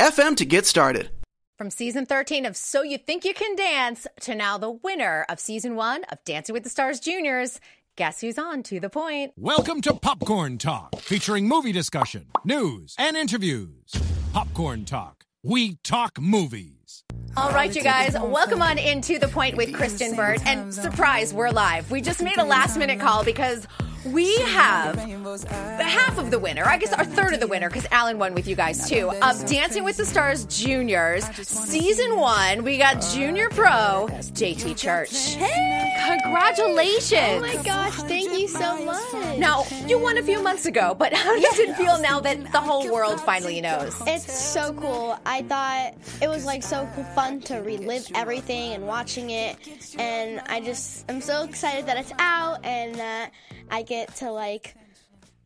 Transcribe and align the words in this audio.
anchor.fm 0.00 0.36
to 0.36 0.44
get 0.44 0.66
started. 0.66 1.10
From 1.58 1.70
season 1.70 2.06
13 2.06 2.46
of 2.46 2.56
So 2.56 2.82
You 2.82 2.98
Think 2.98 3.24
You 3.24 3.34
Can 3.34 3.54
Dance 3.54 4.06
to 4.22 4.34
now 4.34 4.58
the 4.58 4.70
winner 4.70 5.24
of 5.28 5.38
season 5.38 5.76
one 5.76 6.04
of 6.04 6.18
Dancing 6.24 6.52
with 6.52 6.64
the 6.64 6.70
Stars 6.70 6.98
Juniors. 6.98 7.60
Guess 7.96 8.22
who's 8.22 8.38
on 8.38 8.62
to 8.64 8.80
the 8.80 8.88
point? 8.88 9.32
Welcome 9.36 9.80
to 9.82 9.94
Popcorn 9.94 10.58
Talk, 10.58 10.96
featuring 10.96 11.46
movie 11.46 11.72
discussion, 11.72 12.26
news, 12.44 12.94
and 12.98 13.16
interviews. 13.16 13.92
Popcorn 14.32 14.84
Talk. 14.84 15.26
We 15.44 15.74
talk 15.84 16.20
movies. 16.20 17.04
All 17.36 17.50
right, 17.50 17.74
you 17.74 17.82
guys, 17.82 18.14
welcome 18.14 18.62
on 18.62 18.78
into 18.78 19.18
the 19.18 19.28
point 19.28 19.56
with 19.56 19.72
Kristyn 19.74 20.16
Burtt. 20.16 20.44
And 20.46 20.72
surprise, 20.72 21.34
we're 21.34 21.50
live. 21.50 21.90
We 21.90 22.00
just 22.00 22.22
made 22.22 22.38
a 22.38 22.44
last 22.44 22.76
minute 22.76 22.98
call 22.98 23.24
because 23.24 23.66
we 24.04 24.36
have 24.42 24.96
half 24.96 26.18
of 26.18 26.30
the 26.30 26.38
winner, 26.38 26.64
I 26.64 26.76
guess 26.76 26.92
our 26.92 27.04
third 27.04 27.34
of 27.34 27.40
the 27.40 27.46
winner, 27.46 27.68
because 27.68 27.86
Alan 27.90 28.18
won 28.18 28.34
with 28.34 28.48
you 28.48 28.56
guys 28.56 28.88
too, 28.88 29.10
of 29.22 29.46
Dancing 29.46 29.84
with 29.84 29.96
the 29.96 30.04
Stars 30.04 30.44
Juniors, 30.46 31.24
season 31.46 32.16
one. 32.16 32.64
We 32.64 32.78
got 32.78 33.00
Junior 33.00 33.48
Pro, 33.50 34.08
JT 34.10 34.76
Church. 34.76 35.34
Hey! 35.34 36.18
Congratulations! 36.22 37.12
Oh 37.12 37.40
my 37.40 37.62
gosh, 37.62 37.94
thank 37.94 38.38
you 38.38 38.48
so 38.48 38.84
much. 38.84 39.38
Now, 39.38 39.64
you 39.86 39.98
won 39.98 40.18
a 40.18 40.22
few 40.22 40.42
months 40.42 40.66
ago, 40.66 40.94
but 40.98 41.12
how 41.12 41.38
does 41.38 41.58
it 41.58 41.76
feel 41.76 42.00
now 42.00 42.20
that 42.20 42.50
the 42.52 42.60
whole 42.60 42.90
world 42.92 43.20
finally 43.20 43.60
knows? 43.60 44.00
It's 44.06 44.32
so 44.32 44.72
cool. 44.74 45.18
I 45.24 45.42
thought 45.42 45.94
it 46.20 46.28
was 46.28 46.44
like 46.44 46.62
so 46.62 46.86
fun 47.14 47.40
to 47.42 47.58
relive 47.58 48.06
everything 48.14 48.72
and 48.72 48.86
watching 48.86 49.30
it, 49.30 49.56
and 49.98 50.40
I 50.48 50.60
just 50.60 51.04
I'm 51.08 51.20
so 51.20 51.44
excited 51.44 51.86
that 51.86 51.96
it's 51.96 52.12
out 52.18 52.64
and 52.64 52.94
that 52.96 53.30
I 53.72 53.82
get 53.82 54.14
to 54.16 54.30
like 54.30 54.74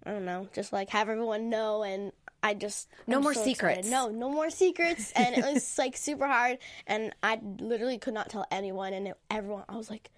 I 0.05 0.11
don't 0.11 0.25
know, 0.25 0.49
just 0.53 0.73
like 0.73 0.91
have 0.91 1.09
everyone 1.09 1.49
know 1.51 1.83
and 1.83 2.13
I 2.43 2.55
just 2.55 2.89
No 3.07 3.17
I'm 3.17 3.23
more 3.23 3.35
so 3.35 3.43
secrets. 3.43 3.79
excited. 3.89 3.91
No, 3.91 4.09
no 4.11 4.31
more 4.31 4.51
secrets, 4.51 5.11
and 5.17 5.37
it 5.37 5.45
was 5.45 5.77
like 5.79 5.97
super 5.97 6.27
hard, 6.27 6.59
and 6.87 7.13
I 7.23 7.41
literally 7.59 7.99
could 7.99 8.15
not 8.15 8.29
tell 8.29 8.47
anyone, 8.51 8.93
and 8.93 9.09
it, 9.09 9.17
everyone 9.31 9.65
I 9.69 9.77
was 9.77 9.91
like, 9.91 10.11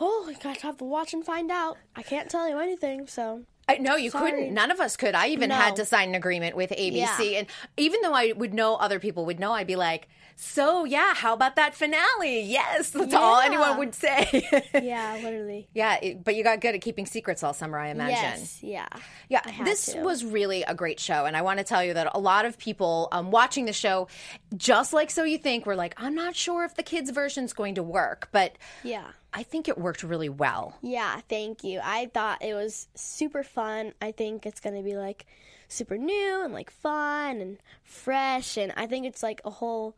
oh 0.00 0.32
I 0.44 0.56
have 0.62 0.78
to 0.78 0.84
watch 0.84 1.12
and 1.12 1.24
find 1.24 1.50
out. 1.50 1.76
I 1.94 2.02
can't 2.02 2.28
tell 2.30 2.48
you 2.48 2.58
anything, 2.58 3.06
so. 3.06 3.42
I, 3.68 3.76
no, 3.76 3.94
you 3.94 4.10
Sorry. 4.10 4.32
couldn't. 4.32 4.54
None 4.54 4.72
of 4.72 4.80
us 4.80 4.96
could. 4.96 5.14
I 5.14 5.28
even 5.28 5.50
No. 5.50 5.54
had 5.54 5.76
to 5.76 5.84
sign 5.84 6.08
an 6.08 6.14
agreement 6.16 6.56
with 6.56 6.70
ABC. 6.70 6.96
Yeah. 6.96 7.38
And 7.38 7.46
even 7.76 8.00
though 8.02 8.14
I 8.14 8.32
would 8.34 8.52
know 8.52 8.74
other 8.74 8.98
people 8.98 9.26
would 9.26 9.38
know, 9.38 9.52
I'd 9.52 9.68
be 9.68 9.76
like, 9.76 10.08
so 10.42 10.84
yeah, 10.84 11.14
how 11.14 11.34
about 11.34 11.56
that 11.56 11.74
finale? 11.74 12.40
Yes, 12.40 12.90
that's 12.90 13.12
all 13.12 13.40
anyone 13.40 13.76
would 13.78 13.94
say. 13.94 14.48
Yeah, 14.74 15.18
literally. 15.22 15.68
yeah, 15.74 15.98
it- 16.00 16.24
but 16.24 16.34
you 16.34 16.42
got 16.42 16.60
good 16.60 16.74
at 16.74 16.80
keeping 16.80 17.04
secrets 17.04 17.42
all 17.42 17.52
summer, 17.52 17.78
I 17.78 17.88
imagine. 17.90 18.14
Yes, 18.40 18.58
yeah. 18.62 18.86
Yeah, 19.28 19.42
this 19.64 19.86
to. 19.92 20.00
was 20.00 20.24
really 20.24 20.62
a 20.62 20.74
great 20.74 20.98
show, 20.98 21.26
and 21.26 21.36
I 21.36 21.42
want 21.42 21.58
to 21.58 21.64
tell 21.64 21.84
you 21.84 21.92
that 21.94 22.10
a 22.14 22.18
lot 22.18 22.46
of 22.46 22.56
people 22.58 23.08
um, 23.12 23.30
watching 23.30 23.66
the 23.66 23.72
show, 23.74 24.08
just 24.56 24.92
like 24.94 25.10
So 25.10 25.24
You 25.24 25.36
Think, 25.38 25.66
were 25.66 25.76
like, 25.76 25.94
I'm 26.02 26.14
not 26.14 26.34
sure 26.34 26.64
if 26.64 26.74
the 26.74 26.82
kids' 26.82 27.10
version's 27.10 27.52
going 27.52 27.74
to 27.74 27.82
work, 27.82 28.28
but 28.32 28.54
Yeah. 28.82 29.04
I 29.34 29.42
think 29.44 29.68
it 29.68 29.78
worked 29.78 30.02
really 30.02 30.28
well. 30.30 30.76
Yeah, 30.82 31.20
thank 31.28 31.62
you. 31.62 31.80
I 31.84 32.06
thought 32.12 32.42
it 32.42 32.54
was 32.54 32.88
super 32.94 33.42
fun. 33.44 33.92
I 34.00 34.10
think 34.12 34.46
it's 34.46 34.58
going 34.60 34.74
to 34.76 34.82
be 34.82 34.96
like 34.96 35.26
super 35.68 35.96
new 35.98 36.42
and 36.44 36.52
like 36.52 36.70
fun 36.70 37.40
and 37.40 37.58
fresh 37.84 38.56
and 38.56 38.72
I 38.76 38.86
think 38.88 39.06
it's 39.06 39.22
like 39.22 39.40
a 39.44 39.50
whole 39.50 39.94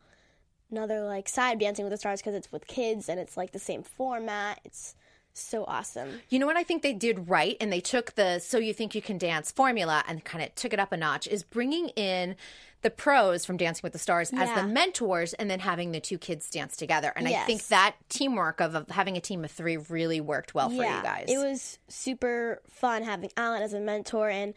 another 0.73 1.01
like 1.01 1.29
side 1.29 1.59
Dancing 1.59 1.85
with 1.85 1.91
the 1.91 1.97
Stars 1.97 2.21
because 2.21 2.35
it's 2.35 2.51
with 2.51 2.67
kids 2.67 3.09
and 3.09 3.19
it's 3.19 3.37
like 3.37 3.51
the 3.51 3.59
same 3.59 3.83
format. 3.83 4.59
It's 4.65 4.95
so 5.33 5.65
awesome. 5.65 6.21
You 6.29 6.39
know 6.39 6.45
what 6.45 6.57
I 6.57 6.63
think 6.63 6.83
they 6.83 6.93
did 6.93 7.29
right, 7.29 7.57
and 7.59 7.71
they 7.71 7.79
took 7.79 8.15
the 8.15 8.39
"So 8.39 8.57
You 8.57 8.73
Think 8.73 8.95
You 8.95 9.01
Can 9.01 9.17
Dance" 9.17 9.51
formula 9.51 10.03
and 10.07 10.23
kind 10.23 10.43
of 10.43 10.53
took 10.55 10.73
it 10.73 10.79
up 10.79 10.91
a 10.91 10.97
notch. 10.97 11.27
Is 11.27 11.43
bringing 11.43 11.89
in 11.89 12.35
the 12.81 12.89
pros 12.89 13.45
from 13.45 13.57
Dancing 13.57 13.81
with 13.81 13.93
the 13.93 13.99
Stars 13.99 14.31
as 14.33 14.53
the 14.53 14.67
mentors, 14.67 15.33
and 15.33 15.49
then 15.49 15.59
having 15.59 15.91
the 15.91 15.99
two 15.99 16.17
kids 16.17 16.49
dance 16.49 16.75
together. 16.75 17.11
And 17.15 17.27
I 17.27 17.43
think 17.45 17.67
that 17.67 17.95
teamwork 18.09 18.61
of, 18.61 18.75
of 18.75 18.89
having 18.89 19.17
a 19.17 19.21
team 19.21 19.43
of 19.43 19.51
three 19.51 19.77
really 19.77 20.21
worked 20.21 20.53
well 20.53 20.69
for 20.69 20.83
yeah, 20.83 20.97
you 20.97 21.03
guys. 21.03 21.25
It 21.29 21.37
was 21.37 21.79
super 21.87 22.61
fun 22.69 23.03
having 23.03 23.31
Alan 23.35 23.63
as 23.63 23.73
a 23.73 23.79
mentor, 23.79 24.29
and 24.29 24.53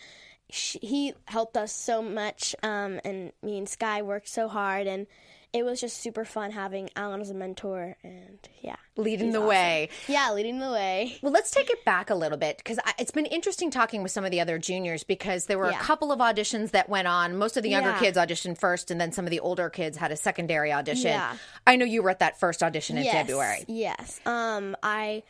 sh 0.50 0.76
he 0.82 1.14
helped 1.26 1.56
us 1.56 1.72
so 1.72 2.02
much. 2.02 2.54
Um, 2.62 3.00
and 3.04 3.32
me 3.42 3.58
and 3.58 3.68
Sky 3.68 4.02
worked 4.02 4.28
so 4.28 4.48
hard, 4.48 4.86
and 4.86 5.06
it 5.52 5.64
was 5.64 5.80
just 5.80 5.98
super 5.98 6.24
fun 6.24 6.50
having 6.50 6.90
Alan 6.96 7.20
as 7.20 7.30
a 7.30 7.34
mentor. 7.34 7.96
And 8.02 8.38
yeah, 8.60 8.76
leading 8.96 9.32
the 9.32 9.38
awesome. 9.38 9.48
way. 9.48 9.88
Yeah, 10.06 10.32
leading 10.32 10.58
the 10.58 10.70
way. 10.70 11.16
Well, 11.22 11.32
let's 11.32 11.50
take 11.50 11.70
it 11.70 11.84
back 11.84 12.10
a 12.10 12.14
little 12.14 12.36
bit 12.36 12.58
because 12.58 12.78
it's 12.98 13.10
been 13.10 13.26
interesting 13.26 13.70
talking 13.70 14.02
with 14.02 14.12
some 14.12 14.24
of 14.24 14.30
the 14.30 14.40
other 14.40 14.58
juniors 14.58 15.02
because 15.04 15.46
there 15.46 15.58
were 15.58 15.70
Yeah. 15.70 15.80
a 15.80 15.82
couple 15.82 16.12
of 16.12 16.18
auditions 16.18 16.72
that 16.72 16.88
went 16.88 17.08
on. 17.08 17.36
Most 17.36 17.56
of 17.56 17.62
the 17.62 17.70
younger 17.70 17.90
Yeah. 17.90 17.98
kids 18.00 18.18
auditioned 18.18 18.58
first, 18.58 18.90
and 18.90 19.00
then 19.00 19.12
some 19.12 19.24
of 19.24 19.30
the 19.30 19.40
older 19.40 19.70
kids 19.70 19.96
had 19.96 20.12
a 20.12 20.16
secondary 20.16 20.72
audition. 20.72 21.10
Yeah. 21.12 21.36
I 21.66 21.76
know 21.76 21.84
you 21.86 22.02
were 22.02 22.10
at 22.10 22.18
that 22.18 22.38
first 22.38 22.62
audition 22.62 22.98
in 22.98 23.04
yes, 23.04 23.14
February. 23.14 23.64
Yes. 23.68 24.20
Um, 24.26 24.76
I 24.82 25.22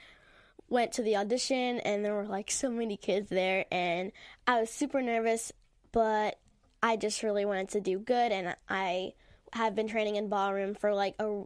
went 0.69 0.91
to 0.93 1.03
the 1.03 1.16
audition, 1.16 1.78
and 1.81 2.05
there 2.05 2.15
were 2.15 2.26
like 2.26 2.50
so 2.50 2.69
many 2.71 2.97
kids 2.97 3.28
there, 3.31 3.66
and 3.71 4.10
I 4.49 4.60
was 4.60 4.71
super 4.71 5.00
nervous, 5.03 5.53
but 5.93 6.38
I 6.82 6.97
just 6.97 7.22
really 7.22 7.44
wanted 7.44 7.69
to 7.71 7.81
do 7.81 7.99
good, 8.00 8.32
and 8.32 8.56
I 8.69 9.12
have 9.56 9.75
been 9.75 9.89
training 9.89 10.17
in 10.17 10.28
ballroom 10.28 10.75
for 10.75 10.94
like 10.94 11.15
a 11.19 11.43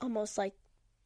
almost 0.00 0.36
like 0.38 0.52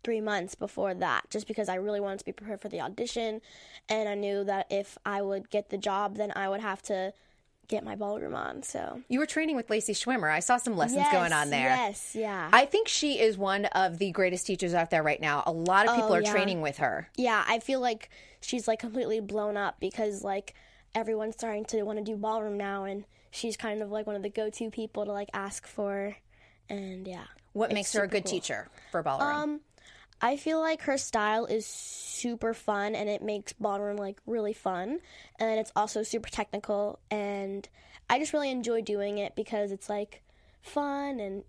three 0.04 0.20
months 0.20 0.54
before 0.54 0.94
that, 0.94 1.28
just 1.30 1.46
because 1.48 1.68
I 1.68 1.74
really 1.76 2.00
wanted 2.00 2.20
to 2.20 2.24
be 2.24 2.32
prepared 2.32 2.60
for 2.60 2.68
the 2.68 2.80
audition, 2.80 3.40
and 3.88 4.08
I 4.08 4.14
knew 4.14 4.44
that 4.44 4.66
if 4.70 4.96
I 5.04 5.22
would 5.22 5.50
get 5.50 5.70
the 5.70 5.78
job, 5.78 6.16
then 6.16 6.32
I 6.36 6.48
would 6.48 6.60
have 6.60 6.80
to 6.82 7.12
get 7.68 7.82
my 7.82 7.96
ballroom 7.96 8.32
on. 8.34 8.62
So 8.62 9.02
You 9.08 9.18
were 9.18 9.26
training 9.26 9.56
with 9.56 9.68
Lacey 9.68 9.92
Schwimmer. 9.92 10.30
I 10.30 10.38
saw 10.38 10.56
some 10.56 10.76
lessons 10.76 11.04
going 11.10 11.32
on 11.32 11.50
there. 11.50 11.70
Yes, 11.70 12.14
yeah. 12.14 12.48
I 12.52 12.64
think 12.64 12.86
she 12.86 13.18
is 13.18 13.36
one 13.36 13.64
of 13.66 13.98
the 13.98 14.12
greatest 14.12 14.46
teachers 14.46 14.72
out 14.72 14.90
there 14.90 15.02
right 15.02 15.20
now. 15.20 15.42
A 15.46 15.50
lot 15.52 15.88
of 15.88 15.96
people 15.96 16.10
Oh, 16.12 16.14
are 16.14 16.22
yeah. 16.22 16.30
training 16.30 16.60
with 16.60 16.78
her. 16.78 17.08
yeah, 17.16 17.44
I 17.48 17.58
feel 17.58 17.80
like 17.80 18.08
she's 18.40 18.68
like 18.68 18.78
completely 18.78 19.18
blown 19.18 19.56
up 19.56 19.80
because 19.80 20.22
like 20.22 20.54
everyone's 20.94 21.34
starting 21.34 21.64
to 21.64 21.82
want 21.82 21.98
to 21.98 22.04
do 22.04 22.16
ballroom 22.16 22.56
now, 22.56 22.84
and 22.84 23.04
she's 23.32 23.56
kind 23.56 23.82
of 23.82 23.90
like 23.90 24.06
one 24.06 24.14
of 24.14 24.22
the 24.22 24.30
go-to 24.30 24.70
people 24.70 25.04
to 25.04 25.10
like 25.12 25.30
ask 25.34 25.66
for, 25.66 26.14
and 26.68 27.06
yeah. 27.06 27.24
What 27.52 27.72
makes 27.72 27.92
her 27.94 28.02
a 28.04 28.08
good 28.08 28.24
cool. 28.24 28.32
teacher 28.32 28.68
for 28.90 29.02
ballroom? 29.02 29.28
Um, 29.28 29.60
I 30.20 30.36
feel 30.36 30.60
like 30.60 30.82
her 30.82 30.98
style 30.98 31.46
is 31.46 31.66
super 31.66 32.54
fun, 32.54 32.94
and 32.94 33.08
it 33.08 33.22
makes 33.22 33.52
ballroom 33.52 33.96
like 33.96 34.18
really 34.26 34.52
fun, 34.52 35.00
and 35.38 35.60
it's 35.60 35.72
also 35.76 36.02
super 36.02 36.28
technical, 36.28 36.98
and 37.10 37.68
I 38.08 38.18
just 38.18 38.32
really 38.32 38.50
enjoy 38.50 38.82
doing 38.82 39.18
it 39.18 39.34
because 39.36 39.72
it's 39.72 39.88
like 39.88 40.22
fun 40.62 41.20
and. 41.20 41.44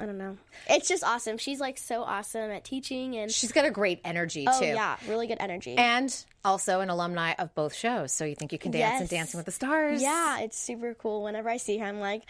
I 0.00 0.06
don't 0.06 0.18
know. 0.18 0.36
It's 0.68 0.88
just 0.88 1.04
awesome. 1.04 1.38
She's 1.38 1.60
like 1.60 1.78
so 1.78 2.02
awesome 2.02 2.50
at 2.50 2.64
teaching 2.64 3.16
and 3.16 3.30
She's 3.30 3.52
got 3.52 3.64
a 3.64 3.70
great 3.70 4.00
energy 4.04 4.44
oh 4.48 4.58
too. 4.60 4.66
yeah, 4.66 4.96
really 5.08 5.26
good 5.26 5.38
energy. 5.40 5.76
And 5.76 6.14
also 6.44 6.80
an 6.80 6.90
alumni 6.90 7.34
of 7.38 7.54
both 7.54 7.74
shows. 7.74 8.12
So 8.12 8.24
you 8.24 8.34
think 8.34 8.52
you 8.52 8.58
can 8.58 8.72
dance 8.72 9.00
and 9.00 9.02
Yes. 9.02 9.10
Dancing 9.10 9.38
with 9.38 9.46
the 9.46 9.52
Stars. 9.52 10.02
Yeah, 10.02 10.40
it's 10.40 10.58
super 10.58 10.94
cool. 10.94 11.22
Whenever 11.22 11.48
I 11.48 11.58
see 11.58 11.78
her, 11.78 11.86
I'm 11.86 12.00
like, 12.00 12.22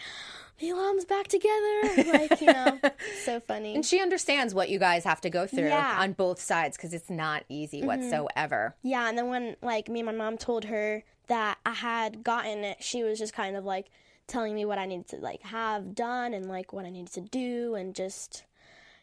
the 0.59 0.67
alums 0.69 1.07
back 1.07 1.27
together. 1.27 2.11
Like, 2.17 2.39
you 2.39 2.47
know, 2.47 2.79
so 3.23 3.39
funny. 3.41 3.75
And 3.75 3.85
she 3.85 3.99
understands 3.99 4.53
what 4.53 4.69
you 4.69 4.79
guys 4.79 5.03
have 5.03 5.19
to 5.21 5.29
go 5.29 5.47
through 5.47 5.67
Yeah. 5.67 5.91
Mm-hmm. 5.93 6.01
on 6.01 6.13
both 6.13 6.39
sides 6.39 6.77
because 6.77 6.93
it's 6.93 7.09
not 7.09 7.43
easy 7.49 7.83
whatsoever. 7.83 8.75
yeah, 8.83 9.09
and 9.09 9.17
then 9.17 9.27
when 9.29 9.55
like 9.61 9.89
me 9.89 9.99
and 10.01 10.05
my 10.07 10.13
mom 10.13 10.37
told 10.37 10.65
her 10.65 11.03
that 11.27 11.57
I 11.65 11.71
had 11.73 12.23
gotten 12.23 12.63
it, 12.63 12.83
she 12.83 13.03
was 13.03 13.17
just 13.19 13.33
kind 13.33 13.57
of 13.57 13.65
like, 13.65 13.87
telling 14.27 14.55
me 14.55 14.65
what 14.65 14.77
I 14.77 14.85
needed 14.85 15.07
to 15.09 15.17
like 15.17 15.41
have 15.43 15.93
done 15.95 16.33
and 16.33 16.47
like 16.47 16.73
what 16.73 16.85
I 16.85 16.89
needed 16.89 17.13
to 17.13 17.21
do 17.21 17.75
and 17.75 17.93
just 17.95 18.43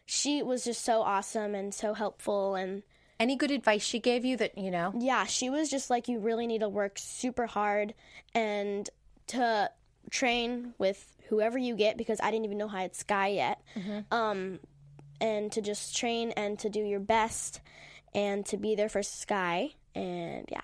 she 0.05 0.43
was 0.43 0.65
just 0.65 0.85
so 0.85 1.03
awesome 1.03 1.55
and 1.55 1.73
so 1.73 1.95
helpful 1.95 2.55
and 2.57 2.83
Any 3.21 3.37
good 3.37 3.51
advice 3.53 3.83
she 3.83 4.01
gave 4.01 4.25
you 4.25 4.37
that, 4.39 4.59
you 4.59 4.71
know? 4.71 4.93
yeah, 4.99 5.25
she 5.25 5.49
was 5.49 5.71
just 5.71 5.91
like 5.91 6.09
you 6.09 6.19
really 6.19 6.47
need 6.47 6.61
to 6.61 6.69
work 6.69 6.99
super 6.99 7.47
hard 7.47 7.95
and 8.35 8.91
to 9.29 9.71
train 10.11 10.75
with 10.79 11.17
whoever 11.29 11.57
you 11.57 11.77
get 11.77 11.97
because 11.97 12.19
I 12.21 12.31
didn't 12.31 12.45
even 12.47 12.59
know 12.59 12.69
how 12.69 12.79
had 12.79 12.97
Sky 12.97 13.29
yet. 13.29 13.63
Um 14.11 14.59
and 15.21 15.53
to 15.53 15.61
just 15.63 15.97
train 15.97 16.33
and 16.33 16.59
to 16.59 16.69
do 16.69 16.81
your 16.81 16.99
best 17.01 17.61
and 18.13 18.45
to 18.47 18.57
be 18.57 18.75
there 18.75 18.89
for 18.89 19.03
Sky 19.05 19.71
and 19.95 20.47
yeah. 20.51 20.61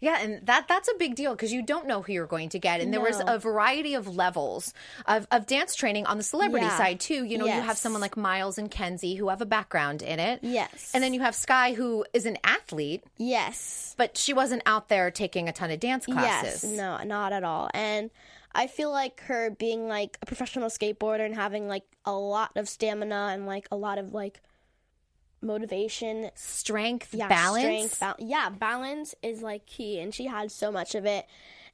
Yeah, 0.00 0.18
and 0.20 0.44
that 0.46 0.68
that's 0.68 0.88
a 0.88 0.94
big 0.98 1.14
deal 1.14 1.32
because 1.32 1.52
you 1.52 1.62
don't 1.62 1.86
know 1.86 2.02
who 2.02 2.12
you're 2.12 2.26
going 2.26 2.48
to 2.50 2.58
get. 2.58 2.80
And 2.80 2.92
there 2.92 3.00
was 3.00 3.20
a 3.26 3.38
variety 3.38 3.94
of 3.94 4.16
levels 4.16 4.74
of, 5.06 5.26
of 5.30 5.46
dance 5.46 5.74
training 5.74 6.06
on 6.06 6.16
the 6.18 6.22
celebrity 6.24 6.66
Yeah. 6.66 6.76
side 6.76 7.00
too. 7.00 7.24
You 7.24 7.38
know, 7.38 7.46
you 7.46 7.52
have 7.60 7.76
someone 7.78 8.00
like 8.00 8.16
Miles 8.16 8.58
and 8.58 8.70
Kenzie 8.70 9.14
who 9.14 9.28
have 9.28 9.40
a 9.40 9.46
background 9.46 10.02
in 10.02 10.18
it. 10.18 10.40
Yes. 10.42 10.90
And 10.94 11.02
then 11.02 11.14
you 11.14 11.20
have 11.20 11.34
Sky 11.34 11.72
who 11.74 12.04
is 12.12 12.26
an 12.26 12.38
athlete, 12.44 13.02
Yes. 13.18 13.94
but 13.96 14.16
she 14.16 14.32
wasn't 14.32 14.62
out 14.66 14.88
there 14.88 15.10
taking 15.10 15.48
a 15.48 15.52
ton 15.52 15.70
of 15.70 15.80
dance 15.80 16.06
classes. 16.06 16.64
Yes, 16.64 16.72
no, 16.76 17.02
not 17.04 17.32
at 17.32 17.44
all. 17.44 17.70
And 17.74 18.10
I 18.54 18.66
feel 18.68 18.90
like 18.90 19.20
her 19.22 19.50
being 19.50 19.88
like 19.88 20.16
a 20.22 20.26
professional 20.26 20.68
skateboarder 20.68 21.24
and 21.26 21.34
having 21.34 21.66
like 21.68 21.84
a 22.04 22.12
lot 22.12 22.52
of 22.56 22.68
stamina 22.68 23.30
and 23.32 23.46
like 23.46 23.66
a 23.72 23.76
lot 23.76 23.98
of 23.98 24.12
like 24.14 24.40
motivation, 25.44 26.30
Strength, 26.34 27.14
yeah, 27.14 27.28
balance. 27.28 27.92
strength, 27.92 28.00
bal- 28.00 28.16
yeah, 28.28 28.48
balance 28.50 29.14
is 29.22 29.42
like 29.42 29.66
key. 29.66 30.00
And 30.00 30.14
she 30.14 30.26
had 30.26 30.50
so 30.50 30.72
much 30.72 30.94
of 30.94 31.04
it, 31.06 31.26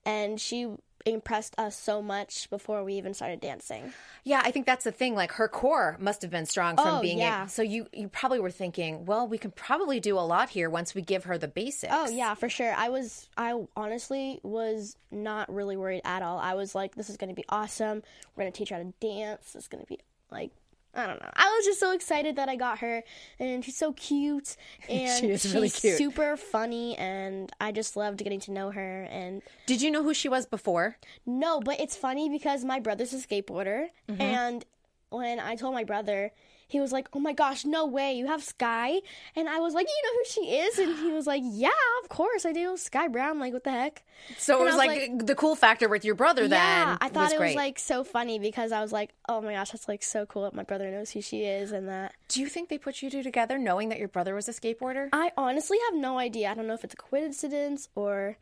and 0.04 0.40
she 0.40 0.68
impressed 1.06 1.58
us 1.58 1.78
so 1.78 2.02
much 2.02 2.50
before 2.50 2.84
we 2.84 2.92
even 2.92 3.14
started 3.14 3.40
dancing. 3.40 3.90
Yeah, 4.22 4.42
I 4.44 4.50
think 4.50 4.66
that's 4.66 4.84
the 4.84 4.92
thing. 4.92 5.14
Like 5.14 5.32
her 5.32 5.48
core 5.48 5.96
must 5.98 6.20
have 6.20 6.30
been 6.30 6.44
strong 6.44 6.76
from 6.76 6.96
Oh, 6.96 7.00
being 7.00 7.16
yeah. 7.18 7.44
in. 7.44 7.48
So 7.48 7.62
you 7.62 7.86
you 7.94 8.08
probably 8.08 8.38
were 8.38 8.50
thinking, 8.50 9.06
well, 9.06 9.26
we 9.26 9.38
can 9.38 9.50
probably 9.50 9.98
do 9.98 10.18
a 10.18 10.20
lot 10.20 10.50
here 10.50 10.68
once 10.68 10.94
we 10.94 11.00
give 11.00 11.24
her 11.24 11.38
the 11.38 11.48
basics. 11.48 11.90
Oh 11.96 12.10
yeah, 12.10 12.34
for 12.34 12.50
sure. 12.50 12.74
I 12.74 12.90
was 12.90 13.30
I 13.38 13.58
honestly 13.76 14.40
was 14.42 14.96
not 15.10 15.50
really 15.52 15.78
worried 15.78 16.02
at 16.04 16.20
all. 16.20 16.38
I 16.38 16.52
was 16.52 16.74
like, 16.74 16.94
this 16.96 17.08
is 17.08 17.16
gonna 17.16 17.32
be 17.32 17.46
awesome. 17.48 18.02
We're 18.36 18.42
gonna 18.42 18.52
teach 18.52 18.68
her 18.68 18.76
how 18.76 18.82
to 18.82 18.92
dance. 19.00 19.54
It's 19.54 19.68
gonna 19.68 19.86
be 19.86 20.00
like 20.30 20.50
I 20.94 21.06
don't 21.06 21.20
know. 21.22 21.30
I 21.34 21.54
was 21.56 21.64
just 21.64 21.78
so 21.78 21.92
excited 21.92 22.34
that 22.36 22.48
I 22.48 22.56
got 22.56 22.78
her, 22.80 23.04
and 23.38 23.64
she's 23.64 23.76
so 23.76 23.92
cute, 23.92 24.56
and 24.88 25.20
She 25.20 25.30
is 25.30 25.54
really 25.54 25.68
she's 25.68 25.80
cute. 25.80 25.98
super 25.98 26.36
funny, 26.36 26.96
and 26.98 27.50
I 27.60 27.70
just 27.72 27.96
loved 27.96 28.18
getting 28.18 28.40
to 28.40 28.50
know 28.52 28.70
her. 28.72 29.02
And 29.10 29.42
Did 29.66 29.82
you 29.82 29.90
know 29.90 30.02
who 30.02 30.12
she 30.14 30.28
was 30.28 30.46
before? 30.46 30.96
no, 31.24 31.60
but 31.60 31.78
it's 31.80 31.94
funny 31.96 32.28
because 32.28 32.64
my 32.64 32.80
brother's 32.80 33.12
a 33.12 33.18
skateboarder, 33.18 33.86
Mm-hmm. 34.08 34.20
and 34.20 34.64
when 35.10 35.38
I 35.40 35.54
told 35.56 35.74
my 35.74 35.84
brother, 35.84 36.32
he 36.70 36.80
was 36.80 36.92
like, 36.92 37.08
"Oh 37.12 37.18
my 37.20 37.32
gosh, 37.34 37.64
no 37.64 37.84
way! 37.86 38.14
You 38.14 38.26
have 38.28 38.42
Sky!" 38.42 39.00
And 39.36 39.48
I 39.48 39.58
was 39.58 39.74
like, 39.74 39.86
"You 39.86 40.02
know 40.04 40.18
who 40.18 40.24
she 40.26 40.56
is?" 40.56 40.78
And 40.78 40.96
he 40.98 41.12
was 41.12 41.26
like, 41.26 41.42
"Yeah, 41.44 41.68
of 42.02 42.08
course 42.08 42.46
I 42.46 42.52
do. 42.52 42.76
Sky 42.76 43.08
Brown. 43.08 43.38
Like, 43.38 43.52
what 43.52 43.64
the 43.64 43.70
heck?" 43.70 44.02
So 44.38 44.54
it 44.54 44.56
And 44.58 44.64
was 44.66 44.74
I 44.74 44.86
like, 44.86 45.26
the 45.26 45.34
cool 45.34 45.56
factor 45.56 45.88
with 45.88 46.04
your 46.04 46.14
brother 46.14 46.42
then. 46.48 46.58
yeah, 46.60 46.98
I 47.00 47.08
thought 47.08 47.24
was 47.24 47.32
it 47.32 47.38
great. 47.38 47.46
was 47.48 47.56
like 47.56 47.78
so 47.78 48.04
funny 48.04 48.38
because 48.38 48.70
I 48.72 48.80
was 48.80 48.92
like, 48.92 49.10
"Oh 49.28 49.40
my 49.40 49.52
gosh, 49.54 49.70
that's 49.72 49.88
like 49.88 50.02
so 50.02 50.24
cool 50.26 50.42
that 50.44 50.54
my 50.54 50.62
brother 50.62 50.90
knows 50.90 51.10
who 51.10 51.20
she 51.20 51.44
is," 51.44 51.72
and 51.72 51.88
that. 51.88 52.14
Do 52.28 52.40
you 52.40 52.46
think 52.48 52.68
they 52.68 52.78
put 52.78 53.02
you 53.02 53.10
two 53.10 53.22
together 53.22 53.58
knowing 53.58 53.88
that 53.88 53.98
your 53.98 54.08
brother 54.08 54.34
was 54.34 54.48
a 54.48 54.52
skateboarder? 54.52 55.08
I 55.12 55.32
honestly 55.36 55.78
have 55.90 55.98
no 56.00 56.18
idea. 56.18 56.50
I 56.50 56.54
don't 56.54 56.66
know 56.66 56.74
if 56.74 56.84
it's 56.84 56.94
a 56.94 56.96
coincidence 56.96 57.88
or 57.94 58.36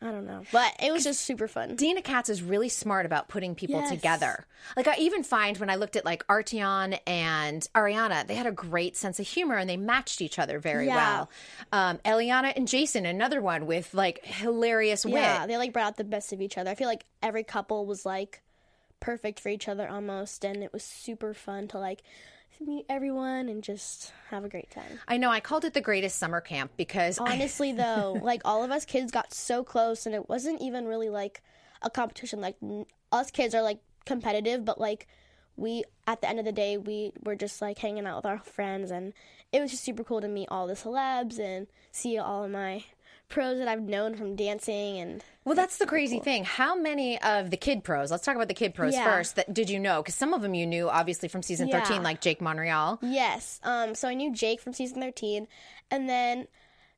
I 0.00 0.12
don't 0.12 0.26
know, 0.26 0.42
but 0.52 0.74
it 0.80 0.92
was 0.92 1.02
just 1.02 1.22
super 1.22 1.48
fun. 1.48 1.74
Deena 1.74 2.02
Katz 2.02 2.28
is 2.28 2.40
really 2.40 2.68
smart 2.68 3.04
about 3.04 3.26
putting 3.26 3.56
people 3.56 3.80
Yes. 3.80 3.88
together. 3.90 4.46
Like 4.76 4.86
I 4.86 4.94
even 4.98 5.24
find 5.24 5.58
when 5.58 5.70
I 5.70 5.74
looked 5.74 5.96
at 5.96 6.04
like 6.04 6.24
Artyon 6.28 6.94
and 7.04 7.66
Ariana, 7.74 8.24
they 8.24 8.36
had 8.36 8.46
a 8.46 8.52
great 8.52 8.96
sense 8.96 9.18
of 9.18 9.26
humor 9.26 9.56
and 9.56 9.68
they 9.68 9.76
matched 9.76 10.20
each 10.20 10.38
other 10.38 10.60
very 10.60 10.86
Yeah. 10.86 10.94
well. 10.94 11.30
Um, 11.72 11.98
Elliana 12.04 12.52
and 12.54 12.68
Jason, 12.68 13.06
another 13.06 13.40
one 13.40 13.66
with 13.66 13.92
like 13.92 14.24
hilarious 14.24 15.04
wit. 15.04 15.14
Yeah, 15.14 15.48
they 15.48 15.56
like 15.56 15.72
brought 15.72 15.86
out 15.86 15.96
the 15.96 16.04
best 16.04 16.32
of 16.32 16.40
each 16.40 16.56
other. 16.56 16.70
I 16.70 16.76
feel 16.76 16.88
like 16.88 17.04
every 17.20 17.42
couple 17.42 17.84
was 17.84 18.06
like 18.06 18.40
perfect 19.00 19.40
for 19.40 19.48
each 19.48 19.66
other 19.68 19.88
almost, 19.88 20.44
and 20.44 20.62
it 20.62 20.72
was 20.72 20.84
super 20.84 21.34
fun 21.34 21.66
to 21.68 21.78
like 21.80 22.02
meet 22.60 22.84
everyone 22.88 23.48
and 23.48 23.62
just 23.62 24.12
have 24.30 24.44
a 24.44 24.48
great 24.48 24.70
time. 24.70 24.98
I 25.06 25.16
know 25.16 25.30
I 25.30 25.40
called 25.40 25.64
it 25.64 25.74
the 25.74 25.80
greatest 25.80 26.18
summer 26.18 26.40
camp 26.40 26.72
because 26.76 27.18
I- 27.18 27.32
Honestly, 27.32 27.72
though, 27.84 28.18
like 28.22 28.42
all 28.44 28.64
of 28.64 28.70
us 28.70 28.84
kids 28.84 29.10
got 29.12 29.32
so 29.32 29.62
close, 29.64 30.06
and 30.06 30.14
it 30.14 30.28
wasn't 30.28 30.60
even 30.60 30.86
really 30.86 31.08
like 31.08 31.42
a 31.82 31.90
competition. 31.90 32.40
Like 32.40 32.56
n- 32.62 32.86
us 33.12 33.30
kids 33.30 33.54
are 33.54 33.62
like 33.62 33.78
competitive, 34.04 34.64
but 34.64 34.80
like 34.80 35.06
we 35.56 35.84
at 36.06 36.20
the 36.20 36.28
end 36.28 36.38
of 36.38 36.44
the 36.44 36.52
day 36.52 36.76
we 36.76 37.12
were 37.24 37.34
just 37.36 37.60
like 37.62 37.78
hanging 37.78 38.06
out 38.06 38.16
with 38.16 38.26
our 38.26 38.38
friends, 38.38 38.90
and 38.90 39.12
it 39.52 39.60
was 39.60 39.70
just 39.70 39.84
super 39.84 40.04
cool 40.04 40.20
to 40.20 40.28
meet 40.28 40.48
all 40.50 40.66
the 40.66 40.74
celebs 40.74 41.38
and 41.38 41.66
see 41.92 42.18
all 42.18 42.44
of 42.44 42.50
my 42.50 42.84
pros 43.28 43.58
that 43.58 43.68
I've 43.68 43.82
known 43.82 44.14
from 44.14 44.36
dancing 44.36 44.98
and 44.98 45.22
Well, 45.44 45.54
that's 45.54 45.78
the 45.78 45.86
crazy 45.86 46.18
thing. 46.18 46.44
How 46.44 46.74
many 46.74 47.20
of 47.22 47.50
the 47.50 47.56
kid 47.56 47.84
pros? 47.84 48.10
Let's 48.10 48.24
talk 48.24 48.34
about 48.36 48.48
the 48.48 48.54
kid 48.54 48.74
pros 48.74 48.94
Yeah. 48.94 49.04
first. 49.04 49.36
That 49.36 49.52
did 49.52 49.70
you 49.70 49.78
know? 49.78 50.02
Because 50.02 50.14
some 50.14 50.32
of 50.34 50.42
them 50.42 50.54
you 50.54 50.66
knew, 50.66 50.88
obviously 50.88 51.28
from 51.28 51.42
season 51.42 51.68
Yeah. 51.68 51.80
thirteen, 51.82 52.02
like 52.02 52.20
Jake 52.20 52.40
Monreal. 52.40 52.98
Yes. 53.02 53.60
Um, 53.62 53.94
so 53.94 54.08
I 54.08 54.14
knew 54.14 54.32
Jake 54.32 54.60
from 54.60 54.72
season 54.72 55.00
13. 55.00 55.46
And 55.90 56.08
then 56.08 56.48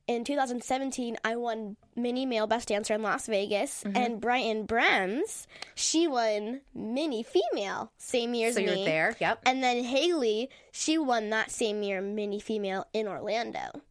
in 0.07 0.23
2017, 0.25 1.15
I 1.23 1.35
won 1.37 1.77
Mini 1.95 2.25
Male 2.25 2.47
Best 2.47 2.67
Dancer 2.69 2.93
in 2.95 3.01
Las 3.03 3.27
Vegas. 3.27 3.83
Mm-hmm. 3.83 3.95
And 3.97 4.19
Brightyn 4.21 4.65
Brems, 4.67 5.47
she 5.75 6.07
won 6.07 6.61
Mini 6.73 7.23
Female 7.23 7.91
same 7.97 8.33
year 8.33 8.49
as 8.49 8.55
So 8.55 8.61
me. 8.61 8.65
you're 8.67 8.85
there. 8.85 9.15
Yep. 9.19 9.41
And 9.45 9.63
then 9.63 9.83
Haley, 9.83 10.49
she 10.71 10.97
won 10.97 11.29
that 11.29 11.51
same 11.51 11.83
year 11.83 12.01
Mini 12.01 12.39
Female 12.39 12.85
in 12.93 13.07
Orlando. 13.07 13.81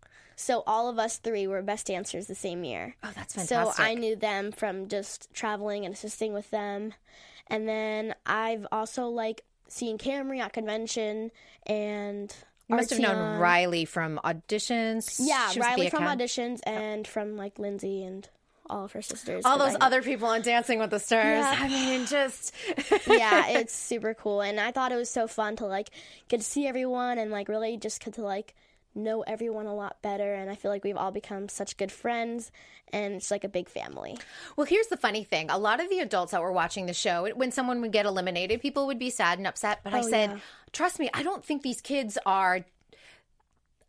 So 0.40 0.62
all 0.66 0.88
of 0.88 0.98
us 0.98 1.18
three 1.18 1.46
were 1.46 1.60
best 1.60 1.86
dancers 1.86 2.26
the 2.26 2.34
same 2.34 2.64
year. 2.64 2.96
Oh, 3.02 3.10
that's 3.14 3.34
fantastic. 3.34 3.76
So. 3.76 3.82
I 3.82 3.92
knew 3.92 4.16
them 4.16 4.52
from 4.52 4.88
just 4.88 5.32
traveling 5.34 5.84
and 5.84 5.94
assisting 5.94 6.32
with 6.32 6.50
them. 6.50 6.94
And 7.48 7.68
then 7.68 8.14
I've 8.24 8.66
also 8.72 9.08
like 9.08 9.44
seen 9.68 9.98
Kamri 9.98 10.40
at 10.40 10.54
convention 10.54 11.30
and 11.66 12.34
You 12.68 12.76
must 12.76 12.88
have 12.88 13.00
known 13.00 13.38
Rylee 13.38 13.86
from 13.86 14.18
auditions. 14.24 15.20
Yeah, 15.22 15.50
Rylee 15.50 15.90
from 15.90 16.04
account- 16.04 16.20
auditions 16.20 16.60
and 16.64 17.06
from 17.06 17.36
like 17.36 17.58
Lindsay 17.58 18.02
and 18.02 18.26
all 18.70 18.86
of 18.86 18.92
her 18.92 19.02
sisters. 19.02 19.44
All 19.44 19.58
those 19.58 19.76
other 19.78 20.00
people 20.00 20.28
on 20.28 20.40
Dancing 20.40 20.78
with 20.78 20.90
the 20.90 21.00
Stars. 21.00 21.44
Yeah. 21.44 21.58
I 21.58 21.68
mean, 21.68 22.06
just 22.06 22.54
yeah, 23.06 23.46
it's 23.58 23.74
super 23.74 24.14
cool, 24.14 24.40
and 24.40 24.58
I 24.58 24.70
thought 24.72 24.90
it 24.90 24.96
was 24.96 25.10
so 25.10 25.26
fun 25.26 25.56
to 25.56 25.66
like 25.66 25.90
get 26.28 26.38
to 26.38 26.46
see 26.46 26.66
everyone 26.66 27.18
and 27.18 27.30
like 27.30 27.48
really 27.48 27.76
just 27.76 28.02
get 28.02 28.14
to 28.14 28.22
like 28.22 28.54
know 28.94 29.22
everyone 29.22 29.66
a 29.66 29.74
lot 29.74 30.00
better. 30.02 30.34
And 30.34 30.50
I 30.50 30.54
feel 30.54 30.70
like 30.70 30.84
we've 30.84 30.96
all 30.96 31.10
become 31.12 31.48
such 31.48 31.76
good 31.76 31.92
friends, 31.92 32.50
and 32.92 33.14
it's 33.14 33.30
like 33.30 33.44
a 33.44 33.48
big 33.48 33.68
family. 33.68 34.18
Well, 34.56 34.66
here's 34.66 34.88
the 34.88 34.96
funny 34.96 35.24
thing. 35.24 35.50
A 35.50 35.58
lot 35.58 35.80
of 35.80 35.88
the 35.90 36.00
adults 36.00 36.32
that 36.32 36.42
were 36.42 36.52
watching 36.52 36.86
the 36.86 36.94
show, 36.94 37.28
when 37.34 37.52
someone 37.52 37.80
would 37.80 37.92
get 37.92 38.06
eliminated, 38.06 38.60
people 38.60 38.86
would 38.86 38.98
be 38.98 39.10
sad 39.10 39.38
and 39.38 39.46
upset. 39.46 39.80
But 39.84 39.94
I 39.94 40.00
Oh, 40.00 40.08
said, 40.08 40.30
yeah. 40.30 40.38
trust 40.72 40.98
me, 40.98 41.08
I 41.14 41.22
don't 41.22 41.44
think 41.44 41.62
these 41.62 41.80
kids 41.80 42.18
are. 42.26 42.64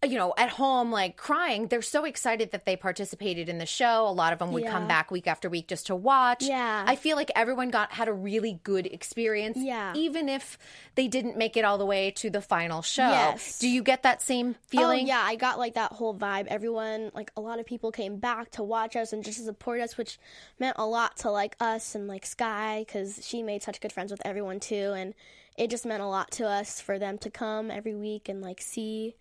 You 0.03 0.17
know, 0.17 0.33
at 0.35 0.49
home, 0.49 0.91
like 0.91 1.15
crying. 1.15 1.67
They're 1.67 1.83
so 1.83 2.05
excited 2.05 2.51
that 2.53 2.65
they 2.65 2.75
participated 2.75 3.47
in 3.49 3.59
the 3.59 3.67
show. 3.67 4.07
A 4.07 4.11
lot 4.11 4.33
of 4.33 4.39
them 4.39 4.51
would 4.51 4.65
come 4.65 4.87
back 4.87 5.11
week 5.11 5.27
after 5.27 5.47
week 5.47 5.67
just 5.67 5.87
to 5.87 5.95
watch. 5.95 6.43
Yeah. 6.43 6.83
I 6.87 6.95
feel 6.95 7.15
like 7.15 7.31
everyone 7.35 7.69
got 7.69 7.91
had 7.91 8.07
a 8.07 8.13
really 8.13 8.59
good 8.63 8.87
experience. 8.87 9.59
Yeah. 9.59 9.93
even 9.95 10.27
if 10.27 10.57
they 10.95 11.07
didn't 11.07 11.37
make 11.37 11.55
it 11.55 11.63
all 11.63 11.77
the 11.77 11.85
way 11.85 12.11
to 12.11 12.29
the 12.29 12.41
final 12.41 12.81
show. 12.81 13.07
Yes. 13.07 13.59
Do 13.59 13.69
you 13.69 13.83
get 13.83 14.03
that 14.03 14.21
same 14.21 14.55
feeling? 14.67 15.05
Oh 15.05 15.07
yeah, 15.07 15.21
I 15.23 15.35
got 15.35 15.59
like 15.59 15.75
that 15.75 15.91
whole 15.91 16.15
vibe. 16.15 16.47
Everyone, 16.47 17.11
like 17.13 17.31
a 17.37 17.41
lot 17.41 17.59
of 17.59 17.67
people 17.67 17.91
came 17.91 18.17
back 18.17 18.51
to 18.51 18.63
watch 18.63 18.95
us 18.95 19.13
and 19.13 19.23
just 19.23 19.37
to 19.37 19.45
support 19.45 19.81
us, 19.81 19.97
which 19.97 20.17
meant 20.59 20.77
a 20.79 20.85
lot 20.85 21.17
to 21.17 21.29
like 21.29 21.55
us 21.59 21.93
and 21.93 22.07
like 22.07 22.25
Sky 22.25 22.83
because 22.85 23.25
she 23.25 23.43
made 23.43 23.61
such 23.61 23.79
good 23.79 23.91
friends 23.91 24.11
with 24.11 24.21
everyone 24.25 24.59
too, 24.59 24.93
and 24.95 25.13
it 25.57 25.69
just 25.69 25.85
meant 25.85 26.01
a 26.01 26.07
lot 26.07 26.31
to 26.31 26.47
us 26.47 26.81
for 26.81 26.97
them 26.97 27.19
to 27.19 27.29
come 27.29 27.69
every 27.69 27.93
week 27.93 28.27
and 28.29 28.41
like 28.41 28.61
see. 28.61 29.15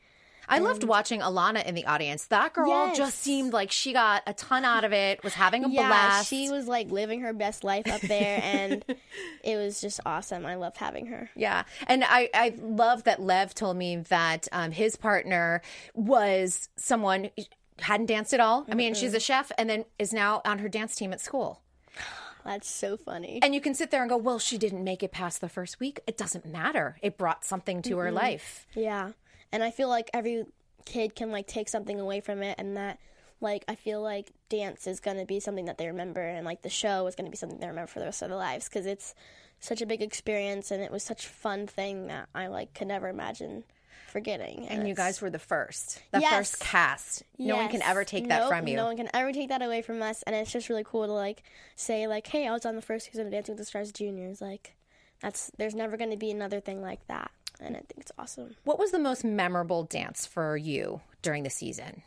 I 0.50 0.58
loved 0.58 0.84
watching 0.84 1.20
Alana 1.20 1.64
in 1.64 1.74
the 1.74 1.86
audience. 1.86 2.26
That 2.26 2.52
girl 2.52 2.68
Yes. 2.68 2.96
just 2.98 3.18
seemed 3.20 3.52
like 3.52 3.70
she 3.70 3.92
got 3.92 4.22
a 4.26 4.34
ton 4.34 4.64
out 4.64 4.84
of 4.84 4.92
it, 4.92 5.22
was 5.24 5.32
having 5.34 5.64
a 5.64 5.68
Yeah, 5.68 5.86
blast. 5.88 6.28
she 6.28 6.50
was 6.50 6.66
like 6.66 6.90
living 6.90 7.20
her 7.20 7.32
best 7.32 7.64
life 7.64 7.86
up 7.86 8.00
there, 8.02 8.40
and 8.42 8.84
it 9.44 9.56
was 9.56 9.80
just 9.80 10.00
awesome. 10.04 10.44
I 10.44 10.56
loved 10.56 10.76
having 10.76 11.06
her. 11.06 11.30
Yeah. 11.34 11.62
And 11.86 12.04
I, 12.04 12.28
I 12.34 12.54
love 12.60 13.04
that 13.04 13.22
Lev 13.22 13.54
told 13.54 13.76
me 13.76 13.96
that 14.10 14.48
um, 14.52 14.72
his 14.72 14.96
partner 14.96 15.62
was 15.94 16.68
someone 16.76 17.30
hadn't 17.78 18.06
danced 18.06 18.34
at 18.34 18.40
all. 18.40 18.66
I 18.70 18.74
mean, 18.74 18.94
she's 18.94 19.14
a 19.14 19.20
chef 19.20 19.50
and 19.56 19.70
then 19.70 19.84
is 19.98 20.12
now 20.12 20.42
on 20.44 20.58
her 20.58 20.68
dance 20.68 20.94
team 20.96 21.12
at 21.12 21.20
school. 21.20 21.62
That's 22.44 22.68
so 22.70 22.96
funny. 22.96 23.38
And 23.42 23.54
you 23.54 23.60
can 23.60 23.74
sit 23.74 23.90
there 23.90 24.00
and 24.00 24.08
go, 24.08 24.16
well, 24.16 24.38
she 24.38 24.56
didn't 24.56 24.82
make 24.82 25.02
it 25.02 25.12
past 25.12 25.40
the 25.42 25.48
first 25.48 25.78
week. 25.78 26.00
It 26.06 26.16
doesn't 26.16 26.46
matter. 26.46 26.96
It 27.02 27.18
brought 27.18 27.44
something 27.44 27.82
to 27.82 27.98
her 27.98 28.10
life. 28.10 28.66
Yeah. 28.74 29.10
And 29.52 29.62
I 29.62 29.70
feel 29.70 29.88
like 29.88 30.10
every 30.14 30.44
kid 30.84 31.14
can 31.14 31.30
like 31.30 31.46
take 31.46 31.68
something 31.68 32.00
away 32.00 32.20
from 32.20 32.42
it 32.42 32.56
and 32.58 32.76
that 32.76 32.98
like 33.40 33.64
I 33.68 33.74
feel 33.74 34.00
like 34.02 34.32
dance 34.48 34.86
is 34.86 35.00
going 35.00 35.18
to 35.18 35.24
be 35.26 35.40
something 35.40 35.66
that 35.66 35.78
they 35.78 35.86
remember 35.86 36.20
and 36.20 36.44
like 36.44 36.62
the 36.62 36.68
show 36.70 37.06
is 37.06 37.14
going 37.14 37.26
to 37.26 37.30
be 37.30 37.36
something 37.36 37.58
they 37.58 37.66
remember 37.68 37.86
for 37.86 37.98
the 37.98 38.06
rest 38.06 38.22
of 38.22 38.28
their 38.28 38.38
lives 38.38 38.68
cuz 38.68 38.86
it's 38.86 39.14
such 39.60 39.82
a 39.82 39.86
big 39.86 40.00
experience 40.02 40.70
and 40.70 40.82
it 40.82 40.90
was 40.90 41.02
such 41.02 41.26
a 41.26 41.28
fun 41.28 41.66
thing 41.66 42.06
that 42.06 42.28
I 42.34 42.46
like 42.46 42.72
could 42.74 42.88
never 42.88 43.08
imagine 43.08 43.64
forgetting. 44.08 44.66
And 44.68 44.88
you 44.88 44.94
guys 44.94 45.20
were 45.20 45.30
the 45.30 45.38
first, 45.38 46.00
the 46.10 46.20
Yes. 46.20 46.32
first 46.34 46.60
cast. 46.60 47.22
No 47.38 47.56
one 47.56 47.68
can 47.68 47.82
ever 47.82 48.04
take 48.04 48.28
that 48.28 48.40
Nope, 48.40 48.48
from 48.48 48.66
you. 48.66 48.76
No 48.76 48.84
one 48.84 48.96
can 48.96 49.08
ever 49.14 49.32
take 49.32 49.48
that 49.48 49.62
away 49.62 49.82
from 49.82 50.02
us, 50.02 50.22
and 50.24 50.34
it's 50.34 50.50
just 50.50 50.68
really 50.68 50.84
cool 50.84 51.06
to 51.06 51.12
like 51.12 51.42
say 51.76 52.06
like, 52.06 52.26
"Hey, 52.26 52.46
I 52.48 52.52
was 52.52 52.66
on 52.66 52.76
the 52.76 52.82
first 52.82 53.06
season 53.06 53.26
of 53.26 53.32
Dancing 53.32 53.54
with 53.54 53.58
the 53.60 53.64
Stars 53.64 53.92
Juniors." 53.92 54.40
Like, 54.40 54.74
that's 55.20 55.50
there's 55.58 55.74
never 55.74 55.96
going 55.96 56.10
to 56.10 56.16
be 56.16 56.30
another 56.30 56.60
thing 56.60 56.82
like 56.82 57.06
that, 57.06 57.30
and 57.60 57.76
I 57.76 57.80
think 57.80 57.94
it's 57.98 58.12
awesome. 58.18 58.56
What 58.64 58.78
was 58.78 58.90
the 58.90 58.98
most 58.98 59.24
memorable 59.24 59.84
dance 59.84 60.26
for 60.26 60.56
you 60.56 61.00
during 61.22 61.42
the 61.42 61.50
season? 61.50 62.02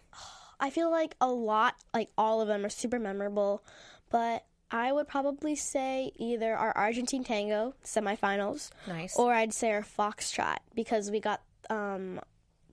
I 0.59 0.69
feel 0.69 0.89
like 0.91 1.15
a 1.19 1.27
lot, 1.29 1.75
like 1.93 2.09
all 2.17 2.41
of 2.41 2.47
them, 2.47 2.65
are 2.65 2.69
super 2.69 2.99
memorable, 2.99 3.63
but 4.09 4.45
I 4.71 4.91
would 4.91 5.07
probably 5.07 5.55
say 5.55 6.11
either 6.15 6.55
our 6.55 6.75
Argentine 6.75 7.23
Tango 7.23 7.75
semifinals, 7.83 8.69
Nice. 8.87 9.15
or 9.17 9.33
I'd 9.33 9.53
say 9.53 9.71
our 9.71 9.81
Foxtrot 9.83 10.57
because 10.73 11.11
we 11.11 11.19
got 11.19 11.41
um, 11.69 12.19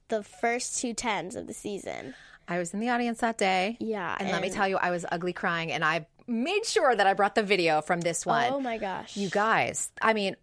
the 0.08 0.22
first 0.22 0.80
two 0.80 0.94
tens 0.94 1.36
of 1.36 1.46
the 1.46 1.54
season. 1.54 2.14
I 2.48 2.58
was 2.58 2.72
in 2.74 2.80
the 2.80 2.88
audience 2.88 3.20
that 3.20 3.38
day. 3.38 3.76
Yeah, 3.80 4.16
And, 4.18 4.30
let 4.30 4.42
me 4.42 4.50
tell 4.50 4.66
you, 4.68 4.76
I 4.76 4.90
was 4.90 5.04
ugly 5.10 5.32
crying, 5.32 5.70
and 5.72 5.84
I 5.84 6.06
made 6.26 6.64
sure 6.64 6.94
that 6.94 7.06
I 7.06 7.14
brought 7.14 7.34
the 7.34 7.42
video 7.42 7.80
from 7.82 8.00
this 8.00 8.24
one. 8.24 8.52
Oh 8.52 8.60
my 8.60 8.78
gosh! 8.78 9.16
You 9.16 9.28
guys, 9.30 9.90
I 10.00 10.12
mean, 10.14 10.36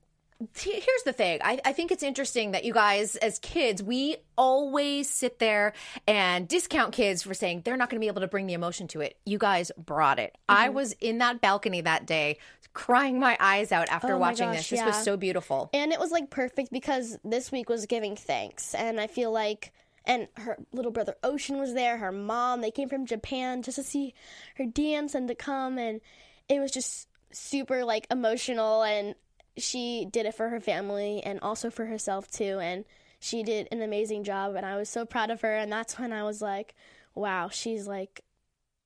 here's 0.56 1.04
the 1.04 1.14
thing. 1.14 1.40
I, 1.44 1.60
I 1.66 1.74
think 1.74 1.92
it's 1.92 2.04
interesting 2.04 2.52
that 2.52 2.64
you 2.64 2.74
guys, 2.74 3.16
as 3.16 3.40
kids, 3.40 3.82
we 3.82 4.18
always 4.38 5.10
sit 5.10 5.40
there 5.40 5.74
and 6.08 6.48
discount 6.48 6.94
kids 6.94 7.24
for 7.24 7.34
saying 7.34 7.64
they're 7.66 7.78
not 7.78 7.90
going 7.90 8.00
to 8.00 8.04
be 8.04 8.08
able 8.08 8.22
to 8.22 8.28
bring 8.28 8.46
the 8.46 8.54
emotion 8.54 8.88
to 8.90 9.02
it. 9.02 9.18
You 9.26 9.38
guys 9.38 9.72
brought 9.78 10.20
it. 10.20 10.38
Mm-hmm. 10.50 10.62
I 10.62 10.70
was 10.70 10.94
in 10.94 11.18
that 11.20 11.42
balcony 11.42 11.82
that 11.82 12.06
day, 12.06 12.38
crying 12.74 13.20
my 13.20 13.36
eyes 13.40 13.72
out 13.72 13.90
after 13.90 14.14
Oh 14.14 14.18
watching 14.20 14.50
gosh, 14.50 14.70
this. 14.70 14.80
This 14.80 14.84
was 14.84 15.04
so 15.04 15.18
beautiful. 15.18 15.72
And 15.74 15.92
it 15.92 16.00
was 16.00 16.12
like 16.12 16.30
perfect 16.30 16.72
because 16.72 17.18
this 17.24 17.52
week 17.52 17.70
was 17.70 17.88
giving 17.88 18.16
thanks. 18.16 18.76
And 18.76 19.00
I 19.00 19.08
feel 19.08 19.32
like, 19.32 19.74
and 20.06 20.28
her 20.38 20.58
little 20.72 20.92
brother 20.92 21.16
Ocean 21.24 21.58
was 21.58 21.74
there, 21.74 21.98
her 21.98 22.12
mom, 22.12 22.62
they 22.62 22.72
came 22.72 22.90
from 22.90 23.08
Japan 23.08 23.64
just 23.64 23.78
to 23.78 23.84
see 23.84 24.14
her 24.58 24.66
dance 24.66 25.16
and 25.16 25.28
to 25.28 25.36
come. 25.36 25.80
And 25.80 26.00
it 26.48 26.60
was 26.60 26.72
just 26.72 27.08
super 27.32 27.84
like 27.84 28.06
emotional. 28.12 28.84
And 28.84 29.16
she 29.58 30.06
did 30.10 30.26
it 30.26 30.36
for 30.36 30.50
her 30.50 30.60
family 30.60 31.22
and 31.24 31.40
also 31.42 31.70
for 31.70 31.86
herself 31.86 32.30
too. 32.30 32.60
And 32.60 32.86
she 33.20 33.44
did 33.44 33.68
an 33.72 33.82
amazing 33.82 34.24
job. 34.24 34.56
And 34.56 34.66
I 34.66 34.76
was 34.78 34.90
so 34.90 35.06
proud 35.06 35.30
of 35.32 35.42
her. 35.42 35.56
And 35.56 35.72
that's 35.72 35.98
when 36.00 36.14
I 36.14 36.24
was 36.24 36.42
like, 36.42 36.76
wow, 37.16 37.50
she's 37.50 37.88
like, 37.88 38.22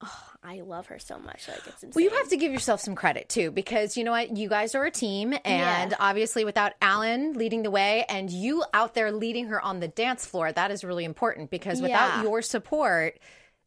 oh, 0.04 0.24
I 0.44 0.62
love 0.62 0.88
her 0.88 0.98
so 0.98 1.20
much. 1.20 1.48
Like, 1.48 1.60
it's 1.68 1.84
insane. 1.84 1.92
Well, 1.94 2.04
you 2.04 2.10
have 2.18 2.30
to 2.30 2.38
give 2.38 2.51
yourself 2.51 2.80
some 2.82 2.96
credit 2.96 3.30
too, 3.30 3.51
because 3.51 3.98
you 3.98 4.04
know 4.04 4.12
what? 4.12 4.36
You 4.36 4.50
guys 4.50 4.74
are 4.74 4.86
a 4.86 4.90
team, 4.90 5.34
and 5.46 5.92
Yeah. 5.92 5.98
obviously, 6.00 6.44
without 6.44 6.74
Alan 6.82 7.34
leading 7.34 7.62
the 7.62 7.70
way 7.70 8.06
and 8.10 8.32
you 8.32 8.63
out 8.74 8.96
there 8.96 9.12
leading 9.12 9.48
her 9.48 9.62
on 9.62 9.80
the 9.80 9.88
dance 9.88 10.25
floor, 10.25 10.51
that 10.51 10.72
is 10.72 10.84
really 10.84 11.04
important. 11.06 11.51
Because 11.51 11.82
without 11.82 12.16
Yeah. 12.18 12.24
your 12.24 12.42
support, 12.42 13.20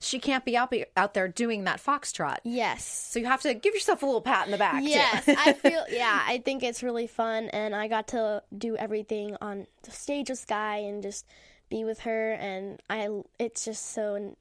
she 0.05 0.19
can't 0.19 0.45
be 0.45 0.57
out 0.57 0.71
be 0.71 0.85
out 0.97 1.15
there 1.15 1.29
doing 1.29 1.65
that 1.65 1.83
foxtrot. 1.83 2.39
Yes. 2.45 2.85
So 2.85 3.19
you 3.19 3.27
have 3.27 3.43
to 3.43 3.55
give 3.55 3.75
yourself 3.75 4.03
a 4.03 4.07
little 4.07 4.21
pat 4.21 4.47
in 4.47 4.53
the 4.53 4.59
back. 4.59 4.83
Yes, 4.85 5.25
I 5.29 5.53
feel 5.55 5.85
yeah, 5.91 6.23
I 6.27 6.39
think 6.39 6.63
it's 6.63 6.83
really 6.83 7.07
fun 7.07 7.49
and 7.49 7.75
I 7.75 7.89
got 7.89 8.09
to 8.09 8.43
do 8.57 8.77
everything 8.77 9.37
on 9.41 9.67
the 9.83 9.91
stage 9.91 10.31
with 10.31 10.39
Sky 10.39 10.79
and 10.79 11.03
just 11.03 11.27
be 11.71 11.85
with 11.85 12.01
her 12.01 12.33
and 12.33 12.81
I 12.91 13.09
it's 13.39 13.65
just 13.65 13.93
so 13.93 14.37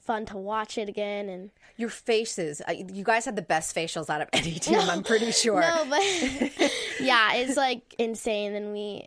fun 0.00 0.24
to 0.24 0.38
watch 0.38 0.78
it 0.78 0.88
again 0.88 1.28
and 1.28 1.50
Your 1.76 1.90
faces, 1.90 2.62
you 2.68 3.04
guys 3.04 3.26
had 3.26 3.36
the 3.36 3.42
best 3.42 3.76
facials 3.76 4.08
out 4.08 4.22
of 4.22 4.28
any 4.32 4.52
team. 4.58 4.78
I'm 4.80 5.02
pretty 5.02 5.32
sure. 5.32 5.60
No, 5.60 5.84
but 5.90 6.00
yeah, 7.00 7.34
it's 7.34 7.56
like 7.56 7.94
insane 7.98 8.54
and 8.54 8.72
we 8.72 9.04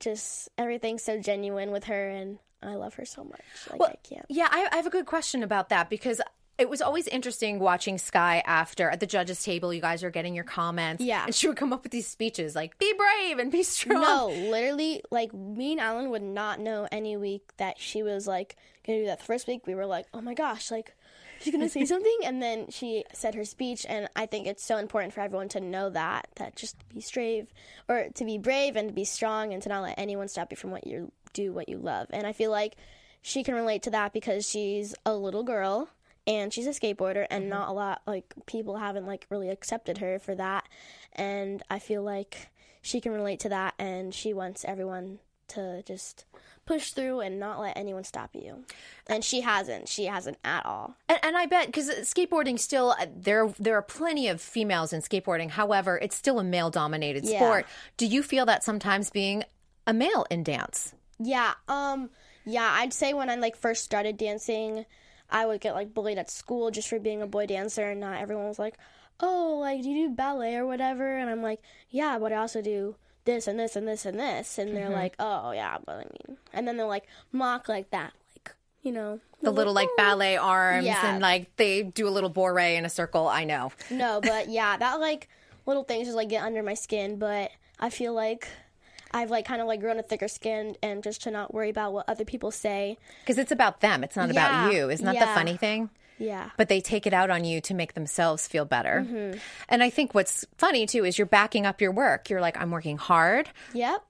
just 0.00 0.48
everything's 0.58 1.04
so 1.04 1.20
genuine 1.20 1.70
with 1.70 1.84
her 1.84 2.08
and 2.08 2.38
I 2.64 2.74
love 2.74 2.94
her 2.94 3.04
so 3.04 3.24
much. 3.24 3.42
Like 3.70 3.80
Well, 3.80 3.90
I 3.90 3.96
can't. 4.08 4.26
Yeah, 4.28 4.48
I, 4.50 4.68
I 4.72 4.76
have 4.76 4.86
a 4.86 4.90
good 4.90 5.06
question 5.06 5.42
about 5.42 5.68
that 5.68 5.90
because 5.90 6.20
it 6.56 6.70
was 6.70 6.80
always 6.80 7.08
interesting 7.08 7.58
watching 7.58 7.98
Sky 7.98 8.42
after 8.46 8.88
at 8.88 9.00
the 9.00 9.06
judges' 9.06 9.42
table. 9.42 9.74
You 9.74 9.80
guys 9.80 10.04
are 10.04 10.10
getting 10.10 10.34
your 10.34 10.44
comments. 10.44 11.02
Yeah. 11.02 11.24
And 11.24 11.34
she 11.34 11.48
would 11.48 11.56
come 11.56 11.72
up 11.72 11.82
with 11.82 11.90
these 11.90 12.06
speeches 12.06 12.54
like, 12.54 12.78
be 12.78 12.92
brave 12.92 13.38
and 13.38 13.50
be 13.50 13.62
strong. 13.62 14.00
No, 14.00 14.28
literally, 14.28 15.02
like 15.10 15.34
me 15.34 15.72
and 15.72 15.80
Alan 15.80 16.10
would 16.10 16.22
not 16.22 16.60
know 16.60 16.86
any 16.92 17.16
week 17.16 17.42
that 17.56 17.78
she 17.80 18.02
was 18.02 18.26
like 18.26 18.56
gonna 18.86 19.00
do 19.00 19.06
that. 19.06 19.18
The 19.20 19.24
first 19.24 19.48
week, 19.48 19.66
we 19.66 19.74
were 19.74 19.86
like, 19.86 20.06
"Oh 20.14 20.20
my 20.20 20.34
gosh, 20.34 20.70
like 20.70 20.94
she's 21.40 21.52
gonna 21.52 21.68
say 21.68 21.84
something," 21.86 22.18
and 22.24 22.40
then 22.40 22.70
she 22.70 23.04
said 23.12 23.34
her 23.34 23.44
speech. 23.44 23.84
And 23.88 24.08
I 24.14 24.26
think 24.26 24.46
it's 24.46 24.64
so 24.64 24.76
important 24.76 25.12
for 25.12 25.20
everyone 25.22 25.48
to 25.50 25.60
know 25.60 25.90
that 25.90 26.28
that 26.36 26.54
just 26.54 26.78
to 26.78 26.86
be 26.94 27.04
brave, 27.12 27.48
or 27.88 28.08
to 28.14 28.24
be 28.24 28.38
brave 28.38 28.76
and 28.76 28.88
to 28.88 28.94
be 28.94 29.04
strong, 29.04 29.52
and 29.52 29.62
to 29.62 29.68
not 29.68 29.82
let 29.82 29.98
anyone 29.98 30.28
stop 30.28 30.52
you 30.52 30.56
from 30.56 30.70
what 30.70 30.86
you 30.86 31.10
do, 31.34 31.52
what 31.52 31.68
you 31.68 31.76
love. 31.76 32.06
And 32.10 32.26
I 32.26 32.32
feel 32.32 32.50
like 32.50 32.76
she 33.20 33.42
can 33.44 33.54
relate 33.54 33.82
to 33.82 33.90
that 33.90 34.12
because 34.14 34.48
she's 34.48 34.94
a 35.04 35.14
little 35.14 35.42
girl 35.42 35.88
and 36.26 36.52
she's 36.54 36.66
a 36.66 36.70
skateboarder 36.70 37.26
and 37.30 37.50
not 37.50 37.68
a 37.68 37.72
lot 37.72 38.00
like 38.06 38.32
people 38.46 38.76
haven't 38.78 39.06
like 39.06 39.26
really 39.28 39.50
accepted 39.50 39.98
her 39.98 40.18
for 40.18 40.34
that 40.34 40.64
and 41.12 41.62
i 41.68 41.78
feel 41.78 42.02
like 42.02 42.48
she 42.80 42.98
can 42.98 43.12
relate 43.12 43.38
to 43.40 43.48
that 43.50 43.74
and 43.78 44.14
she 44.14 44.32
wants 44.32 44.64
everyone 44.64 45.18
to 45.48 45.82
just 45.82 46.24
push 46.64 46.92
through 46.92 47.20
and 47.20 47.38
not 47.38 47.60
let 47.60 47.76
anyone 47.76 48.04
stop 48.04 48.30
you 48.32 48.64
and 49.06 49.22
she 49.22 49.42
hasn't 49.42 49.86
she 49.86 50.06
hasn't 50.06 50.38
at 50.44 50.64
all 50.64 50.94
And, 51.10 51.18
and 51.22 51.36
I 51.36 51.44
bet 51.44 51.66
because 51.66 51.90
skateboarding 51.90 52.58
still 52.58 52.94
uh, 52.98 53.04
there 53.14 53.52
there 53.58 53.76
are 53.76 53.82
plenty 53.82 54.28
of 54.28 54.40
females 54.40 54.94
in 54.94 55.02
skateboarding. 55.02 55.50
However, 55.50 55.98
it's 56.00 56.16
still 56.16 56.38
a 56.38 56.44
male 56.44 56.70
dominated 56.70 57.24
Yeah. 57.26 57.38
sport. 57.38 57.66
Do 57.98 58.06
you 58.06 58.22
feel 58.22 58.46
that 58.46 58.64
sometimes 58.64 59.10
being 59.10 59.44
a 59.86 59.92
male 59.92 60.24
in 60.30 60.42
dance? 60.42 60.94
Yeah, 61.24 61.54
um 61.68 62.10
yeah, 62.44 62.70
I'd 62.78 62.92
say 62.92 63.14
when 63.14 63.30
I 63.30 63.36
like 63.36 63.56
first 63.56 63.84
started 63.84 64.16
dancing, 64.16 64.84
I 65.30 65.46
would 65.46 65.60
get 65.60 65.74
like 65.74 65.94
bullied 65.94 66.18
at 66.18 66.30
school 66.30 66.70
just 66.70 66.88
for 66.88 66.98
being 66.98 67.22
a 67.22 67.26
boy 67.26 67.46
dancer 67.46 67.90
and 67.90 68.00
not 68.00 68.20
everyone 68.20 68.46
was 68.48 68.58
like, 68.58 68.76
"Oh, 69.20 69.58
like 69.60 69.82
do 69.82 69.88
you 69.88 70.08
do 70.08 70.14
ballet 70.14 70.56
or 70.56 70.66
whatever?" 70.66 71.16
And 71.16 71.30
I'm 71.30 71.42
like, 71.42 71.60
"Yeah, 71.90 72.18
but 72.18 72.32
I 72.32 72.36
also 72.36 72.60
do 72.60 72.96
this 73.24 73.46
and 73.46 73.58
this 73.58 73.74
and 73.76 73.88
this 73.88 74.04
and 74.04 74.18
this." 74.20 74.58
And 74.58 74.76
they're 74.76 74.90
like, 74.90 75.14
"Oh, 75.18 75.52
yeah, 75.52 75.78
but 75.84 75.92
I 75.96 75.98
mean." 76.28 76.36
And 76.52 76.68
then 76.68 76.76
they're 76.76 76.86
like 76.86 77.06
mock 77.32 77.68
like 77.68 77.90
that, 77.90 78.12
like, 78.36 78.54
you 78.82 78.92
know, 78.92 79.20
The 79.40 79.50
little 79.50 79.72
like 79.72 79.88
ballet 79.96 80.36
arms 80.36 80.84
Yeah. 80.84 81.14
and 81.14 81.22
like 81.22 81.56
they 81.56 81.82
do 81.82 82.06
a 82.06 82.10
little 82.12 82.30
bourrée 82.30 82.76
in 82.76 82.84
a 82.84 82.90
circle. 82.90 83.26
I 83.26 83.44
know. 83.44 83.72
No, 83.90 84.20
but 84.20 84.48
yeah, 84.60 84.76
that 84.76 85.00
like 85.00 85.28
little 85.64 85.84
things 85.84 86.06
just 86.06 86.16
like 86.16 86.28
get 86.28 86.44
under 86.44 86.62
my 86.62 86.74
skin, 86.74 87.18
but 87.18 87.50
I 87.80 87.88
feel 87.88 88.12
like 88.12 88.46
I've 89.14 89.30
like 89.30 89.46
kind 89.46 89.60
of 89.62 89.66
like 89.68 89.80
grown 89.80 89.98
a 89.98 90.02
thicker 90.02 90.28
skin 90.28 90.76
and 90.82 91.02
just 91.02 91.22
to 91.22 91.30
not 91.30 91.54
worry 91.54 91.70
about 91.70 91.92
what 91.94 92.08
other 92.08 92.24
people 92.24 92.50
say. 92.50 92.98
Because 93.22 93.38
it's 93.38 93.52
about 93.52 93.80
them. 93.80 94.04
It's 94.04 94.16
not 94.16 94.32
Yeah, 94.34 94.64
about 94.66 94.74
you. 94.74 94.90
Isn't 94.90 95.06
that 95.06 95.18
the 95.20 95.26
funny 95.26 95.56
thing? 95.56 95.88
Yeah. 96.18 96.50
But 96.56 96.68
they 96.68 96.80
take 96.80 97.06
it 97.06 97.12
out 97.14 97.30
on 97.30 97.44
you 97.44 97.60
to 97.62 97.74
make 97.74 97.94
themselves 97.94 98.46
feel 98.46 98.64
better. 98.64 99.04
Mm-hmm. 99.08 99.38
And 99.68 99.82
I 99.82 99.90
think 99.90 100.14
what's 100.14 100.44
funny 100.58 100.84
too 100.86 101.04
is 101.04 101.16
you're 101.18 101.26
backing 101.26 101.64
up 101.64 101.80
your 101.80 101.92
work. 101.92 102.28
You're 102.28 102.40
like, 102.40 102.60
I'm 102.60 102.70
working 102.70 102.96
hard. 102.98 103.48
Yep. 103.72 104.02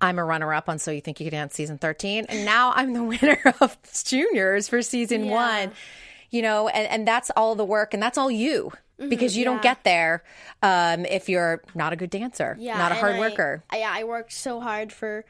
I'm 0.00 0.18
a 0.18 0.24
runner 0.24 0.52
up 0.52 0.68
on 0.68 0.78
So 0.80 0.90
You 0.90 1.00
Think 1.00 1.20
You 1.20 1.26
Can 1.30 1.38
Dance 1.38 1.54
season 1.54 1.78
13. 1.78 2.26
And 2.28 2.44
now 2.44 2.72
I'm 2.74 2.92
the 2.92 3.02
winner 3.04 3.38
of 3.60 3.76
juniors 4.04 4.68
for 4.68 4.82
season 4.82 5.24
Yeah. 5.26 5.32
one. 5.66 5.72
You 6.30 6.40
know, 6.42 6.68
and, 6.68 6.88
and 6.88 7.06
that's 7.06 7.30
all 7.36 7.54
the 7.54 7.64
work 7.64 7.92
and 7.94 8.02
that's 8.02 8.16
all 8.16 8.30
you 8.30 8.72
because 9.08 9.36
you 9.36 9.44
don't 9.44 9.56
Mm-hmm. 9.56 9.62
get 9.62 9.84
there 9.84 10.22
um, 10.62 11.04
if 11.06 11.28
you're 11.28 11.62
not 11.74 11.92
a 11.92 11.96
good 11.96 12.10
dancer, 12.10 12.56
Yeah, 12.58 12.78
not 12.78 12.92
a 12.92 12.96
hard 12.96 13.16
I- 13.16 13.18
worker. 13.18 13.64
I, 13.70 13.78
yeah, 13.78 13.90
I 13.92 14.04
worked 14.04 14.32
so 14.32 14.60
hard 14.60 14.92
for, 14.92 15.24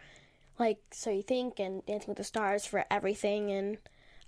like, 0.58 0.78
so 0.90 1.10
you 1.10 1.22
think 1.22 1.58
and 1.58 1.84
Dancing 1.86 2.08
with 2.08 2.18
the 2.18 2.24
Stars 2.24 2.66
for 2.66 2.84
everything, 2.90 3.50
and 3.50 3.78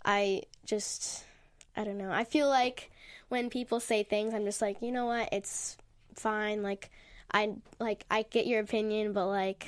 I 0.05 0.43
just, 0.65 1.25
I 1.77 1.85
don't 1.85 1.99
know. 1.99 2.11
I 2.11 2.25
feel 2.25 2.49
like 2.49 2.91
when 3.29 3.51
people 3.51 3.81
say 3.81 4.03
things, 4.03 4.33
I'm 4.35 4.45
just 4.45 4.63
like, 4.63 4.81
you 4.83 4.93
know 4.93 5.07
what? 5.07 5.29
It's 5.33 5.77
fine. 6.15 6.63
Like, 6.63 6.91
I 7.33 7.55
like 7.81 8.05
I 8.11 8.23
get 8.23 8.47
your 8.47 8.61
opinion, 8.61 9.13
but 9.13 9.27
like, 9.27 9.67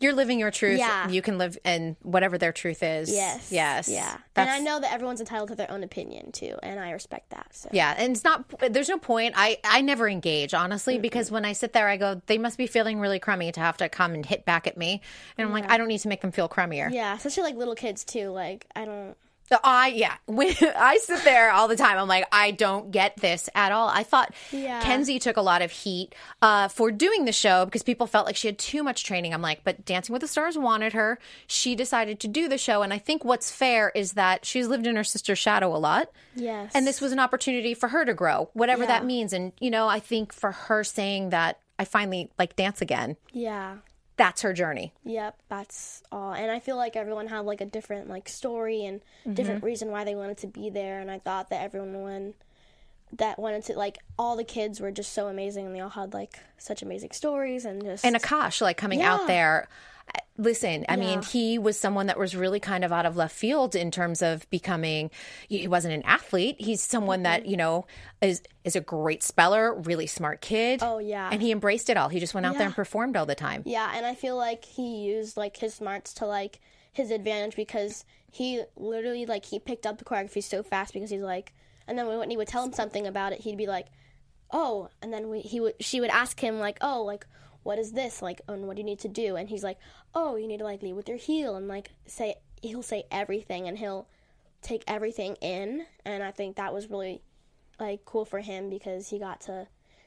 You're 0.00 0.12
living 0.12 0.38
your 0.38 0.50
truth. 0.50 0.78
Yeah. 0.78 1.08
You 1.08 1.22
can 1.22 1.38
live 1.38 1.58
in 1.64 1.96
whatever 2.02 2.38
their 2.38 2.52
truth 2.52 2.82
is. 2.82 3.10
yes, 3.12 3.50
Yes. 3.50 3.88
yeah. 3.88 4.18
And 4.36 4.48
I 4.48 4.60
know 4.60 4.78
that 4.78 4.92
everyone's 4.92 5.18
entitled 5.20 5.48
to 5.48 5.56
their 5.56 5.70
own 5.70 5.82
opinion 5.82 6.30
too, 6.32 6.56
and 6.62 6.78
I 6.78 6.90
respect 6.92 7.30
that. 7.30 7.48
So 7.52 7.68
Yeah, 7.72 7.94
and 7.98 8.12
it's 8.14 8.22
not. 8.22 8.44
There's 8.70 8.88
no 8.88 8.98
point. 8.98 9.34
I 9.36 9.58
I 9.64 9.80
never 9.80 10.08
engage 10.08 10.54
honestly 10.54 10.98
because 10.98 11.30
when 11.30 11.44
I 11.44 11.52
sit 11.52 11.72
there, 11.72 11.88
I 11.88 11.96
go, 11.96 12.22
they 12.26 12.38
must 12.38 12.56
be 12.58 12.66
feeling 12.68 13.00
really 13.00 13.18
crummy 13.18 13.50
to 13.52 13.60
have 13.60 13.76
to 13.78 13.88
come 13.88 14.14
and 14.14 14.24
hit 14.24 14.44
back 14.44 14.66
at 14.68 14.76
me, 14.76 15.00
and 15.36 15.46
I'm 15.46 15.52
like, 15.52 15.70
I 15.70 15.76
don't 15.78 15.88
need 15.88 15.98
to 16.00 16.08
make 16.08 16.20
them 16.20 16.30
feel 16.32 16.48
crummier. 16.48 16.90
yeah, 16.92 17.14
especially 17.16 17.42
like 17.44 17.56
little 17.56 17.74
kids 17.74 18.04
too. 18.04 18.28
Like, 18.30 18.66
I 18.76 18.84
don't. 18.84 19.16
The 19.50 19.60
I 19.64 19.88
yeah, 19.88 20.14
when 20.26 20.54
I 20.76 20.98
sit 20.98 21.24
there 21.24 21.50
all 21.50 21.68
the 21.68 21.76
time, 21.76 21.98
I'm 21.98 22.08
like, 22.08 22.26
I 22.32 22.50
don't 22.50 22.90
get 22.90 23.16
this 23.16 23.48
at 23.54 23.72
all. 23.72 23.88
I 23.88 24.02
thought 24.02 24.34
Yeah. 24.52 24.80
Kenzie 24.82 25.18
took 25.18 25.36
a 25.36 25.42
lot 25.42 25.62
of 25.62 25.70
heat 25.70 26.14
uh, 26.42 26.68
for 26.68 26.90
doing 26.90 27.24
the 27.24 27.32
show 27.32 27.64
because 27.64 27.82
people 27.82 28.06
felt 28.06 28.26
like 28.26 28.36
she 28.36 28.48
had 28.48 28.58
too 28.58 28.82
much 28.82 29.04
training. 29.04 29.32
I'm 29.32 29.42
like, 29.42 29.64
but 29.64 29.84
Dancing 29.84 30.12
with 30.12 30.22
the 30.22 30.28
Stars 30.28 30.58
wanted 30.58 30.92
her. 30.92 31.18
She 31.46 31.74
decided 31.74 32.20
to 32.20 32.28
do 32.28 32.48
the 32.48 32.58
show, 32.58 32.82
and 32.82 32.92
I 32.92 32.98
think 32.98 33.24
what's 33.24 33.50
fair 33.50 33.90
is 33.94 34.12
that 34.12 34.44
she's 34.44 34.68
lived 34.68 34.86
in 34.86 34.96
her 34.96 35.04
sister's 35.04 35.38
shadow 35.38 35.74
a 35.74 35.78
lot. 35.78 36.10
Yes. 36.34 36.70
And 36.74 36.86
this 36.86 37.00
was 37.00 37.12
an 37.12 37.18
opportunity 37.18 37.74
for 37.74 37.88
her 37.88 38.04
to 38.04 38.14
grow, 38.14 38.50
whatever 38.52 38.82
Yeah. 38.82 38.88
that 38.88 39.04
means. 39.04 39.32
And 39.32 39.52
you 39.60 39.70
know, 39.70 39.88
I 39.88 39.98
think 40.00 40.32
for 40.32 40.52
her 40.52 40.84
saying 40.84 41.30
that 41.30 41.58
I 41.78 41.84
finally 41.84 42.30
like 42.38 42.56
dance 42.56 42.80
again, 42.82 43.16
Yeah. 43.32 43.76
That's 44.18 44.42
her 44.42 44.52
journey. 44.52 44.92
Yep, 45.04 45.38
that's 45.48 46.02
all. 46.12 46.34
And 46.34 46.50
I 46.50 46.58
feel 46.58 46.76
like 46.76 46.94
everyone 46.96 47.28
had 47.28 47.40
like 47.46 47.60
a 47.62 47.66
different 47.66 48.10
like 48.10 48.28
story 48.28 48.84
and 48.84 49.00
Mm-hmm. 49.22 49.34
different 49.34 49.64
reason 49.64 49.90
why 49.90 50.04
they 50.04 50.14
wanted 50.14 50.36
to 50.38 50.46
be 50.46 50.68
there. 50.70 51.00
And 51.00 51.10
I 51.10 51.18
thought 51.18 51.48
that 51.50 51.62
everyone 51.62 52.34
that 53.16 53.38
wanted 53.38 53.64
to 53.64 53.72
like 53.74 53.98
all 54.18 54.36
the 54.36 54.44
kids 54.44 54.80
were 54.80 54.90
just 54.90 55.12
so 55.14 55.28
amazing 55.28 55.64
and 55.66 55.74
they 55.74 55.80
all 55.80 55.88
had 55.88 56.12
like 56.12 56.38
such 56.58 56.82
amazing 56.82 57.10
stories 57.12 57.64
and 57.64 57.82
just 57.82 58.04
and 58.04 58.14
Akash 58.16 58.60
like 58.60 58.76
coming 58.76 59.00
Yeah. 59.00 59.14
out 59.14 59.26
there. 59.26 59.66
Listen, 60.40 60.86
I 60.88 60.94
mean, 60.94 61.22
he 61.22 61.58
was 61.58 61.76
someone 61.76 62.06
that 62.06 62.16
was 62.16 62.36
really 62.36 62.60
kind 62.60 62.84
of 62.84 62.92
out 62.92 63.06
of 63.06 63.16
left 63.16 63.34
field 63.34 63.74
in 63.74 63.90
terms 63.90 64.22
of 64.22 64.48
becoming. 64.50 65.10
He 65.48 65.66
wasn't 65.66 65.94
an 65.94 66.02
athlete. 66.04 66.56
He's 66.60 66.80
someone 66.80 67.24
that 67.24 67.40
Mm-hmm. 67.42 67.50
you 67.50 67.56
know 67.56 67.86
is 68.22 68.42
is 68.62 68.76
a 68.76 68.80
great 68.80 69.24
speller, 69.24 69.74
really 69.74 70.06
smart 70.06 70.40
kid. 70.40 70.80
Oh, 70.80 70.98
yeah. 70.98 71.28
and 71.32 71.42
he 71.42 71.50
embraced 71.50 71.90
it 71.90 71.96
all. 71.96 72.08
He 72.08 72.20
just 72.20 72.34
went 72.34 72.46
out 72.46 72.56
there 72.56 72.66
and 72.66 72.74
performed 72.74 73.16
all 73.16 73.26
the 73.26 73.34
time. 73.34 73.64
Yeah, 73.66 73.90
and 73.96 74.06
I 74.06 74.14
feel 74.14 74.36
like 74.36 74.64
he 74.64 75.06
used 75.06 75.36
like 75.36 75.56
his 75.56 75.74
smarts 75.74 76.14
to 76.14 76.26
like 76.26 76.60
his 76.92 77.10
advantage 77.10 77.56
because 77.56 78.04
he 78.30 78.62
literally 78.76 79.26
like 79.26 79.44
he 79.44 79.58
picked 79.58 79.86
up 79.86 79.98
the 79.98 80.04
choreography 80.04 80.42
so 80.44 80.62
fast 80.62 80.92
because 80.94 81.10
he's 81.10 81.20
like, 81.20 81.52
and 81.88 81.98
then 81.98 82.06
when 82.06 82.16
Whitney 82.20 82.36
would 82.36 82.46
tell 82.48 82.62
him 82.62 82.72
something 82.72 83.08
about 83.08 83.32
it, 83.32 83.40
he'd 83.40 83.58
be 83.58 83.66
like, 83.66 83.86
"Oh," 84.52 84.88
and 85.02 85.12
then 85.12 85.30
we, 85.30 85.40
he 85.40 85.58
would 85.58 85.74
she 85.80 86.00
would 86.00 86.10
ask 86.10 86.38
him 86.38 86.60
like, 86.60 86.78
"Oh, 86.80 87.02
like 87.02 87.26
what 87.62 87.78
is 87.78 87.92
this 87.92 88.22
like, 88.22 88.40
and 88.48 88.66
what 88.66 88.76
do 88.76 88.80
you 88.80 88.86
need 88.86 89.00
to 89.00 89.08
do?" 89.08 89.36
And 89.36 89.48
he's 89.48 89.64
like, 89.64 89.78
"Oh, 90.14 90.36
you 90.36 90.46
need 90.46 90.58
to 90.58 90.64
like 90.64 90.82
lead 90.82 90.94
with 90.94 91.08
your 91.08 91.18
heel 91.18 91.56
and 91.56 91.68
like 91.68 91.90
say 92.06 92.36
he'll 92.62 92.82
say 92.82 93.04
everything 93.10 93.68
and 93.68 93.78
he'll 93.78 94.06
take 94.62 94.82
everything 94.86 95.36
in." 95.36 95.86
And 96.04 96.22
I 96.22 96.30
think 96.30 96.56
that 96.56 96.72
was 96.74 96.88
really 96.90 97.22
like 97.80 98.04
cool 98.04 98.24
for 98.24 98.40
him 98.40 98.70
because 98.70 99.08
he 99.08 99.18
got 99.18 99.40
to 99.42 99.66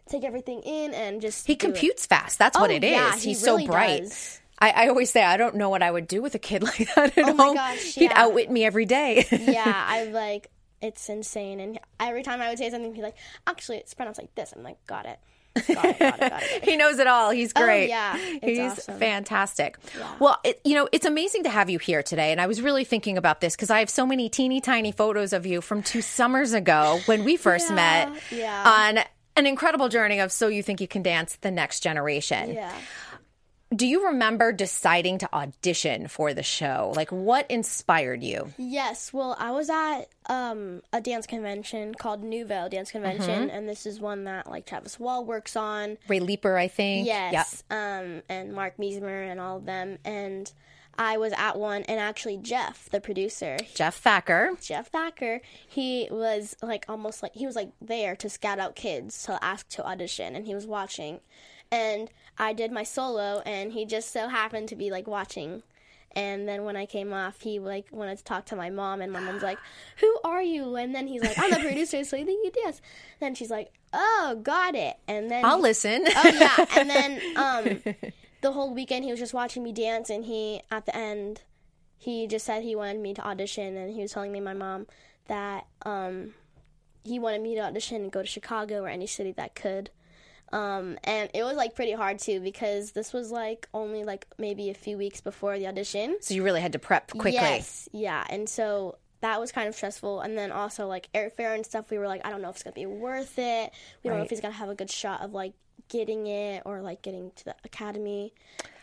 take 0.09 0.23
everything 0.23 0.61
in 0.63 0.93
and 0.93 1.21
just 1.21 1.47
He 1.47 1.53
do 1.55 1.67
it. 1.67 1.73
computes 1.73 2.05
fast. 2.05 2.37
That's 2.39 2.57
what 2.59 2.69
Oh, 2.69 2.73
it 2.73 2.83
is. 2.83 2.91
yeah, 2.91 3.15
he 3.15 3.29
He's 3.29 3.43
really 3.43 3.65
so 3.65 3.71
bright. 3.71 4.01
does. 4.03 4.41
I, 4.59 4.69
I 4.71 4.87
always 4.89 5.09
say 5.09 5.23
I 5.23 5.37
don't 5.37 5.55
know 5.55 5.69
what 5.69 5.81
I 5.81 5.89
would 5.89 6.07
do 6.07 6.21
with 6.21 6.35
a 6.35 6.39
kid 6.39 6.63
like 6.71 6.93
that 6.95 7.17
at 7.17 7.23
Oh 7.29 7.33
my 7.33 7.43
home. 7.45 7.55
gosh, 7.55 7.95
He'd 7.95 8.11
outwit 8.13 8.51
me 8.51 8.65
every 8.65 8.85
day. 8.85 9.25
yeah, 9.31 9.85
I 9.87 10.05
like 10.05 10.49
it's 10.81 11.07
insane. 11.09 11.59
And 11.59 11.79
every 11.99 12.23
time 12.23 12.41
I 12.41 12.49
would 12.49 12.57
say 12.57 12.69
something, 12.71 12.91
he'd 12.93 12.99
be 12.99 13.03
like, 13.03 13.15
"Actually, 13.47 13.77
it's 13.77 13.93
pronounced 13.93 14.19
like 14.19 14.33
this." 14.35 14.51
I'm 14.55 14.63
like, 14.63 14.83
"Got 14.87 15.05
it, 15.05 15.19
got 15.55 15.85
it, 15.85 15.99
got 15.99 16.13
it, 16.15 16.19
got 16.19 16.43
it." 16.43 16.63
He 16.63 16.77
knows 16.77 16.99
it 16.99 17.07
all. 17.07 17.31
He's 17.31 17.51
oh, 17.55 17.63
great. 17.63 17.85
Oh, 17.85 17.89
yeah. 17.89 18.17
It's 18.17 18.45
he's 18.45 18.59
awesome. 18.59 18.99
fantastic. 18.99 19.77
Well, 20.19 20.39
it, 20.43 20.61
you 20.63 20.75
know, 20.75 20.87
it's 20.91 21.05
amazing 21.05 21.43
to 21.43 21.49
have 21.49 21.69
you 21.69 21.79
here 21.79 22.03
today. 22.03 22.31
And 22.31 22.39
I 22.39 22.47
was 22.47 22.61
really 22.61 22.83
thinking 22.83 23.17
about 23.17 23.41
this 23.41 23.55
because 23.55 23.69
I 23.69 23.79
have 23.79 23.89
so 23.89 24.05
many 24.05 24.29
teeny 24.29 24.61
tiny 24.61 24.91
photos 24.91 25.33
of 25.33 25.45
you 25.45 25.61
from 25.61 25.83
two 25.83 26.01
summers 26.01 26.53
ago 26.53 26.99
when 27.05 27.23
we 27.23 27.37
first 27.37 27.69
Yeah, 27.69 27.75
met 27.75 28.13
yeah. 28.31 28.63
on 28.97 28.99
an 29.35 29.47
incredible 29.47 29.89
journey 29.89 30.19
of 30.19 30.31
So 30.31 30.47
You 30.47 30.61
Think 30.63 30.81
You 30.81 30.87
Can 30.87 31.03
Dance, 31.03 31.37
the 31.41 31.51
next 31.51 31.81
generation. 31.81 32.53
Yeah. 32.53 32.73
Do 33.73 33.87
you 33.87 34.07
remember 34.07 34.51
deciding 34.51 35.19
to 35.19 35.33
audition 35.33 36.09
for 36.09 36.33
the 36.33 36.43
show? 36.43 36.91
Like, 36.95 37.09
what 37.09 37.49
inspired 37.49 38.21
you? 38.21 38.53
Yes. 38.57 39.13
Well, 39.13 39.35
I 39.39 39.51
was 39.51 39.69
at 39.69 40.03
um, 40.25 40.81
a 40.91 40.99
dance 40.99 41.25
convention 41.25 41.95
called 41.95 42.21
NUVO 42.21 42.69
Dance 42.69 42.91
Convention, 42.91 43.49
and 43.49 43.69
this 43.69 43.85
is 43.85 44.01
one 44.01 44.25
that 44.25 44.49
like 44.49 44.65
Travis 44.65 44.99
Wall 44.99 45.23
works 45.23 45.55
on. 45.55 45.97
Ray 46.09 46.19
Leeper, 46.19 46.57
I 46.57 46.67
think. 46.67 47.07
Yes. 47.07 47.63
Um, 47.69 48.23
and 48.27 48.53
Mark 48.53 48.75
Meismer 48.77 49.31
and 49.31 49.39
all 49.39 49.57
of 49.57 49.65
them. 49.65 49.99
And 50.03 50.51
I 50.97 51.17
was 51.17 51.31
at 51.37 51.57
one, 51.57 51.83
and 51.83 51.99
actually 51.99 52.37
Jeff, 52.37 52.89
the 52.89 52.99
producer, 52.99 53.57
Jeff 53.73 53.97
Thacker. 53.97 54.51
Jeff 54.61 54.89
Thacker, 54.89 55.41
he 55.67 56.09
was 56.11 56.57
like 56.61 56.85
almost 56.89 57.23
like 57.23 57.33
he 57.33 57.45
was 57.45 57.55
like 57.55 57.71
there 57.81 58.15
to 58.17 58.29
scout 58.29 58.59
out 58.59 58.75
kids 58.75 59.23
to 59.23 59.41
ask 59.43 59.69
to 59.69 59.85
audition, 59.85 60.35
and 60.35 60.45
he 60.45 60.53
was 60.53 60.67
watching. 60.67 61.21
And 61.71 62.09
I 62.37 62.53
did 62.53 62.71
my 62.71 62.83
solo, 62.83 63.41
and 63.45 63.71
he 63.71 63.85
just 63.85 64.11
so 64.11 64.27
happened 64.27 64.67
to 64.69 64.75
be 64.75 64.91
like 64.91 65.07
watching. 65.07 65.63
And 66.13 66.47
then 66.47 66.65
when 66.65 66.75
I 66.75 66.85
came 66.85 67.13
off, 67.13 67.41
he 67.41 67.59
like 67.59 67.85
wanted 67.91 68.17
to 68.17 68.23
talk 68.23 68.45
to 68.47 68.55
my 68.55 68.69
mom, 68.69 69.01
and 69.01 69.11
my 69.11 69.21
mom's 69.21 69.43
like, 69.43 69.57
"Who 69.97 70.19
are 70.23 70.41
you?" 70.41 70.75
And 70.75 70.93
then 70.93 71.07
he's 71.07 71.21
like, 71.21 71.39
"I'm 71.39 71.51
the 71.51 71.59
producer, 71.59 72.03
so 72.03 72.17
you 72.17 72.25
think 72.25 72.43
you 72.43 72.63
dance?" 72.63 72.81
Then 73.19 73.33
she's 73.35 73.49
like, 73.49 73.71
"Oh, 73.93 74.39
got 74.43 74.75
it." 74.75 74.97
And 75.07 75.31
then 75.31 75.45
I'll 75.45 75.61
listen. 75.61 76.03
Oh 76.07 76.31
yeah, 76.37 76.65
and 76.75 76.89
then 76.89 77.21
um, 77.37 77.95
the 78.41 78.51
whole 78.51 78.73
weekend 78.73 79.05
he 79.05 79.11
was 79.11 79.19
just 79.19 79.33
watching 79.33 79.63
me 79.63 79.71
dance, 79.71 80.09
and 80.09 80.25
he 80.25 80.61
at 80.69 80.85
the 80.85 80.95
end 80.95 81.41
he 82.01 82.25
just 82.25 82.47
said 82.47 82.63
he 82.63 82.75
wanted 82.75 82.99
me 82.99 83.13
to 83.13 83.25
audition, 83.25 83.77
and 83.77 83.93
he 83.93 84.01
was 84.01 84.11
telling 84.11 84.31
me 84.31 84.39
my 84.39 84.53
mom 84.55 84.87
that 85.27 85.67
um, 85.83 86.33
he 87.03 87.19
wanted 87.19 87.41
me 87.41 87.53
to 87.53 87.61
audition 87.61 88.01
and 88.01 88.11
go 88.11 88.21
to 88.21 88.27
Chicago 88.27 88.81
or 88.81 88.87
any 88.87 89.05
city 89.05 89.31
that 89.33 89.53
could. 89.53 89.91
Um, 90.53 90.97
and 91.03 91.29
it 91.33 91.43
was 91.43 91.55
like 91.55 91.75
pretty 91.75 91.93
hard 91.93 92.19
too 92.19 92.39
because 92.39 92.91
this 92.91 93.13
was 93.13 93.31
like 93.31 93.67
only 93.73 94.03
like 94.03 94.27
maybe 94.37 94.69
a 94.69 94.73
few 94.73 94.97
weeks 94.97 95.21
before 95.21 95.57
the 95.57 95.67
audition. 95.67 96.17
so 96.21 96.33
you 96.33 96.43
really 96.43 96.61
had 96.61 96.73
to 96.73 96.79
prep 96.79 97.11
quickly. 97.11 97.33
Yes, 97.33 97.87
yeah, 97.93 98.23
and 98.29 98.47
so 98.49 98.97
that 99.21 99.39
was 99.39 99.51
kind 99.51 99.67
of 99.69 99.75
stressful. 99.75 100.21
And 100.21 100.37
then 100.37 100.51
also 100.51 100.87
like 100.87 101.07
airfare 101.13 101.53
and 101.55 101.65
stuff. 101.65 101.89
We 101.91 101.97
were 101.99 102.07
like, 102.07 102.25
I 102.25 102.31
don't 102.31 102.41
know 102.41 102.49
if 102.49 102.55
it's 102.55 102.63
gonna 102.63 102.73
be 102.73 102.85
worth 102.85 103.37
it. 103.37 103.71
We 104.03 104.09
don't 104.09 104.17
know 104.17 104.23
if 104.25 104.29
he's 104.29 104.41
gonna 104.41 104.53
have 104.53 104.69
a 104.69 104.75
good 104.75 104.89
shot 104.91 105.21
of 105.21 105.31
like 105.33 105.53
getting 105.89 106.25
it 106.27 106.63
or 106.65 106.81
like 106.81 107.01
getting 107.01 107.31
to 107.35 107.45
the 107.45 107.55
academy. 107.63 108.33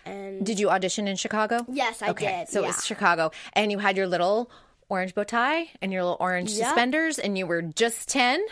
And 0.07 0.47
Did 0.47 0.59
you 0.59 0.71
audition 0.71 1.07
in 1.09 1.17
Chicago? 1.17 1.67
yes, 1.69 2.01
I 2.03 2.11
Okay, 2.11 2.39
did. 2.41 2.49
so 2.49 2.61
yeah. 2.61 2.67
it 2.67 2.69
was 2.69 2.87
Chicago, 2.87 3.31
and 3.53 3.71
you 3.71 3.79
had 3.79 3.97
your 3.97 4.07
little 4.07 4.51
orange 4.89 5.15
bow 5.15 5.25
tie 5.25 5.69
and 5.83 5.93
your 5.93 6.03
little 6.03 6.17
orange 6.19 6.51
suspenders, 6.51 7.19
and 7.19 7.37
you 7.37 7.47
were 7.47 7.61
just 7.61 8.09
ten, 8.09 8.43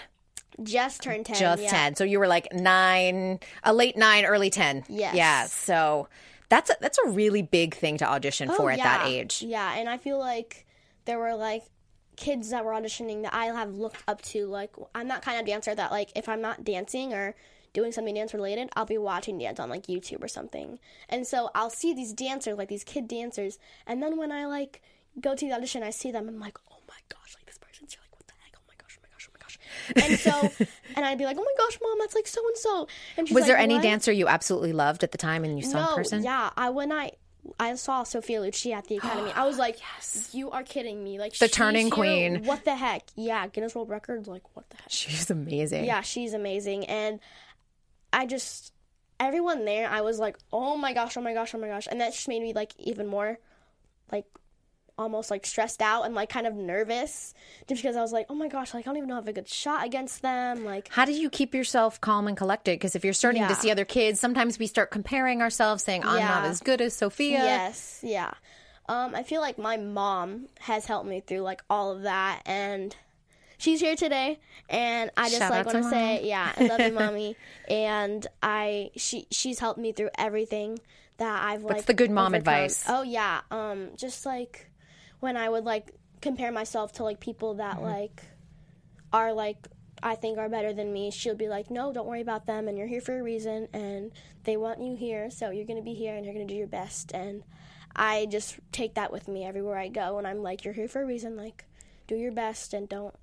just 0.62 1.02
turned 1.02 1.26
ten. 1.26 1.36
just 1.36 1.62
yeah. 1.62 1.70
ten. 1.70 1.96
So 1.96 2.04
you 2.04 2.18
were 2.18 2.28
like 2.28 2.52
nine, 2.52 3.40
a 3.62 3.72
late 3.72 3.96
nine, 3.96 4.24
early 4.24 4.50
ten. 4.50 4.84
Yes. 4.88 5.14
yeah. 5.14 5.44
So 5.46 6.08
that's 6.48 6.70
a, 6.70 6.76
that's 6.80 6.98
a 6.98 7.08
really 7.10 7.42
big 7.42 7.74
thing 7.74 7.98
to 7.98 8.08
audition 8.08 8.50
oh, 8.50 8.54
for 8.54 8.70
at 8.70 8.78
that 8.78 9.02
Oh, 9.04 9.08
age. 9.08 9.42
Yeah, 9.42 9.74
and 9.74 9.88
I 9.88 9.98
feel 9.98 10.18
like 10.18 10.66
there 11.04 11.18
were 11.18 11.34
like 11.34 11.62
kids 12.16 12.50
that 12.50 12.64
were 12.64 12.72
auditioning 12.72 13.22
that 13.22 13.34
I 13.34 13.46
have 13.46 13.74
looked 13.74 14.02
up 14.08 14.22
to. 14.22 14.46
Like 14.46 14.74
I'm 14.94 15.08
that 15.08 15.22
kind 15.22 15.38
of 15.38 15.46
dancer 15.46 15.74
that 15.74 15.90
like 15.90 16.10
if 16.14 16.28
I'm 16.28 16.40
not 16.40 16.64
dancing 16.64 17.12
or 17.12 17.34
doing 17.72 17.92
something 17.92 18.14
dance 18.14 18.32
related, 18.32 18.70
I'll 18.74 18.86
be 18.86 18.98
watching 18.98 19.38
dance 19.38 19.60
on 19.60 19.68
like 19.68 19.86
YouTube 19.86 20.22
or 20.24 20.28
something. 20.28 20.78
And 21.08 21.26
so 21.26 21.50
I'll 21.54 21.70
see 21.70 21.92
these 21.92 22.12
dancers, 22.12 22.56
like 22.56 22.68
these 22.68 22.84
kid 22.84 23.06
dancers, 23.06 23.58
and 23.86 24.02
then 24.02 24.16
when 24.16 24.32
I 24.32 24.46
like 24.46 24.82
go 25.20 25.34
to 25.34 25.46
the 25.46 25.52
audition, 25.52 25.82
I 25.82 25.90
see 25.90 26.10
them, 26.10 26.28
I'm 26.28 26.40
like, 26.40 26.58
oh 26.70 26.78
my 26.88 26.94
gosh, 27.08 27.34
like 27.36 27.46
this 27.46 27.58
person's 27.58 27.92
here, 27.92 28.00
like 28.02 28.16
what 28.18 28.26
the 28.26 28.34
heck? 28.44 28.54
Oh 28.56 28.62
my 28.66 28.74
gosh, 28.78 28.98
oh 28.98 29.02
my 29.02 29.08
gosh, 29.12 29.28
oh 29.28 29.34
my 29.34 29.40
gosh. 29.42 29.58
And 29.94 30.18
so, 30.18 30.50
and 30.96 31.04
I'd 31.04 31.18
be 31.18 31.24
like, 31.24 31.36
oh 31.38 31.44
my 31.44 31.64
gosh, 31.64 31.78
mom, 31.82 31.98
that's 32.00 32.14
like 32.14 32.26
so 32.26 32.46
and 32.46 32.56
so. 32.56 32.88
And 33.16 33.28
Was 33.30 33.46
there 33.46 33.56
like, 33.56 33.62
any 33.64 33.74
"What?" 33.74 33.82
dancer 33.82 34.12
you 34.12 34.26
absolutely 34.28 34.72
loved 34.72 35.04
at 35.04 35.12
the 35.12 35.18
time 35.18 35.44
and 35.44 35.58
you 35.58 35.64
saw 35.64 35.84
no, 35.84 35.90
in 35.90 35.96
person? 35.96 36.22
Yeah, 36.22 36.50
I 36.56 36.70
when 36.70 36.92
I 36.92 37.12
I 37.60 37.74
saw 37.76 38.02
Sophia 38.02 38.40
Lucia 38.40 38.72
at 38.72 38.86
the 38.88 38.96
academy, 38.98 39.30
I 39.32 39.46
was 39.46 39.58
like, 39.58 39.78
yes. 39.80 40.30
"You 40.32 40.50
are 40.50 40.62
kidding 40.62 41.02
me!" 41.04 41.18
Like 41.18 41.32
The 41.32 41.46
she's 41.46 41.50
turning 41.54 41.90
queen. 41.90 42.44
What 42.44 42.64
the 42.64 42.74
heck? 42.74 43.02
Yeah, 43.14 43.46
Guinness 43.46 43.74
World 43.74 43.88
Records. 43.88 44.26
Like 44.26 44.42
what 44.56 44.68
the 44.70 44.76
heck? 44.76 44.90
She's 44.90 45.30
amazing. 45.30 45.84
Yeah, 45.84 46.00
she's 46.00 46.32
amazing, 46.34 46.86
and 46.86 47.20
I 48.12 48.26
just 48.26 48.72
everyone 49.20 49.64
there. 49.64 49.88
I 49.88 50.00
was 50.00 50.18
like, 50.18 50.38
"Oh 50.52 50.76
my 50.76 50.92
gosh! 50.92 51.16
Oh 51.16 51.20
my 51.20 51.34
gosh! 51.34 51.54
Oh 51.54 51.58
my 51.58 51.68
gosh!" 51.68 51.86
And 51.90 52.00
that 52.00 52.12
just 52.12 52.28
made 52.28 52.42
me 52.42 52.52
like 52.52 52.72
even 52.78 53.06
more 53.06 53.38
like 54.10 54.26
almost 54.98 55.30
like 55.30 55.44
stressed 55.44 55.82
out 55.82 56.02
and 56.02 56.14
like 56.14 56.28
kind 56.28 56.46
of 56.46 56.54
nervous 56.54 57.34
just 57.68 57.82
because 57.82 57.96
I 57.96 58.00
was 58.00 58.12
like, 58.12 58.26
"Oh 58.28 58.34
my 58.34 58.48
gosh! 58.48 58.74
Like 58.74 58.86
I 58.86 58.90
don't 58.90 58.98
even 58.98 59.08
know 59.08 59.16
if 59.16 59.24
I 59.24 59.26
have 59.26 59.28
a 59.28 59.32
good 59.32 59.48
shot 59.48 59.84
against 59.84 60.22
them." 60.22 60.64
Like 60.64 60.88
How 60.88 61.04
do 61.04 61.12
you 61.12 61.30
keep 61.30 61.54
yourself 61.54 62.00
calm 62.00 62.28
and 62.28 62.36
collected? 62.36 62.72
Because 62.72 62.94
if 62.94 63.04
you're 63.04 63.12
starting 63.12 63.46
to 63.46 63.54
see 63.54 63.70
other 63.70 63.84
kids, 63.84 64.20
sometimes 64.20 64.58
we 64.58 64.66
start 64.66 64.90
comparing 64.90 65.42
ourselves, 65.42 65.82
saying, 65.82 66.04
"I'm 66.04 66.20
not 66.20 66.44
as 66.44 66.60
good 66.60 66.80
as 66.80 66.94
Sophia." 66.94 67.38
Yes, 67.38 68.00
yeah. 68.02 68.32
Um, 68.88 69.14
I 69.14 69.24
feel 69.24 69.40
like 69.40 69.58
my 69.58 69.76
mom 69.76 70.46
has 70.60 70.86
helped 70.86 71.08
me 71.08 71.20
through 71.20 71.40
like 71.40 71.62
all 71.68 71.92
of 71.92 72.02
that, 72.02 72.42
and 72.46 72.94
she's 73.58 73.80
here 73.80 73.96
today. 73.96 74.38
And 74.68 75.10
I 75.16 75.28
just 75.28 75.38
Shout 75.38 75.50
like 75.50 75.66
want 75.66 75.82
to 75.84 75.90
say, 75.90 76.26
yeah, 76.26 76.52
I 76.56 76.66
love 76.66 76.80
you, 76.80 76.92
mommy. 76.98 77.36
And 77.68 78.26
I, 78.42 78.90
she, 78.96 79.26
she's 79.30 79.58
helped 79.58 79.78
me 79.78 79.92
through 79.92 80.10
everything 80.18 80.78
that 81.18 81.42
I've 81.42 81.62
like. 81.62 81.86
the 81.86 81.94
good 81.94 82.10
mom 82.10 82.34
overcome. 82.34 82.40
advice? 82.40 82.84
Oh 82.88 83.02
yeah, 83.02 83.40
um, 83.50 83.90
just 83.96 84.26
like 84.26 84.70
when 85.26 85.36
I 85.36 85.48
would 85.48 85.64
like 85.64 85.90
compare 86.22 86.52
myself 86.52 86.92
to 86.94 87.02
like 87.02 87.18
people 87.20 87.54
that 87.54 87.76
Mm-hmm. 87.76 87.84
like 87.84 88.22
are 89.12 89.32
like 89.32 89.58
I 90.02 90.14
think 90.14 90.38
are 90.38 90.48
better 90.48 90.72
than 90.72 90.92
me, 90.92 91.10
she'll 91.10 91.34
be 91.34 91.48
like, 91.48 91.70
"No, 91.70 91.92
don't 91.92 92.06
worry 92.06 92.20
about 92.20 92.46
them, 92.46 92.68
and 92.68 92.76
you're 92.78 92.86
here 92.86 93.00
for 93.00 93.18
a 93.18 93.22
reason, 93.22 93.66
and 93.72 94.12
they 94.44 94.56
want 94.56 94.80
you 94.80 94.94
here, 94.94 95.30
so 95.30 95.50
you're 95.50 95.64
gonna 95.64 95.82
be 95.82 95.94
here, 95.94 96.14
and 96.14 96.24
you're 96.24 96.34
gonna 96.34 96.46
do 96.46 96.54
your 96.54 96.66
best." 96.80 97.12
And 97.12 97.42
I 97.94 98.26
just 98.26 98.58
take 98.72 98.94
that 98.94 99.10
with 99.10 99.26
me 99.26 99.44
everywhere 99.44 99.78
I 99.78 99.88
go, 99.88 100.18
and 100.18 100.26
I'm 100.26 100.42
like, 100.42 100.64
"You're 100.64 100.74
here 100.74 100.88
for 100.88 101.02
a 101.02 101.06
reason, 101.06 101.36
like." 101.36 101.64
do 102.06 102.14
your 102.14 102.30
best 102.30 102.72
and 102.72 102.88
don't 102.88 103.16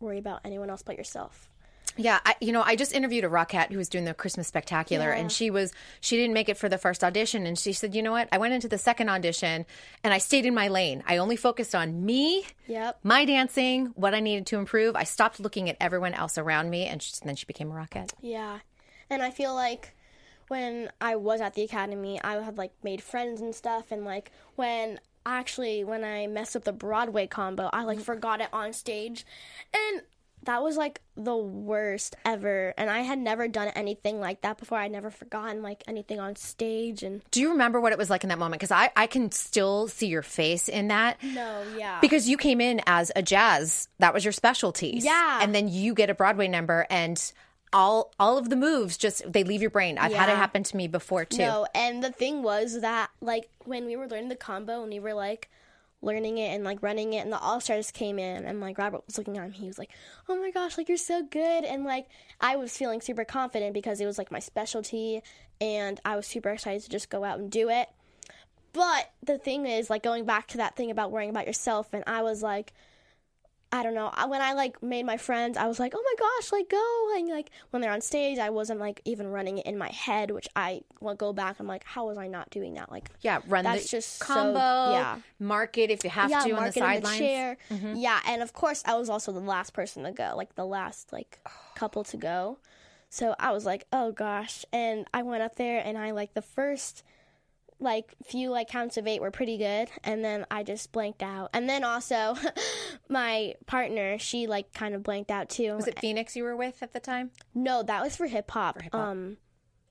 worry 0.00 0.18
about 0.18 0.40
anyone 0.42 0.70
else 0.70 0.82
but 0.82 0.96
yourself. 0.96 1.50
Yeah, 1.96 2.20
I, 2.24 2.34
you 2.40 2.52
know, 2.52 2.62
I 2.62 2.76
just 2.76 2.92
interviewed 2.92 3.24
a 3.24 3.28
Rockette 3.28 3.70
who 3.70 3.78
was 3.78 3.88
doing 3.88 4.04
the 4.04 4.14
Christmas 4.14 4.48
Spectacular, 4.48 5.12
Yeah. 5.12 5.20
and 5.20 5.30
she 5.30 5.50
was 5.50 5.72
she 6.00 6.16
didn't 6.16 6.34
make 6.34 6.48
it 6.48 6.56
for 6.56 6.68
the 6.68 6.78
first 6.78 7.04
audition, 7.04 7.46
and 7.46 7.58
she 7.58 7.72
said, 7.72 7.94
you 7.94 8.02
know 8.02 8.12
what? 8.12 8.28
I 8.32 8.38
went 8.38 8.54
into 8.54 8.68
the 8.68 8.78
second 8.78 9.08
audition, 9.08 9.66
and 10.02 10.14
I 10.14 10.18
stayed 10.18 10.46
in 10.46 10.54
my 10.54 10.68
lane. 10.68 11.02
I 11.06 11.18
only 11.18 11.36
focused 11.36 11.74
on 11.74 12.04
me, 12.04 12.44
Yep. 12.66 13.00
my 13.02 13.24
dancing, 13.24 13.86
what 13.94 14.14
I 14.14 14.20
needed 14.20 14.46
to 14.46 14.58
improve. 14.58 14.96
I 14.96 15.04
stopped 15.04 15.40
looking 15.40 15.68
at 15.68 15.76
everyone 15.80 16.14
else 16.14 16.38
around 16.38 16.70
me, 16.70 16.86
and 16.86 17.02
she, 17.02 17.12
then 17.24 17.36
she 17.36 17.46
became 17.46 17.70
a 17.70 17.74
Rockette. 17.74 18.12
Yeah. 18.20 18.60
And 19.10 19.22
I 19.22 19.30
feel 19.30 19.54
like 19.54 19.94
when 20.48 20.90
I 21.00 21.16
was 21.16 21.40
at 21.40 21.54
the 21.54 21.62
academy, 21.62 22.20
I 22.22 22.42
had 22.42 22.58
like 22.58 22.72
made 22.82 23.02
friends 23.02 23.40
and 23.40 23.54
stuff 23.54 23.90
and 23.90 24.04
like 24.04 24.30
when 24.54 25.00
actually 25.24 25.84
when 25.84 26.04
I 26.04 26.26
messed 26.26 26.56
up 26.56 26.64
the 26.64 26.72
Broadway 26.72 27.26
combo, 27.26 27.70
I 27.72 27.84
like 27.84 27.98
mm. 27.98 28.02
forgot 28.02 28.40
it 28.40 28.48
on 28.52 28.72
stage. 28.72 29.24
And 29.74 30.02
that 30.44 30.62
was 30.62 30.76
like 30.76 31.00
the 31.16 31.36
worst 31.36 32.16
ever 32.24 32.74
and 32.76 32.90
I 32.90 33.00
had 33.00 33.18
never 33.18 33.46
done 33.48 33.68
anything 33.68 34.18
like 34.20 34.40
that 34.42 34.58
before. 34.58 34.78
I'd 34.78 34.90
never 34.90 35.10
forgotten 35.10 35.62
like 35.62 35.84
anything 35.86 36.18
on 36.18 36.36
stage 36.36 37.02
and 37.02 37.22
Do 37.30 37.40
you 37.40 37.50
remember 37.50 37.80
what 37.80 37.92
it 37.92 37.98
was 37.98 38.10
like 38.10 38.22
in 38.24 38.28
that 38.30 38.38
moment? 38.38 38.60
Because 38.60 38.72
I 38.72 38.90
I 38.96 39.06
can 39.06 39.30
still 39.30 39.88
see 39.88 40.06
your 40.06 40.22
face 40.22 40.68
in 40.68 40.88
that. 40.88 41.22
no, 41.22 41.62
yeah. 41.76 42.00
Because 42.00 42.28
you 42.28 42.36
came 42.36 42.60
in 42.60 42.80
as 42.86 43.12
a 43.14 43.22
jazz, 43.22 43.88
that 43.98 44.12
was 44.14 44.24
your 44.24 44.32
specialty. 44.32 44.98
Yeah. 45.02 45.40
And 45.42 45.54
then 45.54 45.68
you 45.68 45.94
get 45.94 46.10
a 46.10 46.14
Broadway 46.14 46.48
number 46.48 46.86
and 46.90 47.32
all 47.72 48.12
all 48.20 48.36
of 48.36 48.50
the 48.50 48.56
moves 48.56 48.96
just 48.96 49.30
they 49.30 49.44
leave 49.44 49.60
your 49.62 49.70
brain. 49.70 49.98
I've 49.98 50.12
had 50.12 50.28
it 50.28 50.36
happen 50.36 50.62
to 50.62 50.76
me 50.76 50.88
before 50.88 51.24
too. 51.24 51.38
No, 51.38 51.66
and 51.74 52.02
the 52.02 52.12
thing 52.12 52.42
was 52.42 52.80
that 52.80 53.10
like 53.20 53.48
when 53.64 53.86
we 53.86 53.96
were 53.96 54.06
learning 54.06 54.28
the 54.28 54.36
combo 54.36 54.82
and 54.82 54.92
we 54.92 55.00
were 55.00 55.14
like 55.14 55.50
learning 56.02 56.38
it 56.38 56.48
and 56.48 56.64
like 56.64 56.82
running 56.82 57.12
it 57.12 57.18
and 57.18 57.32
the 57.32 57.38
all 57.38 57.60
stars 57.60 57.90
came 57.90 58.18
in 58.18 58.44
and 58.44 58.60
like 58.60 58.76
Robert 58.78 59.02
was 59.06 59.16
looking 59.18 59.38
at 59.38 59.44
him, 59.44 59.52
he 59.52 59.66
was 59.66 59.78
like, 59.78 59.90
Oh 60.28 60.36
my 60.36 60.50
gosh, 60.50 60.76
like 60.76 60.88
you're 60.88 60.98
so 60.98 61.22
good 61.22 61.64
and 61.64 61.84
like 61.84 62.08
I 62.40 62.56
was 62.56 62.76
feeling 62.76 63.00
super 63.00 63.24
confident 63.24 63.72
because 63.74 64.00
it 64.00 64.06
was 64.06 64.18
like 64.18 64.30
my 64.30 64.40
specialty 64.40 65.22
and 65.60 66.00
I 66.04 66.16
was 66.16 66.26
super 66.26 66.50
excited 66.50 66.82
to 66.82 66.90
just 66.90 67.08
go 67.08 67.24
out 67.24 67.38
and 67.38 67.50
do 67.50 67.68
it. 67.68 67.88
But 68.72 69.10
the 69.22 69.38
thing 69.38 69.66
is, 69.66 69.90
like 69.90 70.02
going 70.02 70.24
back 70.24 70.48
to 70.48 70.56
that 70.58 70.76
thing 70.76 70.90
about 70.90 71.12
worrying 71.12 71.30
about 71.30 71.46
yourself, 71.46 71.92
and 71.92 72.02
I 72.06 72.22
was 72.22 72.42
like, 72.42 72.72
I 73.74 73.82
don't 73.82 73.94
know. 73.94 74.12
When 74.28 74.42
I 74.42 74.52
like 74.52 74.82
made 74.82 75.06
my 75.06 75.16
friends, 75.16 75.56
I 75.56 75.66
was 75.66 75.80
like, 75.80 75.94
"Oh 75.96 76.02
my 76.04 76.14
gosh, 76.18 76.52
like 76.52 76.68
go!" 76.68 77.16
And 77.16 77.28
like 77.28 77.48
when 77.70 77.80
they're 77.80 77.90
on 77.90 78.02
stage, 78.02 78.38
I 78.38 78.50
wasn't 78.50 78.80
like 78.80 79.00
even 79.06 79.28
running 79.28 79.56
it 79.58 79.64
in 79.66 79.78
my 79.78 79.90
head, 79.90 80.30
which 80.30 80.46
I 80.54 80.82
will 81.00 81.14
go 81.14 81.32
back. 81.32 81.58
I'm 81.58 81.66
like, 81.66 81.82
how 81.84 82.06
was 82.06 82.18
I 82.18 82.28
not 82.28 82.50
doing 82.50 82.74
that? 82.74 82.90
Like, 82.92 83.08
Yeah, 83.22 83.40
run 83.46 83.64
That's 83.64 83.84
the 83.84 83.88
just 83.88 84.18
so- 84.18 84.24
combo. 84.26 84.58
yeah. 84.92 85.16
mark 85.38 85.78
it 85.78 85.90
if 85.90 86.04
you 86.04 86.10
have 86.10 86.30
yeah, 86.30 86.40
to 86.40 86.44
on 86.44 86.48
the 86.50 86.54
mark 86.56 86.76
it 86.76 86.76
in 86.76 86.82
the 86.82 86.88
sidelines. 86.94 87.18
chair. 87.18 87.56
Mm-hmm. 87.70 87.94
Yeah, 87.96 88.20
and 88.26 88.42
of 88.42 88.52
course, 88.52 88.82
I 88.84 88.94
was 88.96 89.08
also 89.08 89.32
the 89.32 89.40
last 89.40 89.72
person 89.72 90.02
to 90.04 90.12
go, 90.12 90.34
like 90.36 90.54
the 90.54 90.66
last 90.66 91.10
like 91.12 91.38
couple 91.74 92.04
to 92.04 92.16
go. 92.18 92.58
So 93.08 93.34
I 93.38 93.52
was 93.52 93.64
like, 93.66 93.86
oh 93.92 94.12
gosh, 94.12 94.64
and 94.72 95.06
I 95.14 95.22
went 95.22 95.42
up 95.42 95.56
there 95.56 95.82
and 95.84 95.96
I 95.98 96.10
like 96.12 96.34
the 96.34 96.42
first 96.42 97.02
like 97.82 98.14
few 98.24 98.48
like 98.50 98.68
counts 98.68 98.96
of 98.96 99.06
eight 99.06 99.20
were 99.20 99.30
pretty 99.30 99.58
good 99.58 99.88
and 100.04 100.24
then 100.24 100.46
i 100.50 100.62
just 100.62 100.92
blanked 100.92 101.22
out 101.22 101.50
and 101.52 101.68
then 101.68 101.82
also 101.84 102.34
my 103.08 103.54
partner 103.66 104.18
she 104.18 104.46
like 104.46 104.72
kind 104.72 104.94
of 104.94 105.02
blanked 105.02 105.30
out 105.30 105.48
too 105.48 105.74
Was 105.74 105.86
it 105.88 105.98
Phoenix 105.98 106.36
you 106.36 106.44
were 106.44 106.56
with 106.56 106.82
at 106.82 106.92
the 106.92 107.00
time? 107.00 107.30
no 107.54 107.82
that 107.82 108.02
was 108.02 108.16
for 108.16 108.26
hip-hop 108.26 108.76
for 108.76 108.82
hip-hop. 108.84 109.00
um 109.08 109.36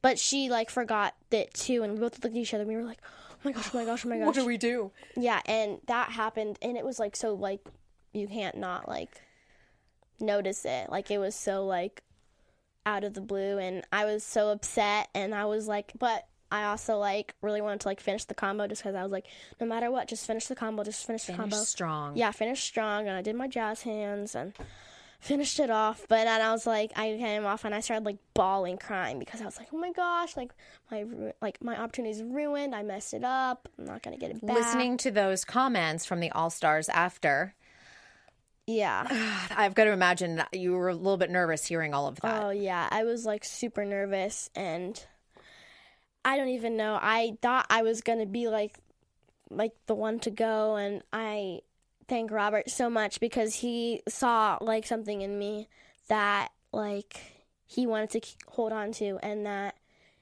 but 0.02 0.18
she 0.18 0.50
like 0.50 0.70
forgot 0.70 1.14
it 1.32 1.54
too 1.54 1.84
and 1.84 1.94
we 1.94 2.00
both 2.00 2.14
looked 2.24 2.26
at 2.26 2.36
each 2.36 2.54
other 2.54 2.62
and 2.64 2.70
we 2.70 2.76
were 2.78 2.84
like 2.84 3.02
oh 3.04 3.38
my 3.44 3.52
gosh 3.52 3.70
oh 3.74 3.78
my 3.78 3.86
gosh 3.86 4.06
oh 4.06 4.10
my 4.10 4.18
gosh 4.18 4.26
What 4.28 4.36
do 4.36 4.46
we 4.46 4.58
do? 4.58 4.92
yeah 5.16 5.42
and 5.46 5.80
that 5.88 6.12
happened 6.12 6.58
and 6.62 6.78
it 6.78 6.86
was 6.86 6.98
like 7.00 7.16
so 7.16 7.34
like 7.34 7.62
you 8.14 8.28
can't 8.28 8.58
not 8.58 8.88
like 8.88 9.22
notice 10.20 10.66
it 10.66 10.90
like 10.90 11.10
it 11.12 11.18
was 11.18 11.36
so 11.36 11.66
like 11.66 12.04
out 12.86 13.04
of 13.04 13.14
the 13.14 13.22
blue 13.22 13.58
and 13.58 13.84
i 13.92 14.06
was 14.06 14.24
so 14.24 14.50
upset 14.50 15.08
and 15.14 15.34
i 15.36 15.46
was 15.46 15.68
like 15.68 15.92
but 16.00 16.26
i 16.52 16.64
also 16.66 16.98
like 16.98 17.34
really 17.42 17.62
wanted 17.62 17.80
to 17.80 17.88
like 17.88 18.00
finish 18.00 18.26
the 18.26 18.34
combo 18.34 18.68
just 18.68 18.82
because 18.84 18.96
i 18.96 19.02
was 19.04 19.12
like 19.12 19.26
no 19.60 19.66
matter 19.66 19.90
what 19.90 20.08
just 20.08 20.26
finish 20.28 20.46
the 20.48 20.56
combo 20.56 20.84
just 20.84 21.06
finish 21.06 21.24
the 21.24 21.34
Finish 21.34 21.40
combo 21.40 21.58
strong. 21.58 22.16
yeah 22.16 22.32
finish 22.32 22.62
strong 22.64 23.08
and 23.08 23.18
i 23.18 23.22
did 23.22 23.36
my 23.36 23.48
jazz 23.48 23.82
hands 23.84 24.36
and 24.36 24.54
finished 25.20 25.60
it 25.60 25.70
off 25.70 26.06
but 26.10 26.24
then 26.26 26.42
i 26.42 26.52
was 26.52 26.66
like 26.66 26.92
i 26.96 27.16
came 27.18 27.46
off 27.46 27.64
and 27.64 27.76
i 27.76 27.80
started 27.80 28.04
like 28.04 28.18
bawling 28.34 28.76
crying 28.76 29.20
because 29.20 29.40
i 29.40 29.46
was 29.46 29.56
like 29.58 29.68
oh 29.72 29.78
my 29.78 29.92
gosh 29.92 30.36
like 30.36 30.52
my 30.90 31.06
like 31.44 31.64
my 31.64 31.80
opportunity's 31.80 32.24
ruined 32.24 32.74
i 32.74 32.82
messed 32.82 33.14
it 33.14 33.24
up 33.24 33.70
i'm 33.78 33.86
not 33.86 34.02
gonna 34.02 34.18
get 34.18 34.32
it 34.32 34.44
back 34.44 34.56
Listening 34.56 34.98
to 34.98 35.12
those 35.12 35.46
comments 35.46 36.06
from 36.06 36.22
the 36.22 36.32
All 36.32 36.50
Stars 36.50 36.90
after, 36.90 37.54
yeah 38.66 39.06
I've 39.56 39.76
got 39.76 39.84
to 39.86 39.92
imagine 39.92 40.38
that 40.38 40.54
you 40.54 40.74
were 40.74 40.90
a 40.90 40.96
little 40.96 41.18
bit 41.18 41.30
nervous 41.30 41.66
hearing 41.68 41.94
all 41.94 42.08
of 42.08 42.20
that. 42.22 42.44
Oh 42.44 42.50
yeah, 42.50 42.88
I 42.90 43.04
was 43.04 43.24
like 43.26 43.44
super 43.44 43.86
nervous 43.86 44.50
and 44.56 45.04
I 46.24 46.38
don't 46.38 46.50
even 46.50 46.78
know. 46.78 47.00
I 47.02 47.38
thought 47.42 47.66
I 47.70 47.82
was 47.82 48.02
going 48.02 48.20
to 48.20 48.26
be 48.26 48.48
like 48.48 48.78
like 49.50 49.74
the 49.86 49.96
one 49.96 50.20
to 50.20 50.30
go 50.30 50.78
and 50.78 51.04
I 51.12 51.60
thank 52.08 52.32
Robert 52.32 52.70
so 52.70 52.90
much 52.90 53.20
because 53.20 53.56
he 53.56 54.02
saw 54.08 54.58
like 54.62 54.86
something 54.86 55.22
in 55.22 55.38
me 55.38 55.68
that 56.08 56.50
like 56.72 57.20
he 57.68 57.86
wanted 57.86 58.10
to 58.12 58.22
hold 58.48 58.72
on 58.72 58.92
to 58.94 59.20
and 59.22 59.46
that 59.46 59.76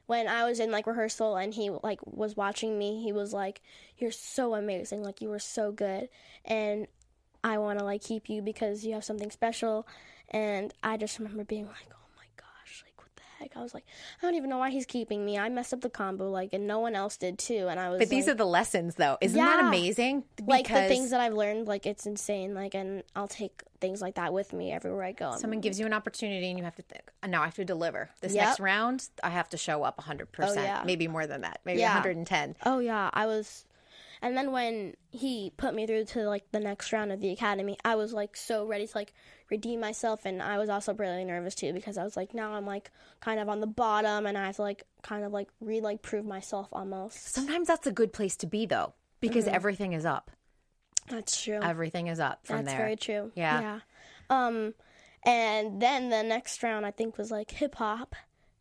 when 0.09 0.27
I 0.27 0.43
was 0.45 0.59
in 0.59 0.71
like 0.71 0.88
rehearsal 0.88 1.35
and 1.38 1.53
he 1.53 1.69
like 1.69 1.99
was 2.03 2.35
watching 2.35 2.79
me, 2.79 3.03
he 3.03 3.12
was 3.12 3.31
like, 3.31 3.62
"You're 3.99 4.09
so 4.09 4.55
amazing! 4.55 5.03
Like 5.03 5.21
you 5.21 5.29
were 5.29 5.38
so 5.38 5.71
good, 5.71 6.09
and 6.43 6.88
I 7.43 7.59
want 7.59 7.77
to 7.77 7.85
like 7.85 8.01
keep 8.01 8.27
you 8.27 8.41
because 8.41 8.83
you 8.83 8.95
have 8.95 9.03
something 9.03 9.29
special." 9.29 9.85
And 10.29 10.73
I 10.81 10.97
just 10.97 11.19
remember 11.19 11.43
being 11.43 11.67
like, 11.67 11.85
"Oh 11.91 12.09
my 12.17 12.25
gosh! 12.35 12.83
Like 12.83 12.97
what 12.97 13.15
the 13.17 13.21
heck?" 13.39 13.56
I 13.58 13.62
was 13.62 13.73
like, 13.73 13.86
"I 14.21 14.25
don't 14.25 14.36
even 14.36 14.49
know 14.49 14.58
why 14.58 14.69
he's 14.69 14.86
keeping 14.86 15.25
me. 15.25 15.38
I 15.38 15.49
messed 15.49 15.73
up 15.73 15.82
the 15.82 15.89
combo, 15.89 16.30
like, 16.30 16.54
and 16.54 16.67
no 16.67 16.80
one 16.80 16.95
else 16.95 17.17
did 17.17 17.39
too." 17.39 17.67
And 17.69 17.80
I 17.80 17.89
was, 17.89 17.99
but 17.99 18.10
these 18.10 18.28
are 18.28 18.34
the 18.34 18.45
lessons, 18.45 18.95
though. 18.95 19.17
Isn't 19.21 19.38
that 19.43 19.60
Yeah. 19.60 19.67
amazing? 19.67 20.23
like 20.45 20.67
the 20.67 20.88
things 20.88 21.10
that 21.12 21.19
I've 21.21 21.34
learned. 21.34 21.67
Like 21.67 21.86
it's 21.86 22.06
insane. 22.06 22.54
Like, 22.54 22.73
and 22.75 23.04
I'll 23.15 23.28
take 23.28 23.63
things 23.82 24.02
like 24.02 24.15
that 24.15 24.34
with 24.34 24.52
me 24.52 24.71
everywhere 24.73 25.04
I 25.04 25.12
go. 25.13 25.32
someone 25.38 25.62
gives 25.62 25.80
you 25.80 25.86
an 25.86 25.93
opportunity 25.93 26.49
and 26.49 26.58
you 26.60 26.65
have 26.65 26.75
to 26.75 26.82
think, 26.82 27.04
uh, 27.23 27.28
now 27.28 27.41
I 27.41 27.45
have 27.45 27.56
to 27.56 27.63
deliver. 27.65 28.10
This 28.19 28.34
Yep. 28.34 28.45
next 28.45 28.60
round, 28.60 29.08
I 29.23 29.30
have 29.30 29.47
to 29.49 29.58
show 29.58 29.84
up 29.84 29.97
100%, 29.99 30.58
Oh, 30.58 30.62
yeah. 30.62 30.84
maybe 30.86 31.08
more 31.08 31.25
than 31.25 31.41
that, 31.41 31.62
maybe 31.63 31.80
Yeah. 31.80 31.93
110. 31.93 32.58
Oh 32.65 32.80
yeah, 32.80 33.10
I 33.13 33.25
was 33.25 33.63
and 34.21 34.36
then 34.38 34.51
when 34.51 34.95
he 35.12 35.51
put 35.58 35.73
me 35.73 35.88
through 35.88 36.05
to 36.05 36.21
like 36.27 36.43
the 36.51 36.60
next 36.60 36.91
round 36.93 37.12
of 37.12 37.19
the 37.21 37.32
academy, 37.32 37.77
I 37.86 37.95
was 37.95 38.13
like 38.13 38.36
so 38.36 38.65
ready 38.65 38.86
to 38.88 38.91
like 38.97 39.13
redeem 39.49 39.79
myself 39.79 40.25
and 40.25 40.41
I 40.41 40.58
was 40.58 40.69
also 40.69 40.93
really 40.93 41.23
nervous 41.25 41.55
too 41.55 41.73
because 41.73 41.97
I 41.97 42.03
was 42.03 42.15
like 42.17 42.34
now 42.34 42.53
I'm 42.53 42.65
like 42.65 42.91
kind 43.21 43.39
of 43.39 43.49
on 43.49 43.60
the 43.62 43.67
bottom 43.67 44.25
and 44.25 44.38
I 44.38 44.45
have 44.47 44.58
to 44.58 44.62
like 44.62 44.84
kind 45.01 45.23
of 45.23 45.32
like 45.32 45.49
re 45.62 45.82
like 45.82 46.01
prove 46.01 46.25
myself 46.25 46.67
almost. 46.71 47.34
Sometimes 47.34 47.67
that's 47.67 47.88
a 47.88 47.91
good 47.91 48.13
place 48.13 48.36
to 48.38 48.47
be, 48.47 48.65
though, 48.65 48.93
because 49.21 49.45
Mm-hmm. 49.45 49.55
everything 49.55 49.93
is 49.93 50.05
up. 50.05 50.32
That's 51.08 51.41
true. 51.43 51.60
Everything 51.62 52.08
is 52.08 52.19
up 52.19 52.45
from 52.45 52.58
That's 52.58 52.69
there. 52.69 52.77
very 52.77 52.95
true. 52.95 53.32
Yeah. 53.36 53.62
Yeah. 53.62 53.79
Um 54.29 54.73
and 55.25 55.82
then 55.82 56.10
the 56.10 56.23
next 56.23 56.62
round 56.63 56.86
I 56.86 56.91
think 56.91 57.17
was 57.17 57.32
like 57.32 57.51
hip 57.51 57.75
hop 57.75 58.15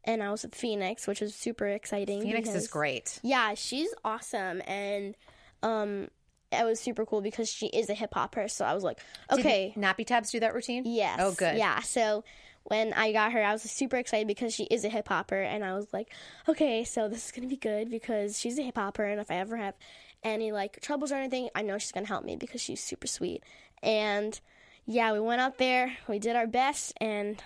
and 0.04 0.22
I 0.22 0.30
was 0.30 0.42
with 0.44 0.54
Phoenix, 0.54 1.06
which 1.06 1.20
was 1.20 1.34
super 1.34 1.66
exciting. 1.66 2.22
Phoenix 2.22 2.48
is 2.48 2.66
great. 2.68 3.18
Yeah, 3.22 3.52
she's 3.54 3.92
awesome 4.04 4.62
and 4.66 5.14
um 5.62 6.08
it 6.50 6.64
was 6.64 6.80
super 6.80 7.04
cool 7.04 7.20
because 7.20 7.50
she 7.50 7.66
is 7.66 7.90
a 7.90 7.94
hip 7.94 8.14
hopper. 8.14 8.48
So 8.48 8.64
I 8.64 8.72
was 8.72 8.82
like, 8.82 9.00
Did 9.30 9.40
okay, 9.40 9.74
Nappy 9.76 10.06
Tabs 10.06 10.30
do 10.30 10.40
that 10.40 10.54
routine? 10.54 10.84
yes, 10.86 11.18
Oh, 11.20 11.32
good. 11.32 11.58
yeah. 11.58 11.80
So 11.80 12.24
when 12.64 12.92
I 12.94 13.12
got 13.12 13.32
her, 13.32 13.42
I 13.42 13.52
was 13.52 13.62
super 13.62 13.96
excited 13.96 14.26
because 14.26 14.54
she 14.54 14.64
is 14.64 14.84
a 14.84 14.88
hip 14.88 15.08
hopper, 15.08 15.40
and 15.40 15.64
I 15.64 15.74
was 15.74 15.86
like, 15.92 16.08
okay, 16.48 16.84
so 16.84 17.08
this 17.08 17.26
is 17.26 17.32
gonna 17.32 17.48
be 17.48 17.56
good 17.56 17.90
because 17.90 18.38
she's 18.38 18.58
a 18.58 18.62
hip 18.62 18.76
hopper, 18.76 19.04
and 19.04 19.20
if 19.20 19.30
I 19.30 19.36
ever 19.36 19.56
have 19.56 19.74
any 20.22 20.50
like 20.52 20.80
troubles 20.80 21.12
or 21.12 21.16
anything, 21.16 21.48
I 21.54 21.62
know 21.62 21.76
she's 21.78 21.92
gonna 21.92 22.06
help 22.06 22.24
me 22.24 22.36
because 22.36 22.60
she's 22.62 22.82
super 22.82 23.06
sweet. 23.06 23.42
And 23.82 24.38
yeah, 24.86 25.12
we 25.12 25.20
went 25.20 25.40
out 25.42 25.58
there, 25.58 25.96
we 26.08 26.18
did 26.18 26.34
our 26.34 26.46
best, 26.46 26.94
and 26.98 27.42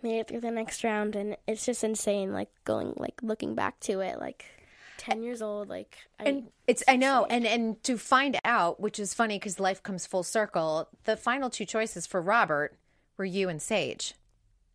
made 0.00 0.20
it 0.20 0.28
through 0.28 0.40
the 0.42 0.50
next 0.52 0.84
round, 0.84 1.16
and 1.16 1.36
it's 1.48 1.66
just 1.66 1.82
insane, 1.82 2.32
like 2.32 2.50
going 2.64 2.94
like 2.96 3.20
looking 3.22 3.54
back 3.56 3.80
to 3.80 3.98
it, 4.00 4.20
like. 4.20 4.44
10 5.08 5.22
years 5.22 5.42
old 5.42 5.68
like 5.68 5.96
I, 6.20 6.24
And 6.24 6.48
it's 6.66 6.82
I 6.88 6.96
know, 6.96 7.26
and 7.28 7.46
and 7.46 7.82
to 7.84 7.96
find 7.98 8.38
out, 8.44 8.80
which 8.80 8.98
is 8.98 9.14
funny 9.14 9.36
because 9.38 9.58
life 9.60 9.82
comes 9.82 10.06
full 10.06 10.22
circle. 10.22 10.88
The 11.04 11.16
final 11.16 11.50
two 11.50 11.64
choices 11.64 12.06
for 12.06 12.20
Robert 12.20 12.76
were 13.16 13.24
you 13.24 13.48
and 13.48 13.60
Sage, 13.62 14.14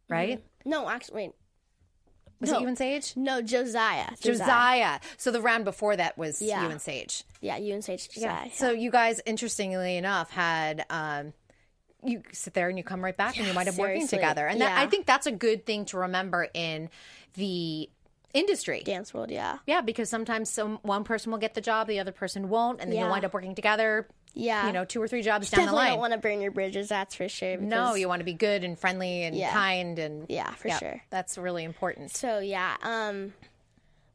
right? 0.09 0.43
no 0.65 0.89
actually 0.89 1.15
wait 1.15 1.31
Was 2.39 2.49
No. 2.51 2.57
it 2.57 2.61
you 2.61 2.67
and 2.67 2.77
Sage? 2.77 3.13
no 3.17 3.41
josiah 3.41 4.11
Josiah. 4.21 4.99
So 5.17 5.29
the 5.31 5.41
round 5.41 5.65
before 5.65 5.95
that 5.97 6.17
was 6.17 6.41
Yeah. 6.41 6.63
you 6.63 6.69
and 6.69 6.81
Sage. 6.81 7.23
yeah 7.41 7.57
you 7.57 7.73
and 7.73 7.83
sage 7.83 8.09
josiah 8.09 8.49
So 8.53 8.71
you 8.71 8.91
guys, 8.91 9.21
interestingly 9.25 9.97
enough, 9.97 10.29
had 10.31 10.85
um, 10.89 11.33
you 12.05 12.21
sit 12.33 12.53
there 12.53 12.67
and 12.69 12.77
you 12.77 12.83
come 12.83 13.03
right 13.03 13.15
back 13.15 13.37
and 13.37 13.47
you 13.47 13.53
might 13.53 13.67
have 13.67 13.77
working 13.77 14.07
together. 14.07 14.45
And 14.47 14.59
that, 14.61 14.77
I 14.77 14.87
think 14.87 15.05
that's 15.05 15.25
a 15.27 15.31
good 15.31 15.65
thing 15.65 15.85
to 15.85 15.97
remember 15.99 16.47
in 16.53 16.89
the 17.35 17.89
industry. 18.33 18.81
dance 18.85 19.13
world. 19.13 19.29
Yeah, 19.31 19.59
Yeah, 19.65 19.81
because 19.81 20.09
sometimes 20.09 20.49
some 20.49 20.79
one 20.81 21.03
person 21.03 21.31
will 21.31 21.39
get 21.39 21.53
the 21.53 21.61
job, 21.61 21.87
the 21.87 21.99
other 21.99 22.11
person 22.11 22.49
won't, 22.49 22.81
and 22.81 22.91
then 22.91 22.99
you'll 22.99 23.09
wind 23.09 23.25
up 23.25 23.33
working 23.33 23.55
together. 23.55 24.07
yeah. 24.33 24.65
You 24.67 24.73
know, 24.73 24.85
two 24.85 25.01
or 25.01 25.07
three 25.07 25.21
jobs 25.21 25.49
down 25.51 25.67
the 25.67 25.71
line. 25.73 25.91
don't 25.91 25.99
want 25.99 26.13
to 26.13 26.19
burn 26.19 26.41
your 26.41 26.51
bridges. 26.51 26.89
That's 26.89 27.13
for 27.15 27.29
sure. 27.29 27.57
no, 27.57 27.93
you 27.95 28.07
want 28.07 28.21
to 28.21 28.25
be 28.25 28.33
good 28.33 28.63
and 28.63 28.77
friendly 28.79 29.23
and 29.23 29.35
Yeah. 29.35 29.51
kind 29.53 29.99
and 29.99 30.25
Yeah, 30.29 30.49
for 30.55 30.69
sure. 30.71 31.01
That's 31.11 31.37
really 31.37 31.63
important. 31.63 32.11
So 32.11 32.39
yeah, 32.39 32.75
um, 32.81 33.33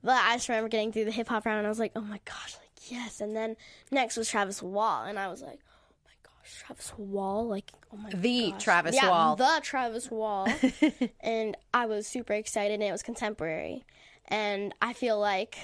but 0.02 0.16
I 0.20 0.34
just 0.36 0.48
remember 0.48 0.68
getting 0.68 0.90
through 0.92 1.04
the 1.06 1.12
hip 1.12 1.28
hop 1.28 1.46
round, 1.46 1.58
and 1.58 1.66
I 1.66 1.70
was 1.70 1.78
like, 1.78 1.92
oh 1.96 2.00
my 2.00 2.20
gosh, 2.24 2.56
like 2.60 2.90
yes. 2.90 3.20
And 3.20 3.36
then 3.36 3.56
next 3.92 4.16
was 4.16 4.28
Travis 4.28 4.62
Wall, 4.62 5.04
and 5.04 5.18
I 5.18 5.28
was 5.28 5.42
like, 5.42 5.60
oh 5.64 5.94
my 6.04 6.12
gosh, 6.24 6.62
Travis 6.66 6.92
Wall, 6.98 7.46
like 7.46 7.70
oh 7.92 7.96
my 7.96 8.10
The 8.10 8.50
gosh. 8.52 8.62
Travis 8.64 8.94
yeah, 8.96 9.10
Wall. 9.10 9.36
the 9.36 9.60
Travis 9.62 10.10
Wall, 10.10 10.48
and 11.20 11.56
I 11.72 11.86
was 11.86 12.06
super 12.08 12.32
excited, 12.32 12.74
and 12.74 12.82
it 12.82 12.90
was 12.92 13.02
contemporary, 13.02 13.84
and 14.28 14.74
I 14.80 14.92
feel 14.92 15.18
like 15.18 15.58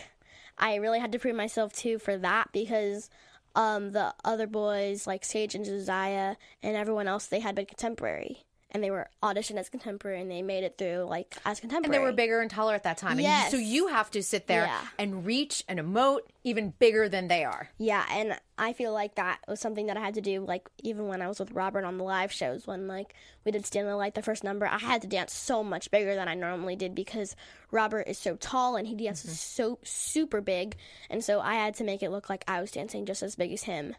I 0.58 0.76
really 0.76 1.00
had 1.00 1.12
to 1.12 1.18
prove 1.18 1.36
myself 1.36 1.72
too 1.72 1.98
for 1.98 2.16
that 2.18 2.50
because. 2.52 3.10
Um, 3.56 3.92
the 3.92 4.12
other 4.24 4.48
boys 4.48 5.06
like 5.06 5.24
Sage 5.24 5.54
and 5.54 5.64
Josiah 5.64 6.34
and 6.60 6.76
everyone 6.76 7.06
else, 7.06 7.26
they 7.26 7.38
had 7.38 7.54
been 7.54 7.66
contemporary, 7.66 8.46
and 8.74 8.82
they 8.82 8.90
were 8.90 9.08
auditioned 9.22 9.56
as 9.56 9.68
contemporary, 9.68 10.20
and 10.20 10.28
they 10.30 10.42
made 10.42 10.64
it 10.64 10.76
through 10.76 11.06
like 11.08 11.36
as 11.46 11.60
contemporary. 11.60 11.96
And 11.96 12.04
they 12.04 12.10
were 12.10 12.12
bigger 12.14 12.40
and 12.40 12.50
taller 12.50 12.74
at 12.74 12.82
that 12.82 12.98
time. 12.98 13.12
And 13.12 13.20
you- 13.20 13.26
Yes. 13.26 13.50
so 13.52 13.56
you 13.56 13.86
have 13.86 14.10
to 14.10 14.22
sit 14.22 14.48
there 14.48 14.64
Yeah. 14.64 14.86
and 14.98 15.24
reach 15.24 15.62
and 15.68 15.78
emote 15.78 16.20
even 16.42 16.70
bigger 16.70 17.08
than 17.08 17.28
they 17.28 17.44
are. 17.44 17.70
Yeah, 17.78 18.04
and 18.10 18.38
I 18.58 18.72
feel 18.72 18.92
like 18.92 19.14
that 19.14 19.38
was 19.48 19.60
something 19.60 19.86
that 19.86 19.96
I 19.96 20.00
had 20.00 20.14
to 20.14 20.20
do, 20.20 20.44
like 20.44 20.68
even 20.82 21.06
when 21.06 21.22
I 21.22 21.28
was 21.28 21.38
with 21.38 21.52
Robert 21.52 21.84
on 21.84 21.96
the 21.98 22.04
live 22.04 22.32
shows. 22.32 22.66
When 22.66 22.88
like 22.88 23.14
we 23.44 23.52
did 23.52 23.64
Stand 23.64 23.86
in 23.86 23.90
the 23.92 23.96
Light, 23.96 24.14
the 24.14 24.22
first 24.22 24.42
number, 24.42 24.66
I 24.66 24.78
had 24.78 25.02
to 25.02 25.08
dance 25.08 25.32
so 25.32 25.62
much 25.62 25.90
bigger 25.92 26.14
than 26.16 26.26
I 26.28 26.34
normally 26.34 26.74
did 26.76 26.94
because 26.96 27.36
Robert 27.70 28.02
is 28.08 28.18
so 28.18 28.34
tall 28.36 28.74
and 28.76 28.88
he 28.88 28.96
dances 28.96 29.30
Mm-hmm. 29.30 29.36
so 29.36 29.78
super 29.84 30.40
big, 30.40 30.76
and 31.08 31.24
so 31.24 31.40
I 31.40 31.54
had 31.54 31.74
to 31.76 31.84
make 31.84 32.02
it 32.02 32.10
look 32.10 32.28
like 32.28 32.44
I 32.48 32.60
was 32.60 32.72
dancing 32.72 33.06
just 33.06 33.22
as 33.22 33.36
big 33.36 33.52
as 33.52 33.62
him, 33.62 33.94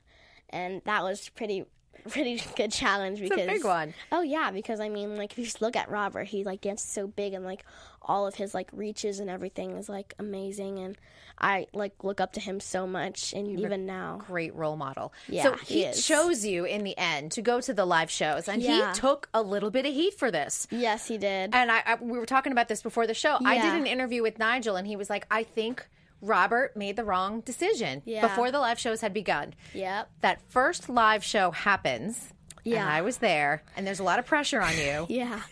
and 0.50 0.82
that 0.84 1.02
was 1.04 1.30
pretty 1.30 1.66
pretty 2.10 2.42
good 2.56 2.72
challenge 2.72 3.20
because 3.20 3.44
a 3.44 3.48
big 3.48 3.64
one. 3.64 3.94
Oh 4.12 4.22
yeah, 4.22 4.52
because 4.52 4.80
I 4.80 4.90
mean, 4.90 5.16
like 5.16 5.32
if 5.34 5.38
you 5.40 5.46
just 5.46 5.62
look 5.62 5.76
at 5.76 5.90
Robert, 5.90 6.26
he 6.28 6.44
like 6.44 6.62
dances 6.62 6.90
so 6.90 7.08
big 7.08 7.34
and 7.34 7.44
like 7.46 7.64
all 8.02 8.28
of 8.28 8.36
his 8.36 8.54
like 8.54 8.70
reaches 8.72 9.20
and 9.20 9.30
everything 9.30 9.72
is 9.78 9.90
like 9.90 10.14
amazing, 10.20 10.80
and 10.80 10.98
I 11.40 11.68
like 11.74 12.04
look 12.04 12.22
up 12.22 12.34
to 12.34 12.40
him 12.40 12.60
so 12.60 12.86
much, 12.86 13.34
and 13.34 13.60
even 13.60 13.86
now, 13.86 14.22
Great 14.28 14.54
role 14.56 14.76
model. 14.78 15.12
Yeah, 15.28 15.44
so 15.44 15.54
he 15.58 15.86
he 15.86 15.94
chose 15.94 16.46
you 16.46 16.66
in 16.66 16.84
the 16.84 16.98
end 16.98 17.32
to 17.34 17.42
go 17.42 17.60
to 17.62 17.74
the 17.74 17.86
live 17.86 18.12
shows, 18.12 18.48
and 18.48 18.62
Yeah. 18.62 18.94
he 18.94 19.00
took 19.00 19.28
a 19.34 19.42
little 19.42 19.72
bit 19.72 19.86
of 19.86 19.94
heat 19.94 20.14
for 20.20 20.30
this. 20.32 20.68
yes, 20.72 21.08
he 21.08 21.18
did. 21.18 21.54
And 21.56 21.72
I, 21.72 21.82
I 21.86 21.96
we 21.96 22.18
were 22.20 22.26
talking 22.26 22.52
about 22.52 22.68
this 22.68 22.82
before 22.84 23.08
the 23.08 23.14
show. 23.14 23.38
I 23.44 23.56
did 23.60 23.74
an 23.74 23.88
interview 23.88 24.22
with 24.22 24.38
Nigel, 24.40 24.76
and 24.76 24.86
he 24.88 24.96
was 24.96 25.10
like, 25.10 25.26
"I 25.32 25.44
think 25.44 25.88
Robert 26.22 26.76
made 26.76 26.96
the 26.96 27.04
wrong 27.04 27.42
decision 27.42 28.02
Yeah. 28.06 28.22
before 28.28 28.52
the 28.52 28.60
live 28.60 28.80
shows 28.80 29.02
had 29.02 29.14
begun." 29.14 29.54
Yep. 29.74 30.10
That 30.22 30.42
first 30.50 30.90
live 30.90 31.24
show 31.24 31.52
happens. 31.52 32.34
Yeah. 32.64 32.82
And 32.82 32.90
I 32.90 33.02
was 33.02 33.18
there, 33.18 33.62
and 33.78 33.86
there's 33.86 34.00
a 34.00 34.04
lot 34.04 34.18
of 34.20 34.26
pressure 34.26 34.62
on 34.62 34.76
you. 34.78 35.06
Yeah. 35.10 35.42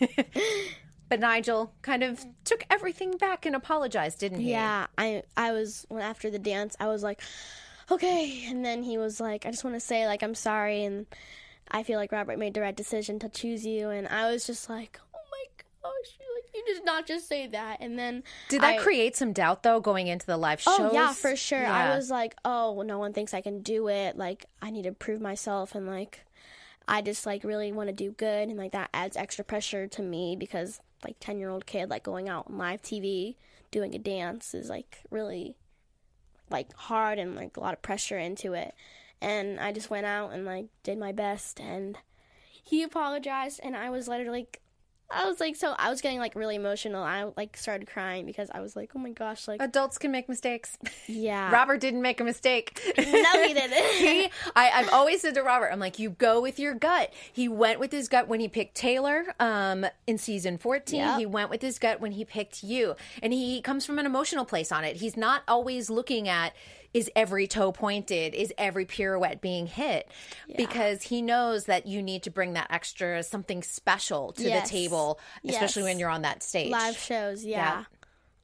But 1.08 1.20
Nigel 1.20 1.72
kind 1.82 2.02
of 2.02 2.24
took 2.44 2.64
everything 2.70 3.18
back 3.18 3.44
and 3.46 3.54
apologized, 3.54 4.18
didn't 4.18 4.40
he? 4.40 4.50
yeah. 4.50 4.86
I 4.96 5.22
I 5.36 5.52
was 5.52 5.84
when 5.88 6.02
after 6.02 6.30
the 6.30 6.38
dance, 6.38 6.74
I 6.80 6.88
was 6.88 7.02
like, 7.02 7.20
okay, 7.90 8.44
and 8.48 8.64
then 8.64 8.82
he 8.82 8.96
was 8.98 9.20
like, 9.20 9.44
I 9.46 9.50
just 9.50 9.62
want 9.64 9.76
to 9.76 9.80
say 9.80 10.06
like 10.06 10.22
I'm 10.22 10.34
sorry, 10.34 10.82
and 10.84 11.06
I 11.70 11.82
feel 11.82 11.98
like 11.98 12.10
Robert 12.10 12.38
made 12.38 12.54
the 12.54 12.62
right 12.62 12.74
decision 12.74 13.18
to 13.20 13.28
choose 13.28 13.64
you, 13.66 13.90
and 13.90 14.08
I 14.08 14.30
was 14.32 14.46
just 14.46 14.68
like, 14.70 14.98
oh 15.84 15.92
gosh, 16.02 16.18
like 16.34 16.54
you 16.54 16.74
did 16.74 16.84
not 16.84 17.06
just 17.06 17.28
say 17.28 17.46
that, 17.48 17.78
and 17.80 17.98
then 17.98 18.22
Did 18.48 18.62
that 18.62 18.78
I- 18.78 18.82
create 18.82 19.16
some 19.16 19.32
doubt 19.32 19.62
though 19.62 19.80
going 19.80 20.06
into 20.06 20.26
the 20.26 20.36
live 20.36 20.60
shows? 20.60 20.76
Oh 20.78 20.92
yeah, 20.92 21.12
for 21.12 21.36
sure. 21.36 21.60
Yeah. 21.60 21.92
I 21.92 21.96
was 21.96 22.10
like, 22.10 22.34
oh, 22.44 22.82
no 22.84 22.98
one 22.98 23.12
thinks 23.12 23.34
I 23.34 23.40
can 23.40 23.60
do 23.60 23.88
it. 23.88 24.16
Like 24.16 24.46
I 24.62 24.70
need 24.70 24.84
to 24.84 24.92
prove 24.92 25.20
myself, 25.20 25.74
and 25.74 25.86
like 25.86 26.24
I 26.88 27.02
just 27.02 27.26
like 27.26 27.44
really 27.44 27.72
want 27.72 27.88
to 27.88 27.94
do 27.94 28.10
good, 28.12 28.48
and 28.48 28.56
like 28.56 28.72
that 28.72 28.90
adds 28.92 29.16
extra 29.16 29.44
pressure 29.44 29.86
to 29.86 30.02
me 30.02 30.36
because 30.36 30.80
like 31.04 31.16
ten 31.20 31.38
year 31.38 31.50
old 31.50 31.66
kid 31.66 31.90
like 31.90 32.02
going 32.02 32.28
out 32.28 32.46
on 32.48 32.58
live 32.58 32.82
TV 32.82 33.36
doing 33.70 33.94
a 33.94 33.98
dance 33.98 34.54
is 34.54 34.70
like 34.70 35.02
really 35.10 35.54
like 36.50 36.72
hard 36.74 37.18
and 37.18 37.34
like 37.34 37.56
a 37.56 37.60
lot 37.60 37.74
of 37.74 37.82
pressure 37.82 38.18
into 38.18 38.52
it. 38.54 38.74
And 39.20 39.58
I 39.58 39.72
just 39.72 39.90
went 39.90 40.06
out 40.06 40.32
and 40.32 40.44
like 40.44 40.66
did 40.82 40.98
my 40.98 41.12
best, 41.12 41.60
and 41.60 41.98
he 42.50 42.82
apologized, 42.82 43.60
and 43.62 43.76
I 43.76 43.90
was 43.90 44.08
literally. 44.08 44.48
I 45.14 45.26
was 45.28 45.40
like 45.40 45.56
so 45.56 45.74
I 45.78 45.90
was 45.90 46.00
getting 46.00 46.18
like 46.18 46.34
really 46.34 46.56
emotional. 46.56 47.02
I 47.02 47.30
like 47.36 47.56
started 47.56 47.88
crying 47.88 48.26
because 48.26 48.50
I 48.52 48.60
was 48.60 48.76
like, 48.76 48.92
"Oh 48.94 48.98
my 48.98 49.10
gosh, 49.10 49.48
like 49.48 49.62
Adults 49.62 49.98
can 49.98 50.10
make 50.10 50.28
mistakes. 50.28 50.76
yeah." 51.06 51.50
Robert 51.50 51.80
didn't 51.80 52.02
make 52.02 52.20
a 52.20 52.24
mistake. 52.24 52.80
No, 52.96 53.42
he 53.42 53.54
didn't. 53.54 53.84
he, 53.98 54.28
I, 54.56 54.70
I've 54.70 54.88
always 54.90 55.20
said 55.20 55.34
to 55.34 55.42
Robert, 55.42 55.70
I'm 55.70 55.78
like, 55.78 55.98
you 55.98 56.10
go 56.10 56.40
with 56.40 56.58
your 56.58 56.74
gut. 56.74 57.12
He 57.32 57.48
went 57.48 57.80
with 57.80 57.92
his 57.92 58.08
gut 58.08 58.28
when 58.28 58.40
he 58.40 58.48
picked 58.48 58.74
Taylor 58.74 59.34
um, 59.40 59.86
in 60.06 60.18
season 60.18 60.58
14. 60.58 60.98
Yep. 60.98 61.18
He 61.18 61.26
went 61.26 61.50
with 61.50 61.62
his 61.62 61.78
gut 61.78 62.00
when 62.00 62.12
he 62.12 62.24
picked 62.24 62.62
you. 62.62 62.94
And 63.22 63.32
he 63.32 63.60
comes 63.60 63.86
from 63.86 63.98
an 63.98 64.06
emotional 64.06 64.44
place 64.44 64.72
on 64.72 64.84
it. 64.84 64.96
He's 64.96 65.16
not 65.16 65.42
always 65.48 65.90
looking 65.90 66.28
at, 66.28 66.54
is 66.94 67.10
every 67.16 67.46
toe 67.46 67.72
pointed? 67.72 68.34
Is 68.34 68.52
every 68.56 68.84
pirouette 68.86 69.40
being 69.42 69.66
hit? 69.66 70.08
Because 70.56 71.02
he 71.02 71.20
knows 71.20 71.64
that 71.66 71.86
you 71.86 72.02
need 72.02 72.22
to 72.22 72.30
bring 72.30 72.52
that 72.54 72.68
extra 72.70 73.22
something 73.24 73.62
special 73.62 74.32
to 74.34 74.44
Yes. 74.44 74.62
the 74.70 74.76
table, 74.76 75.18
especially 75.44 75.82
Yes. 75.82 75.88
when 75.90 75.98
you're 75.98 76.08
on 76.08 76.22
that 76.22 76.42
stage. 76.42 76.70
live 76.70 76.96
shows 76.96 77.44
yeah. 77.44 77.84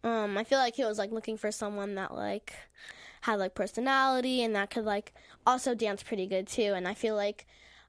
um 0.03 0.37
i 0.37 0.45
feel 0.45 0.59
like 0.59 0.75
he 0.75 0.85
was 0.85 0.99
like 0.99 1.13
looking 1.13 1.37
for 1.37 1.51
someone 1.53 1.95
that 1.95 2.15
like 2.15 2.55
had 3.23 3.39
like 3.39 3.55
personality 3.55 4.43
and 4.43 4.55
that 4.57 4.71
could 4.71 4.85
like 4.85 5.13
also 5.47 5.75
dance 5.75 6.03
pretty 6.03 6.27
good 6.27 6.47
too 6.47 6.73
and 6.75 6.89
i 6.89 6.95
feel 6.95 7.15
like 7.15 7.47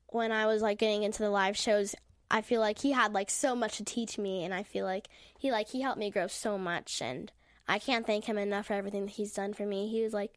when 0.07 0.31
i 0.31 0.45
was 0.45 0.61
like 0.61 0.77
getting 0.77 1.03
into 1.03 1.23
the 1.23 1.29
live 1.29 1.55
shows 1.55 1.95
i 2.29 2.41
feel 2.41 2.59
like 2.59 2.79
he 2.79 2.91
had 2.91 3.13
like 3.13 3.29
so 3.29 3.55
much 3.55 3.77
to 3.77 3.83
teach 3.85 4.17
me 4.17 4.43
and 4.43 4.53
i 4.53 4.61
feel 4.61 4.83
like 4.85 5.07
he 5.39 5.51
like 5.53 5.69
he 5.69 5.79
helped 5.81 5.97
me 5.99 6.09
grow 6.11 6.27
so 6.27 6.57
much 6.57 7.01
and 7.01 7.31
i 7.67 7.79
can't 7.79 8.05
thank 8.05 8.25
him 8.25 8.37
enough 8.37 8.67
for 8.67 8.73
everything 8.73 9.05
that 9.05 9.11
he's 9.11 9.33
done 9.33 9.53
for 9.53 9.65
me 9.65 9.87
he 9.87 10.01
was 10.03 10.13
like 10.13 10.33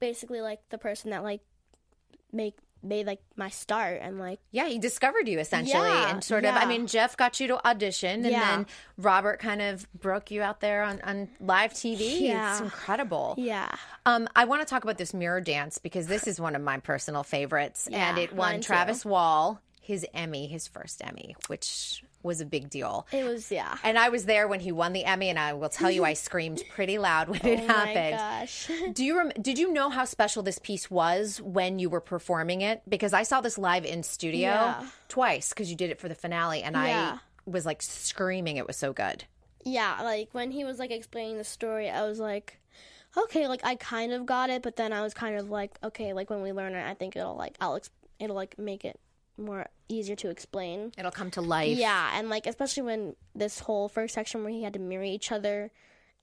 basically 0.00 0.40
like 0.40 0.60
the 0.70 0.78
person 0.78 1.10
that 1.10 1.22
like 1.22 1.40
make 2.32 2.54
made 2.80 3.06
like 3.08 3.20
my 3.34 3.48
start 3.50 3.98
and 4.00 4.20
like 4.20 4.38
Yeah, 4.52 4.68
he 4.68 4.78
discovered 4.78 5.26
you 5.26 5.40
essentially, 5.40 5.72
Yeah, 5.88 6.10
and 6.12 6.22
sort 6.22 6.44
of. 6.44 6.54
I 6.54 6.64
mean, 6.64 6.86
Jeff 6.86 7.16
got 7.16 7.40
you 7.40 7.48
to 7.48 7.66
audition, 7.66 8.22
and 8.24 8.30
Yeah. 8.30 8.56
then 8.56 8.66
Robert 8.96 9.40
kind 9.40 9.60
of 9.60 9.92
broke 9.94 10.30
you 10.30 10.42
out 10.42 10.60
there 10.60 10.84
on, 10.84 11.00
on 11.00 11.28
live 11.40 11.72
TV. 11.72 12.20
Yeah. 12.20 12.52
It's 12.52 12.60
incredible. 12.60 13.34
yeah 13.36 13.74
Um, 14.06 14.28
I 14.36 14.44
want 14.44 14.62
to 14.62 14.64
talk 14.64 14.84
about 14.84 14.96
this 14.96 15.12
mirror 15.12 15.40
dance 15.40 15.78
because 15.78 16.06
this 16.06 16.28
is 16.28 16.38
one 16.40 16.54
of 16.54 16.62
my 16.62 16.78
personal 16.78 17.24
favorites, 17.24 17.88
and 17.90 18.16
it 18.16 18.32
won. 18.32 18.60
Travis 18.60 19.04
Wall 19.04 19.60
his 19.80 20.06
Emmy, 20.14 20.46
his 20.46 20.68
first 20.68 21.02
Emmy, 21.04 21.34
which 21.48 22.04
was 22.28 22.40
a 22.40 22.46
big 22.46 22.70
deal. 22.70 23.06
it 23.10 23.24
was 23.24 23.50
yeah 23.50 23.76
And 23.82 23.98
I 23.98 24.08
was 24.10 24.24
there 24.26 24.46
when 24.46 24.60
he 24.60 24.70
won 24.70 24.92
the 24.92 25.04
Emmy, 25.04 25.28
and 25.30 25.38
I 25.38 25.54
will 25.54 25.68
tell 25.68 25.90
you, 25.90 26.04
I 26.04 26.12
screamed 26.26 26.62
pretty 26.70 26.98
loud 26.98 27.28
when 27.28 27.44
it 27.44 27.60
oh 27.62 27.66
my 27.66 27.72
happened. 27.74 28.16
gosh 28.18 28.70
Do 28.92 29.04
you 29.04 29.18
rem- 29.18 29.32
did 29.40 29.58
you 29.58 29.72
know 29.72 29.90
how 29.90 30.04
special 30.04 30.44
this 30.44 30.60
piece 30.60 30.88
was 30.88 31.40
when 31.40 31.80
you 31.80 31.90
were 31.90 32.00
performing 32.00 32.60
it? 32.60 32.82
Because 32.88 33.12
I 33.12 33.24
saw 33.24 33.40
this 33.40 33.58
live 33.58 33.84
in 33.84 34.04
studio 34.04 34.50
Yeah. 34.50 34.86
twice 35.08 35.48
because 35.48 35.68
you 35.70 35.76
did 35.76 35.90
it 35.90 35.98
for 36.00 36.08
the 36.08 36.14
finale, 36.14 36.62
and 36.62 36.76
Yeah. 36.76 37.16
I 37.16 37.50
was 37.50 37.66
like 37.66 37.82
screaming. 37.82 38.58
It 38.58 38.66
was 38.66 38.76
so 38.76 38.92
good. 38.92 39.24
yeah, 39.64 40.00
like 40.02 40.28
when 40.32 40.50
he 40.52 40.64
was 40.64 40.78
like 40.78 40.90
explaining 40.90 41.36
the 41.38 41.44
story, 41.44 41.90
I 41.90 42.04
was 42.06 42.18
like, 42.20 42.58
okay, 43.16 43.48
like 43.48 43.64
I 43.64 43.74
kind 43.76 44.12
of 44.12 44.26
got 44.26 44.50
it, 44.50 44.62
but 44.62 44.76
then 44.76 44.92
I 44.92 45.02
was 45.02 45.14
kind 45.14 45.36
of 45.38 45.50
like, 45.50 45.78
okay, 45.82 46.12
like 46.12 46.30
when 46.30 46.42
we 46.42 46.52
learn 46.52 46.74
it, 46.74 46.86
I 46.86 46.94
think 46.94 47.16
it'll 47.16 47.36
like 47.36 47.56
I'll 47.60 47.80
it'll 48.20 48.36
like 48.36 48.58
make 48.58 48.84
it 48.84 48.98
more 49.38 49.66
easier 49.88 50.16
to 50.16 50.30
explain. 50.30 50.92
It'll 50.98 51.10
come 51.10 51.30
to 51.32 51.40
life. 51.40 51.76
Yeah, 51.76 52.10
and 52.14 52.28
like 52.28 52.46
especially 52.46 52.82
when 52.84 53.16
this 53.34 53.60
whole 53.60 53.88
first 53.88 54.14
section 54.14 54.42
where 54.42 54.52
he 54.52 54.62
had 54.62 54.74
to 54.74 54.78
mirror 54.78 55.04
each 55.04 55.32
other 55.32 55.70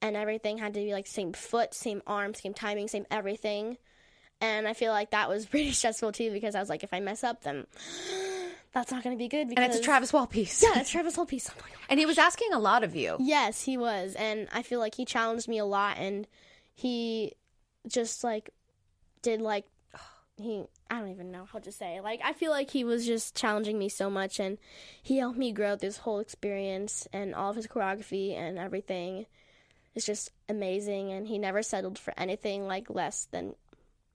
and 0.02 0.16
everything 0.16 0.58
had 0.58 0.74
to 0.74 0.80
be 0.80 0.92
like 0.92 1.06
same 1.06 1.32
foot, 1.32 1.74
same 1.74 2.02
arm, 2.06 2.34
same 2.34 2.54
timing, 2.54 2.88
same 2.88 3.06
everything. 3.10 3.78
And 4.40 4.68
I 4.68 4.74
feel 4.74 4.92
like 4.92 5.10
that 5.10 5.28
was 5.28 5.46
pretty 5.50 5.72
stressful 5.72 6.12
too 6.12 6.30
because 6.30 6.54
I 6.54 6.60
was 6.60 6.68
like, 6.68 6.84
if 6.84 6.92
I 6.92 7.00
mess 7.00 7.24
up, 7.24 7.42
then 7.42 7.66
that's 8.72 8.92
not 8.92 9.02
going 9.02 9.16
to 9.16 9.18
be 9.18 9.28
good. 9.28 9.48
Because, 9.48 9.64
and 9.64 9.72
it's 9.72 9.80
a 9.80 9.84
Travis 9.84 10.12
Wall 10.12 10.26
piece. 10.26 10.62
Yeah, 10.62 10.78
it's 10.78 10.90
Travis 10.90 11.16
Wall 11.16 11.26
piece. 11.26 11.48
I'm 11.48 11.56
oh 11.60 11.76
and 11.88 11.98
he 11.98 12.06
was 12.06 12.18
asking 12.18 12.52
a 12.52 12.58
lot 12.58 12.84
of 12.84 12.94
you. 12.94 13.16
Yes, 13.20 13.62
he 13.62 13.76
was. 13.76 14.14
And 14.14 14.48
I 14.52 14.62
feel 14.62 14.80
like 14.80 14.94
he 14.94 15.04
challenged 15.04 15.48
me 15.48 15.58
a 15.58 15.64
lot 15.64 15.96
and 15.98 16.26
he 16.74 17.32
just 17.88 18.22
like 18.24 18.50
did 19.22 19.40
like 19.40 19.64
he 20.36 20.64
I 20.90 21.00
don't 21.00 21.10
even 21.10 21.32
know 21.32 21.46
how 21.52 21.58
to 21.58 21.72
say. 21.72 22.00
Like 22.00 22.20
I 22.24 22.32
feel 22.32 22.50
like 22.50 22.70
he 22.70 22.84
was 22.84 23.06
just 23.06 23.34
challenging 23.34 23.78
me 23.78 23.88
so 23.88 24.08
much 24.08 24.38
and 24.38 24.58
he 25.02 25.18
helped 25.18 25.38
me 25.38 25.52
grow 25.52 25.76
this 25.76 25.98
whole 25.98 26.20
experience 26.20 27.08
and 27.12 27.34
all 27.34 27.50
of 27.50 27.56
his 27.56 27.66
choreography 27.66 28.36
and 28.36 28.58
everything 28.58 29.26
is 29.94 30.04
just 30.04 30.30
amazing 30.48 31.10
and 31.12 31.26
he 31.26 31.38
never 31.38 31.62
settled 31.62 31.98
for 31.98 32.14
anything 32.16 32.66
like 32.66 32.88
less 32.88 33.26
than 33.30 33.54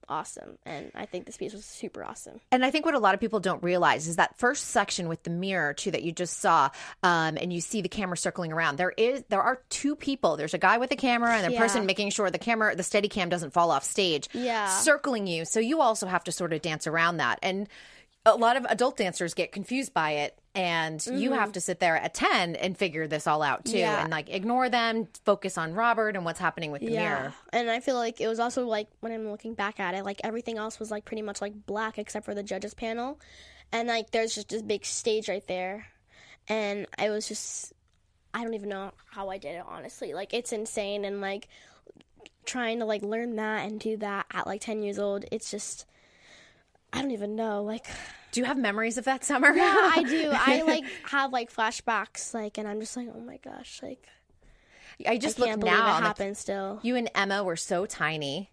awesome. 0.08 0.58
And 0.66 0.90
I 0.94 1.06
think 1.06 1.26
this 1.26 1.36
piece 1.36 1.52
was 1.52 1.64
super 1.64 2.04
awesome. 2.04 2.40
And 2.50 2.64
I 2.64 2.70
think 2.70 2.84
what 2.84 2.94
a 2.94 2.98
lot 2.98 3.14
of 3.14 3.20
people 3.20 3.40
don't 3.40 3.62
realize 3.62 4.06
is 4.06 4.16
that 4.16 4.38
first 4.38 4.66
section 4.68 5.08
with 5.08 5.22
the 5.22 5.30
mirror 5.30 5.72
too 5.74 5.90
that 5.90 6.02
you 6.02 6.12
just 6.12 6.38
saw, 6.38 6.70
um, 7.02 7.36
and 7.40 7.52
you 7.52 7.60
see 7.60 7.80
the 7.82 7.88
camera 7.88 8.16
circling 8.16 8.52
around. 8.52 8.76
There 8.76 8.92
is 8.96 9.22
there 9.28 9.42
are 9.42 9.60
two 9.68 9.96
people. 9.96 10.36
There's 10.36 10.54
a 10.54 10.58
guy 10.58 10.78
with 10.78 10.90
a 10.92 10.96
camera 10.96 11.34
and 11.34 11.46
a 11.46 11.52
Yeah. 11.52 11.60
person 11.60 11.86
making 11.86 12.10
sure 12.10 12.30
the 12.30 12.38
camera, 12.38 12.74
the 12.76 12.82
steady 12.82 13.08
cam 13.08 13.28
doesn't 13.28 13.52
fall 13.52 13.70
off 13.70 13.84
stage. 13.84 14.28
Yeah. 14.32 14.68
circling 14.78 15.26
you. 15.26 15.44
So 15.44 15.60
you 15.60 15.80
also 15.80 16.06
have 16.06 16.24
to 16.24 16.32
sort 16.32 16.52
of 16.52 16.62
dance 16.62 16.86
around 16.86 17.18
that. 17.18 17.38
And 17.42 17.68
a 18.24 18.36
lot 18.36 18.56
of 18.56 18.64
adult 18.68 18.96
dancers 18.96 19.34
get 19.34 19.52
confused 19.52 19.92
by 19.92 20.12
it. 20.12 20.38
And 20.54 21.04
you 21.06 21.32
have 21.32 21.52
to 21.52 21.62
sit 21.62 21.80
there 21.80 21.96
at 21.96 22.12
10 22.12 22.56
and 22.56 22.76
figure 22.76 23.06
this 23.06 23.26
all 23.26 23.42
out 23.42 23.64
too. 23.64 23.70
Mm-hmm. 23.70 23.78
Yeah. 23.78 24.02
And 24.02 24.10
like 24.10 24.28
ignore 24.28 24.68
them, 24.68 25.08
focus 25.24 25.56
on 25.56 25.72
Robert 25.72 26.14
and 26.14 26.26
what's 26.26 26.38
happening 26.38 26.70
with 26.70 26.82
the 26.82 26.90
mirror. 26.90 27.32
And 27.54 27.70
I 27.70 27.80
feel 27.80 27.94
like 27.94 28.20
it 28.20 28.28
was 28.28 28.38
also 28.38 28.66
like 28.66 28.88
when 29.00 29.12
I'm 29.12 29.30
looking 29.30 29.54
back 29.54 29.80
at 29.80 29.94
it, 29.94 30.04
like 30.04 30.20
everything 30.22 30.58
else 30.58 30.78
was 30.78 30.90
like 30.90 31.06
pretty 31.06 31.22
much 31.22 31.40
like 31.40 31.54
black 31.64 31.98
except 31.98 32.26
for 32.26 32.34
the 32.34 32.42
judges 32.42 32.74
panel. 32.74 33.18
And 33.72 33.88
like 33.88 34.10
there's 34.10 34.34
just 34.34 34.50
this 34.50 34.60
big 34.60 34.84
stage 34.84 35.26
right 35.30 35.46
there. 35.46 35.86
And 36.48 36.86
I 36.98 37.08
was 37.08 37.26
just 37.26 37.72
I 38.34 38.42
don't 38.42 38.52
even 38.52 38.68
know 38.68 38.92
how 39.10 39.30
I 39.30 39.38
did 39.38 39.54
it 39.54 39.64
honestly. 39.66 40.12
Like 40.12 40.34
it's 40.34 40.52
insane 40.52 41.06
and 41.06 41.22
like 41.22 41.48
trying 42.44 42.80
to 42.80 42.84
like 42.84 43.00
learn 43.00 43.36
that 43.36 43.66
and 43.66 43.80
do 43.80 43.96
that 43.98 44.26
at 44.32 44.46
like 44.46 44.60
10 44.60 44.82
years 44.82 44.98
old, 44.98 45.24
it's 45.32 45.50
just 45.50 45.86
I 46.92 47.00
don't 47.00 47.10
even 47.12 47.36
know. 47.36 47.62
Like 47.62 47.86
Do 48.32 48.40
you 48.40 48.44
have 48.46 48.56
memories 48.58 48.98
of 48.98 49.04
that 49.04 49.24
summer? 49.24 49.52
yeah, 49.54 49.90
I 49.94 50.02
do. 50.02 50.30
I 50.34 50.62
like 50.62 50.84
have 51.10 51.32
like 51.32 51.52
flashbacks 51.52 52.34
like 52.34 52.58
and 52.58 52.66
I'm 52.68 52.80
just 52.80 52.96
like, 52.96 53.08
"Oh 53.14 53.20
my 53.20 53.38
gosh, 53.38 53.80
like 53.82 54.06
I 55.06 55.18
just 55.18 55.40
I 55.40 55.46
look 55.54 55.58
now. 55.60 55.66
it 55.66 55.72
I'm 55.80 55.84
like, 55.94 56.02
happened 56.02 56.36
still." 56.36 56.80
You 56.82 56.96
and 56.96 57.10
Emma 57.14 57.42
were 57.44 57.56
so 57.56 57.86
tiny. 57.86 58.50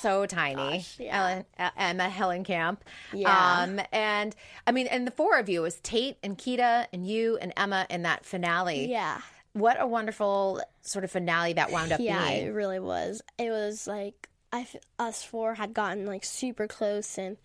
so 0.00 0.24
tiny. 0.26 0.84
yeah. 0.98 1.44
Ellen, 1.58 1.70
Emma 1.76 2.08
Hellenkamp. 2.08 2.78
Yeah. 3.12 3.58
Um, 3.62 3.80
and 3.92 4.34
I 4.66 4.72
mean, 4.72 4.86
and 4.86 5.06
the 5.06 5.10
four 5.10 5.38
of 5.38 5.48
you 5.50 5.60
it 5.60 5.62
was 5.64 5.80
Tate 5.80 6.16
and 6.22 6.36
Kida 6.38 6.86
and 6.92 7.06
you 7.06 7.36
and 7.40 7.52
Emma 7.56 7.86
in 7.90 8.02
that 8.02 8.24
finale. 8.24 8.90
Yeah. 8.90 9.20
What 9.52 9.80
a 9.80 9.86
wonderful 9.86 10.62
sort 10.82 11.04
of 11.04 11.10
finale 11.10 11.52
that 11.54 11.70
wound 11.72 11.92
up 11.92 12.00
Yeah, 12.00 12.26
being. 12.26 12.46
it 12.46 12.50
really 12.50 12.78
was. 12.80 13.20
It 13.38 13.50
was 13.50 13.86
like 13.86 14.28
I 14.52 14.66
us 14.98 15.22
four 15.22 15.54
had 15.54 15.74
gotten 15.74 16.06
like 16.06 16.24
super 16.24 16.66
close, 16.66 17.18
and 17.18 17.36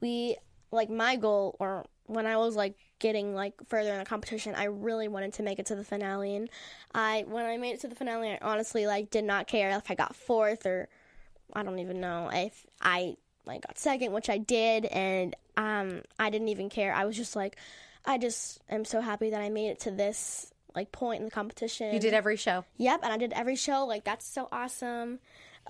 we 0.00 0.36
like 0.70 0.90
my 0.90 1.16
goal 1.16 1.56
or 1.58 1.84
when 2.06 2.26
I 2.26 2.36
was 2.36 2.54
like 2.54 2.76
getting 2.98 3.34
like 3.34 3.54
further 3.68 3.92
in 3.92 3.98
the 3.98 4.04
competition, 4.04 4.54
I 4.54 4.64
really 4.64 5.08
wanted 5.08 5.34
to 5.34 5.42
make 5.42 5.58
it 5.58 5.66
to 5.66 5.74
the 5.74 5.84
finale, 5.84 6.36
and 6.36 6.50
I 6.94 7.24
when 7.26 7.44
I 7.44 7.56
made 7.56 7.72
it 7.74 7.80
to 7.80 7.88
the 7.88 7.94
finale, 7.94 8.30
I 8.30 8.38
honestly 8.42 8.86
like 8.86 9.10
did 9.10 9.24
not 9.24 9.46
care 9.46 9.70
if 9.70 9.90
I 9.90 9.94
got 9.94 10.14
fourth 10.14 10.66
or 10.66 10.88
I 11.52 11.62
don't 11.62 11.78
even 11.78 12.00
know 12.00 12.30
if 12.32 12.66
I 12.80 13.16
like 13.46 13.66
got 13.66 13.78
second, 13.78 14.12
which 14.12 14.28
I 14.28 14.38
did, 14.38 14.84
and 14.86 15.34
um 15.56 16.02
I 16.18 16.30
didn't 16.30 16.48
even 16.48 16.68
care. 16.68 16.92
I 16.92 17.04
was 17.04 17.16
just 17.16 17.36
like, 17.36 17.56
I 18.04 18.18
just 18.18 18.60
am 18.68 18.84
so 18.84 19.00
happy 19.00 19.30
that 19.30 19.40
I 19.40 19.48
made 19.48 19.68
it 19.70 19.80
to 19.80 19.90
this 19.90 20.52
like 20.74 20.92
point 20.92 21.20
in 21.20 21.24
the 21.24 21.30
competition. 21.30 21.94
You 21.94 22.00
did 22.00 22.14
every 22.14 22.36
show. 22.36 22.64
Yep, 22.76 23.00
and 23.02 23.12
I 23.12 23.16
did 23.16 23.32
every 23.32 23.56
show. 23.56 23.86
Like 23.86 24.04
that's 24.04 24.26
so 24.26 24.48
awesome. 24.52 25.20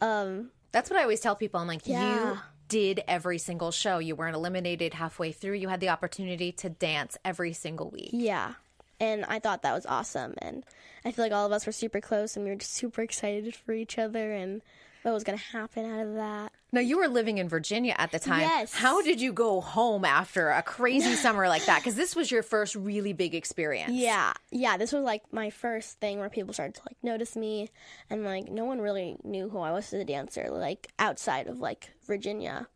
Um, 0.00 0.50
That's 0.72 0.90
what 0.90 0.98
I 0.98 1.02
always 1.02 1.20
tell 1.20 1.36
people. 1.36 1.60
I'm 1.60 1.68
like, 1.68 1.82
Yeah. 1.86 2.30
you 2.32 2.38
did 2.74 3.04
every 3.06 3.38
single 3.38 3.70
show. 3.70 3.98
You 3.98 4.16
weren't 4.16 4.34
eliminated 4.34 4.94
halfway 4.94 5.30
through. 5.30 5.54
You 5.54 5.68
had 5.68 5.78
the 5.78 5.90
opportunity 5.90 6.50
to 6.50 6.68
dance 6.68 7.16
every 7.24 7.52
single 7.52 7.88
week. 7.88 8.10
yeah, 8.10 8.54
and 8.98 9.24
I 9.26 9.38
thought 9.38 9.62
that 9.62 9.74
was 9.74 9.86
awesome. 9.86 10.34
And 10.38 10.64
I 11.04 11.12
feel 11.12 11.24
like 11.24 11.30
all 11.32 11.46
of 11.46 11.52
us 11.52 11.66
were 11.66 11.72
super 11.72 12.00
close, 12.00 12.34
and 12.34 12.44
we 12.44 12.50
were 12.50 12.56
just 12.56 12.72
super 12.72 13.02
excited 13.02 13.54
for 13.54 13.74
each 13.74 13.96
other 13.96 14.32
and 14.32 14.60
what 15.04 15.14
was 15.14 15.24
gonna 15.24 15.36
happen 15.36 15.84
out 15.84 16.06
of 16.06 16.14
that. 16.14 16.52
Now 16.72 16.80
you 16.80 16.98
were 16.98 17.08
living 17.08 17.38
in 17.38 17.48
Virginia 17.48 17.94
at 17.98 18.10
the 18.10 18.18
time. 18.18 18.40
Yes. 18.40 18.72
How 18.72 19.02
did 19.02 19.20
you 19.20 19.32
go 19.32 19.60
home 19.60 20.04
after 20.04 20.48
a 20.50 20.62
crazy 20.62 21.14
summer 21.14 21.46
like 21.46 21.66
that? 21.66 21.74
Because 21.84 21.96
this 21.96 22.16
was 22.16 22.30
your 22.30 22.42
first 22.42 22.74
really 22.74 23.12
big 23.12 23.34
experience. 23.34 23.92
Yeah, 23.92 24.32
yeah. 24.50 24.78
This 24.78 24.92
was 24.92 25.02
like 25.02 25.22
my 25.32 25.50
first 25.50 26.00
thing 26.00 26.18
where 26.18 26.30
people 26.30 26.54
started 26.54 26.76
to 26.76 26.80
like 26.88 26.96
notice 27.02 27.36
me, 27.36 27.68
and 28.08 28.24
like 28.24 28.50
no 28.50 28.64
one 28.64 28.80
really 28.80 29.16
knew 29.22 29.50
who 29.50 29.58
I 29.58 29.72
was 29.72 29.92
as 29.92 30.00
a 30.00 30.04
dancer, 30.04 30.48
like 30.50 30.90
outside 30.98 31.46
of 31.46 31.60
like 31.60 31.90
Virginia. 32.06 32.66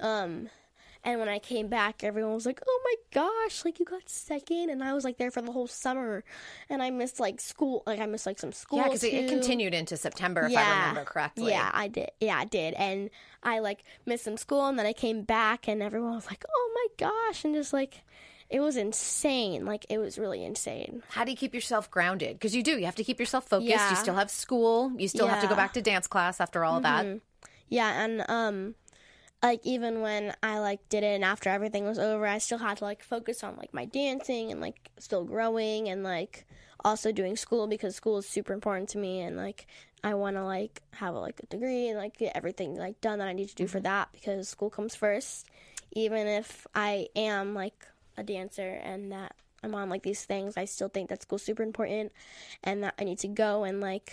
Um, 0.00 0.50
and 1.04 1.18
when 1.18 1.28
I 1.28 1.38
came 1.38 1.68
back, 1.68 2.04
everyone 2.04 2.34
was 2.34 2.44
like, 2.46 2.60
"Oh 2.66 2.80
my 2.84 2.94
gosh, 3.12 3.64
like 3.64 3.78
you 3.78 3.84
got 3.86 4.08
second. 4.08 4.70
and 4.70 4.82
I 4.84 4.92
was 4.92 5.04
like 5.04 5.16
there 5.18 5.30
for 5.30 5.40
the 5.42 5.52
whole 5.52 5.66
summer, 5.66 6.24
and 6.68 6.82
I 6.82 6.90
missed 6.90 7.18
like 7.20 7.40
school, 7.40 7.82
like 7.86 8.00
I 8.00 8.06
missed 8.06 8.26
like 8.26 8.38
some 8.38 8.52
school. 8.52 8.78
Yeah, 8.78 8.84
because 8.84 9.04
it, 9.04 9.14
it 9.14 9.28
continued 9.28 9.74
into 9.74 9.96
September, 9.96 10.46
if 10.46 10.56
I 10.56 10.80
remember 10.88 11.04
correctly. 11.04 11.50
Yeah, 11.52 11.70
I 11.72 11.88
did. 11.88 12.10
Yeah, 12.20 12.38
I 12.38 12.44
did. 12.44 12.74
And 12.74 13.10
I 13.42 13.60
like 13.60 13.84
missed 14.06 14.24
some 14.24 14.36
school 14.36 14.66
and 14.66 14.78
then 14.78 14.84
I 14.86 14.92
came 14.92 15.22
back 15.22 15.66
and 15.68 15.82
everyone 15.82 16.14
was 16.14 16.26
like, 16.26 16.44
"Oh 16.48 16.70
my 16.74 17.06
gosh." 17.08 17.44
And 17.44 17.54
just 17.54 17.72
like 17.72 18.02
it 18.50 18.60
was 18.60 18.76
insane. 18.76 19.64
Like 19.64 19.86
it 19.88 19.98
was 19.98 20.18
really 20.18 20.44
insane. 20.44 21.02
How 21.10 21.24
do 21.24 21.30
you 21.30 21.36
keep 21.36 21.54
yourself 21.54 21.90
grounded? 21.90 22.34
Because 22.36 22.54
you 22.54 22.62
do. 22.62 22.72
You 22.78 22.84
have 22.84 22.96
to 22.96 23.04
keep 23.04 23.18
yourself 23.20 23.46
focused. 23.48 23.90
You 23.90 23.96
still 23.96 24.14
have 24.16 24.30
school. 24.30 24.92
You 24.98 25.08
still 25.08 25.28
have 25.28 25.40
to 25.40 25.46
go 25.46 25.52
Mm-hmm. 25.52 25.56
back 25.62 25.72
to 25.74 25.82
dance 25.82 26.06
class 26.06 26.40
after 26.40 26.64
all 26.64 26.76
of 26.76 26.82
that. 26.82 27.20
Yeah, 27.68 28.02
and 28.04 28.24
um 28.28 28.74
like 29.42 29.60
even 29.64 30.00
when 30.00 30.34
I 30.42 30.58
like 30.58 30.88
did 30.88 31.02
it 31.02 31.14
and 31.14 31.24
after 31.24 31.48
everything 31.48 31.86
was 31.86 31.98
over, 31.98 32.26
I 32.26 32.38
still 32.38 32.58
had 32.58 32.78
to 32.78 32.84
like 32.84 33.02
focus 33.02 33.42
on 33.42 33.56
like 33.56 33.72
my 33.72 33.84
dancing 33.86 34.50
and 34.50 34.60
like 34.60 34.90
still 34.98 35.24
growing 35.24 35.88
and 35.88 36.02
like 36.02 36.46
also 36.84 37.12
doing 37.12 37.36
school 37.36 37.66
because 37.66 37.94
school 37.94 38.18
is 38.18 38.26
super 38.26 38.52
important 38.52 38.88
to 38.90 38.98
me 38.98 39.20
and 39.20 39.36
like 39.36 39.66
I 40.02 40.14
want 40.14 40.36
to 40.36 40.44
like 40.44 40.82
have 40.94 41.14
like 41.14 41.40
a 41.42 41.46
degree 41.46 41.88
and 41.88 41.98
like 41.98 42.16
get 42.16 42.34
everything 42.34 42.76
like 42.76 43.00
done 43.00 43.18
that 43.18 43.28
I 43.28 43.32
need 43.32 43.48
to 43.48 43.54
do 43.54 43.66
for 43.66 43.78
mm-hmm. 43.78 43.84
that 43.84 44.08
because 44.12 44.48
school 44.48 44.70
comes 44.70 44.94
first 44.94 45.46
even 45.92 46.26
if 46.26 46.66
I 46.74 47.08
am 47.16 47.54
like 47.54 47.86
a 48.16 48.22
dancer 48.22 48.80
and 48.82 49.12
that 49.12 49.34
I'm 49.62 49.74
on 49.74 49.90
like 49.90 50.02
these 50.02 50.24
things, 50.24 50.56
I 50.56 50.64
still 50.64 50.88
think 50.88 51.10
that 51.10 51.22
school's 51.22 51.42
super 51.42 51.62
important 51.62 52.12
and 52.64 52.82
that 52.82 52.94
I 52.98 53.04
need 53.04 53.18
to 53.20 53.28
go 53.28 53.64
and 53.64 53.80
like 53.80 54.12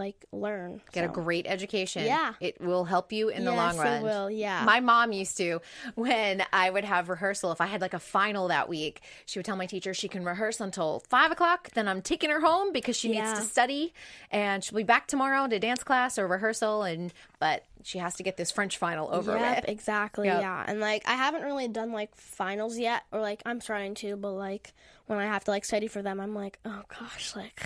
like 0.00 0.24
learn. 0.32 0.80
Get 0.92 1.04
a 1.04 1.08
great 1.08 1.46
education. 1.46 2.04
Yeah. 2.04 2.32
It 2.40 2.60
will 2.60 2.84
help 2.84 3.12
you 3.12 3.28
in 3.28 3.44
the 3.44 3.52
long 3.52 3.76
Yes, 3.76 3.84
it 3.84 3.88
run. 3.88 4.02
will, 4.02 4.30
yeah. 4.30 4.64
My 4.64 4.80
mom 4.80 5.12
used 5.12 5.36
to, 5.36 5.60
when 5.94 6.42
I 6.52 6.70
would 6.70 6.84
have 6.84 7.08
rehearsal, 7.08 7.52
if 7.52 7.60
I 7.60 7.66
had 7.66 7.80
like 7.80 7.94
a 7.94 8.00
final 8.00 8.48
that 8.48 8.68
week, 8.68 9.02
she 9.26 9.38
would 9.38 9.46
tell 9.46 9.56
my 9.56 9.66
teacher 9.66 9.94
she 9.94 10.08
can 10.08 10.24
rehearse 10.24 10.60
until 10.60 11.04
five 11.08 11.30
o'clock. 11.30 11.70
Then 11.74 11.86
I'm 11.86 12.02
taking 12.02 12.30
her 12.30 12.40
home 12.40 12.72
because 12.72 12.96
she 12.96 13.12
Yeah. 13.14 13.20
needs 13.30 13.40
to 13.40 13.46
study 13.46 13.92
and 14.32 14.64
she'll 14.64 14.76
be 14.76 14.82
back 14.82 15.06
tomorrow 15.06 15.46
to 15.46 15.58
dance 15.60 15.84
class 15.84 16.18
or 16.18 16.26
rehearsal. 16.26 16.82
And, 16.82 17.12
but 17.38 17.64
she 17.82 17.98
has 17.98 18.14
to 18.16 18.22
get 18.22 18.36
this 18.36 18.50
French 18.50 18.76
final 18.78 19.08
over 19.14 19.36
Yep, 19.36 19.56
with. 19.62 19.68
exactly. 19.68 20.26
Yep. 20.28 20.40
Yeah, 20.40 20.64
and 20.66 20.80
like 20.80 21.06
I 21.06 21.12
haven't 21.14 21.42
really 21.42 21.68
done 21.68 21.92
like 21.92 22.14
finals 22.14 22.78
yet, 22.78 23.04
or 23.12 23.20
like 23.20 23.42
I'm 23.46 23.60
starting 23.60 23.94
to, 23.96 24.16
but 24.16 24.32
like 24.32 24.72
when 25.06 25.18
I 25.18 25.26
have 25.26 25.44
to 25.44 25.50
like 25.50 25.64
study 25.64 25.86
for 25.88 26.02
them, 26.02 26.20
I'm 26.20 26.34
like, 26.34 26.58
oh 26.64 26.82
gosh, 26.88 27.34
like 27.36 27.62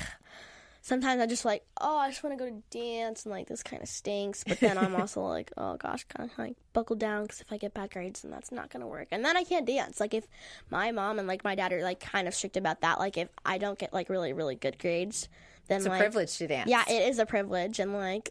sometimes 0.84 1.18
I 1.22 1.26
just 1.26 1.46
like, 1.46 1.64
oh, 1.80 1.96
I 1.96 2.10
just 2.10 2.22
want 2.22 2.38
to 2.38 2.44
go 2.44 2.50
to 2.50 2.62
dance, 2.70 3.24
and 3.24 3.32
like 3.32 3.48
this 3.48 3.62
kind 3.62 3.82
of 3.82 3.88
stinks. 3.88 4.44
But 4.46 4.60
then 4.60 4.76
I'm 4.76 4.94
also 5.00 5.22
like, 5.22 5.50
oh 5.56 5.76
gosh, 5.76 6.04
kind 6.04 6.30
of 6.30 6.38
like 6.38 6.56
buckle 6.74 6.94
down 6.94 7.22
because 7.22 7.40
if 7.40 7.50
I 7.50 7.56
get 7.56 7.72
bad 7.72 7.90
grades, 7.90 8.22
then 8.22 8.30
that's 8.30 8.52
not 8.52 8.70
gonna 8.70 8.86
work, 8.86 9.08
and 9.10 9.24
then 9.24 9.36
I 9.36 9.44
can't 9.44 9.66
dance. 9.66 9.98
Like 9.98 10.14
if 10.14 10.26
my 10.70 10.92
mom 10.92 11.18
and 11.18 11.26
like 11.26 11.42
my 11.42 11.54
dad 11.54 11.72
are 11.72 11.82
like 11.82 12.00
kind 12.00 12.28
of 12.28 12.34
strict 12.34 12.56
about 12.56 12.82
that, 12.82 12.98
like 12.98 13.16
if 13.16 13.28
I 13.44 13.58
don't 13.58 13.78
get 13.78 13.92
like 13.92 14.08
really 14.08 14.32
really 14.32 14.54
good 14.54 14.78
grades, 14.78 15.28
then 15.68 15.78
It's 15.78 15.86
a 15.86 15.90
like 15.90 16.00
privilege 16.00 16.36
to 16.38 16.46
dance. 16.46 16.68
yeah, 16.70 16.84
it 16.88 17.08
is 17.08 17.18
a 17.18 17.26
privilege, 17.26 17.78
and 17.80 17.94
like 17.94 18.30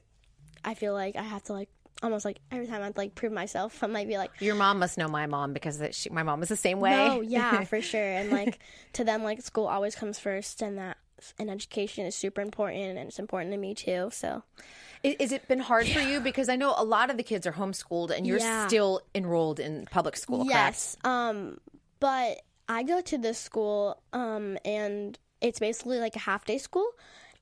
I 0.63 0.75
feel 0.75 0.93
like 0.93 1.15
I 1.15 1.23
have 1.23 1.43
to 1.45 1.53
like 1.53 1.69
almost 2.03 2.25
like 2.25 2.37
every 2.51 2.67
time 2.67 2.81
I'd 2.83 2.97
like 2.97 3.15
prove 3.15 3.31
myself, 3.31 3.81
I 3.83 3.87
might 3.87 4.07
be 4.07 4.17
like, 4.17 4.29
Your 4.39 4.55
mom 4.55 4.77
must 4.77 4.97
know 4.97 5.07
my 5.07 5.25
mom 5.25 5.53
because 5.53 5.81
she, 5.91 6.09
my 6.09 6.21
mom 6.21 6.39
was 6.39 6.49
the 6.49 6.55
same 6.57 6.79
way. 6.79 6.91
no, 6.91 7.21
yeah, 7.21 7.63
for 7.63 7.81
sure. 7.81 7.99
And 7.99 8.29
like 8.29 8.59
to 8.93 9.03
them, 9.03 9.23
like 9.23 9.41
school 9.41 9.67
always 9.67 9.95
comes 9.95 10.19
first, 10.19 10.61
and 10.61 10.77
that 10.77 10.97
and 11.37 11.49
education 11.49 12.05
is 12.05 12.15
super 12.15 12.41
important, 12.41 12.97
and 12.97 13.07
it's 13.07 13.19
important 13.19 13.51
to 13.51 13.57
me 13.57 13.73
too. 13.73 14.09
So 14.11 14.43
I- 15.05 15.15
Is 15.19 15.31
it 15.31 15.47
been 15.47 15.59
hard 15.59 15.87
for 15.87 15.99
you? 15.99 16.19
Because 16.19 16.49
I 16.49 16.55
know 16.55 16.73
a 16.77 16.83
lot 16.83 17.09
of 17.09 17.17
the 17.17 17.23
kids 17.23 17.45
are 17.45 17.53
homeschooled 17.53 18.09
and 18.09 18.25
you're 18.25 18.39
Yeah. 18.39 18.67
still 18.67 19.01
enrolled 19.13 19.59
in 19.59 19.85
public 19.87 20.15
school, 20.17 20.45
yes, 20.45 20.97
um, 21.03 21.59
but 21.99 22.41
I 22.69 22.83
go 22.83 23.01
to 23.01 23.17
this 23.17 23.37
school, 23.37 24.01
um, 24.13 24.57
and 24.63 25.17
it's 25.41 25.59
basically 25.59 25.99
like 25.99 26.15
a 26.15 26.19
half 26.19 26.45
day 26.45 26.57
school, 26.57 26.87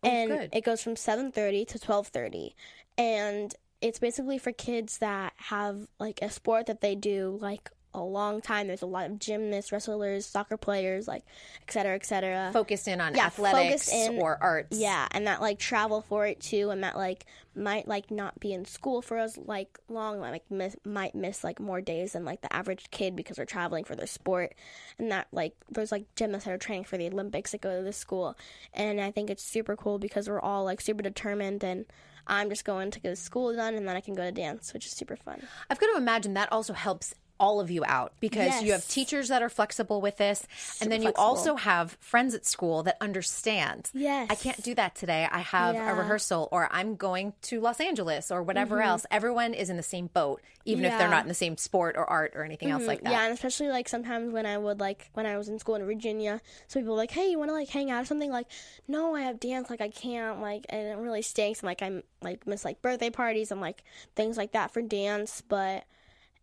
and 0.04 0.32
Oh, 0.32 0.38
good. 0.40 0.50
it 0.54 0.64
goes 0.64 0.82
from 0.82 0.96
seven 0.96 1.32
thirty 1.32 1.64
to 1.66 1.78
twelve 1.78 2.08
thirty, 2.08 2.56
and 2.98 3.54
it's 3.82 4.00
basically 4.00 4.38
for 4.40 4.52
kids 4.52 4.98
that 5.00 5.34
have 5.38 5.88
like 6.00 6.20
a 6.22 6.30
sport 6.32 6.66
that 6.68 6.82
they 6.82 6.96
do 6.96 7.38
like 7.42 7.70
a 7.94 8.02
long 8.02 8.42
time. 8.42 8.68
There's 8.68 8.82
a 8.82 8.86
lot 8.88 9.06
of 9.10 9.20
gymnasts, 9.20 9.72
wrestlers, 9.72 10.26
soccer 10.26 10.58
players, 10.58 11.08
like 11.08 11.24
et 11.68 11.72
cetera, 11.74 11.96
et 11.96 12.06
cetera. 12.06 12.50
Focused 12.54 12.88
in 12.88 13.02
on 13.02 13.16
Yeah, 13.16 13.26
athletics 13.26 13.92
in- 13.92 14.20
or 14.20 14.38
arts. 14.42 14.78
Yeah, 14.78 15.08
and 15.12 15.28
that 15.28 15.42
like 15.42 15.60
travel 15.60 16.02
for 16.02 16.26
it 16.26 16.40
too, 16.40 16.70
and 16.70 16.84
that 16.84 16.96
like 16.96 17.26
might 17.54 17.88
like 17.88 18.10
not 18.12 18.40
be 18.40 18.54
in 18.54 18.64
school 18.66 19.02
for 19.02 19.18
us 19.18 19.38
like 19.38 19.78
long, 19.90 20.20
like 20.20 20.44
miss, 20.50 20.76
might 20.86 21.14
miss 21.16 21.44
like 21.44 21.60
more 21.60 21.82
days 21.82 22.14
than 22.14 22.24
like 22.24 22.42
the 22.42 22.54
average 22.54 22.90
kid 22.92 23.16
because 23.16 23.36
they're 23.38 23.46
traveling 23.46 23.84
for 23.84 23.96
their 23.96 24.08
sport, 24.08 24.54
and 24.98 25.12
that 25.12 25.28
like 25.32 25.54
there's 25.70 25.92
like 25.92 26.06
gymnasts 26.16 26.46
that 26.46 26.54
are 26.54 26.58
training 26.58 26.86
for 26.86 26.98
the 26.98 27.08
Olympics 27.08 27.52
that 27.52 27.62
go 27.62 27.78
to 27.78 27.84
this 27.84 27.98
school, 27.98 28.38
and 28.74 29.02
I 29.02 29.12
think 29.12 29.30
it's 29.30 29.44
super 29.44 29.76
cool 29.76 30.00
because 30.00 30.30
we're 30.30 30.40
all 30.40 30.64
like 30.64 30.80
super 30.82 31.02
determined, 31.04 31.64
and 31.64 31.86
I'm 32.28 32.50
just 32.50 32.66
going 32.66 32.92
to 32.92 33.00
get 33.00 33.18
school 33.18 33.54
done, 33.56 33.74
and 33.74 33.88
then 33.88 33.96
I 33.96 34.00
can 34.00 34.14
go 34.14 34.24
to 34.24 34.32
dance, 34.32 34.74
which 34.74 34.86
is 34.86 34.92
super 34.92 35.16
fun. 35.16 35.42
I've 35.70 35.80
got 35.80 35.88
to 35.88 35.98
imagine 35.98 36.36
that 36.36 36.52
also 36.54 36.74
helps 36.74 37.16
all 37.42 37.60
of 37.60 37.72
you 37.72 37.84
out 37.86 38.14
because 38.20 38.62
you 38.62 38.72
have 38.72 38.88
teachers 38.88 39.28
that 39.30 39.42
are 39.42 39.50
flexible 39.50 40.00
with 40.00 40.16
this 40.18 40.46
and 40.80 40.92
then 40.92 41.02
you 41.02 41.08
flexible. 41.08 41.26
also 41.26 41.56
have 41.56 41.98
friends 42.00 42.36
at 42.36 42.46
school 42.46 42.84
that 42.84 42.96
understand 43.02 43.90
Yes. 43.94 44.28
i 44.30 44.36
can't 44.36 44.62
do 44.64 44.76
that 44.76 44.94
today 44.96 45.28
i 45.32 45.40
have 45.40 45.76
a 45.76 45.94
rehearsal 45.96 46.48
or 46.52 46.70
i'm 46.72 46.96
going 46.96 47.34
to 47.50 47.60
los 47.60 47.80
angeles 47.80 48.30
or 48.32 48.44
whatever 48.44 48.82
else 48.82 49.06
everyone 49.10 49.54
is 49.56 49.70
in 49.72 49.78
the 49.78 49.84
same 49.84 50.08
boat 50.08 50.40
even 50.66 50.86
if 50.86 50.92
they're 50.92 51.02
Mm-hmm. 51.02 51.12
Not 51.12 51.24
in 51.24 51.28
the 51.30 51.34
same 51.34 51.58
sport 51.58 51.98
or 51.98 52.08
art 52.08 52.34
or 52.36 52.44
anything 52.44 52.70
else 52.70 52.86
like 52.86 53.02
that 53.02 53.12
Yeah, 53.12 53.24
and 53.26 53.34
especially 53.34 53.70
like 53.70 53.90
sometimes 53.90 54.32
when 54.32 54.46
I 54.46 54.58
would 54.58 54.80
like 54.80 55.10
when 55.14 55.26
I 55.26 55.36
was 55.38 55.50
in 55.50 55.58
school 55.58 55.74
in 55.76 55.84
Virginia, 55.86 56.40
so 56.68 56.80
people 56.80 56.94
were 56.94 56.98
like, 56.98 57.10
"Hey, 57.12 57.28
you 57.32 57.40
want 57.40 57.50
to 57.50 57.54
like 57.54 57.68
hang 57.70 57.90
out 57.90 58.04
or 58.04 58.06
something?" 58.06 58.30
Like, 58.32 58.48
"No, 58.88 59.16
I 59.16 59.22
have 59.22 59.40
dance. 59.40 59.70
Like, 59.72 59.82
I 59.82 59.90
can't. 59.90 60.40
Like, 60.40 60.66
and 60.70 60.88
it 60.88 60.98
really 60.98 61.24
stinks. 61.24 61.60
And, 61.62 61.68
like, 61.68 61.82
I'm 61.82 62.04
like 62.22 62.46
miss 62.46 62.64
like 62.64 62.82
birthday 62.84 63.10
parties 63.10 63.52
and 63.52 63.60
like 63.60 63.84
things 64.16 64.38
like 64.38 64.52
that 64.54 64.72
for 64.72 64.82
dance, 64.84 65.42
but 65.42 65.84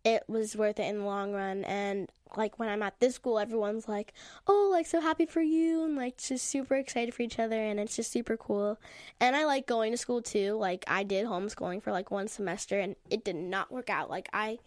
it 0.05 0.24
was 0.28 0.57
worth 0.57 0.78
it 0.80 0.84
in 0.88 0.99
the 0.99 1.05
long 1.05 1.32
run. 1.32 1.64
And 1.64 2.09
like 2.36 2.59
when 2.59 2.68
I'm 2.68 2.82
at 2.82 3.01
this 3.01 3.14
school, 3.14 3.38
everyone's 3.38 3.88
like, 3.88 4.12
"Oh, 4.46 4.68
like 4.70 4.86
so 4.86 5.01
happy 5.01 5.26
for 5.26 5.40
you," 5.40 5.84
and 5.84 5.96
like 5.96 6.18
just 6.18 6.46
super 6.46 6.76
excited 6.76 7.14
for 7.14 7.22
each 7.22 7.38
other, 7.38 7.57
and 7.62 7.80
it's 7.80 7.96
just 7.96 8.12
super 8.12 8.36
cool. 8.36 8.78
And 9.20 9.34
I 9.34 9.44
like 9.44 9.66
going 9.66 9.92
to 9.92 9.99
school 9.99 10.20
too. 10.22 10.55
Like 10.55 10.84
I 10.86 11.03
did 11.05 11.26
homeschooling 11.26 11.82
for 11.82 11.90
like 11.90 12.11
one 12.11 12.28
semester, 12.28 12.78
and 12.78 12.96
it 13.11 13.24
did 13.24 13.36
not 13.36 13.72
work 13.72 13.88
out. 13.90 14.11
Like 14.11 14.28
I 14.32 14.59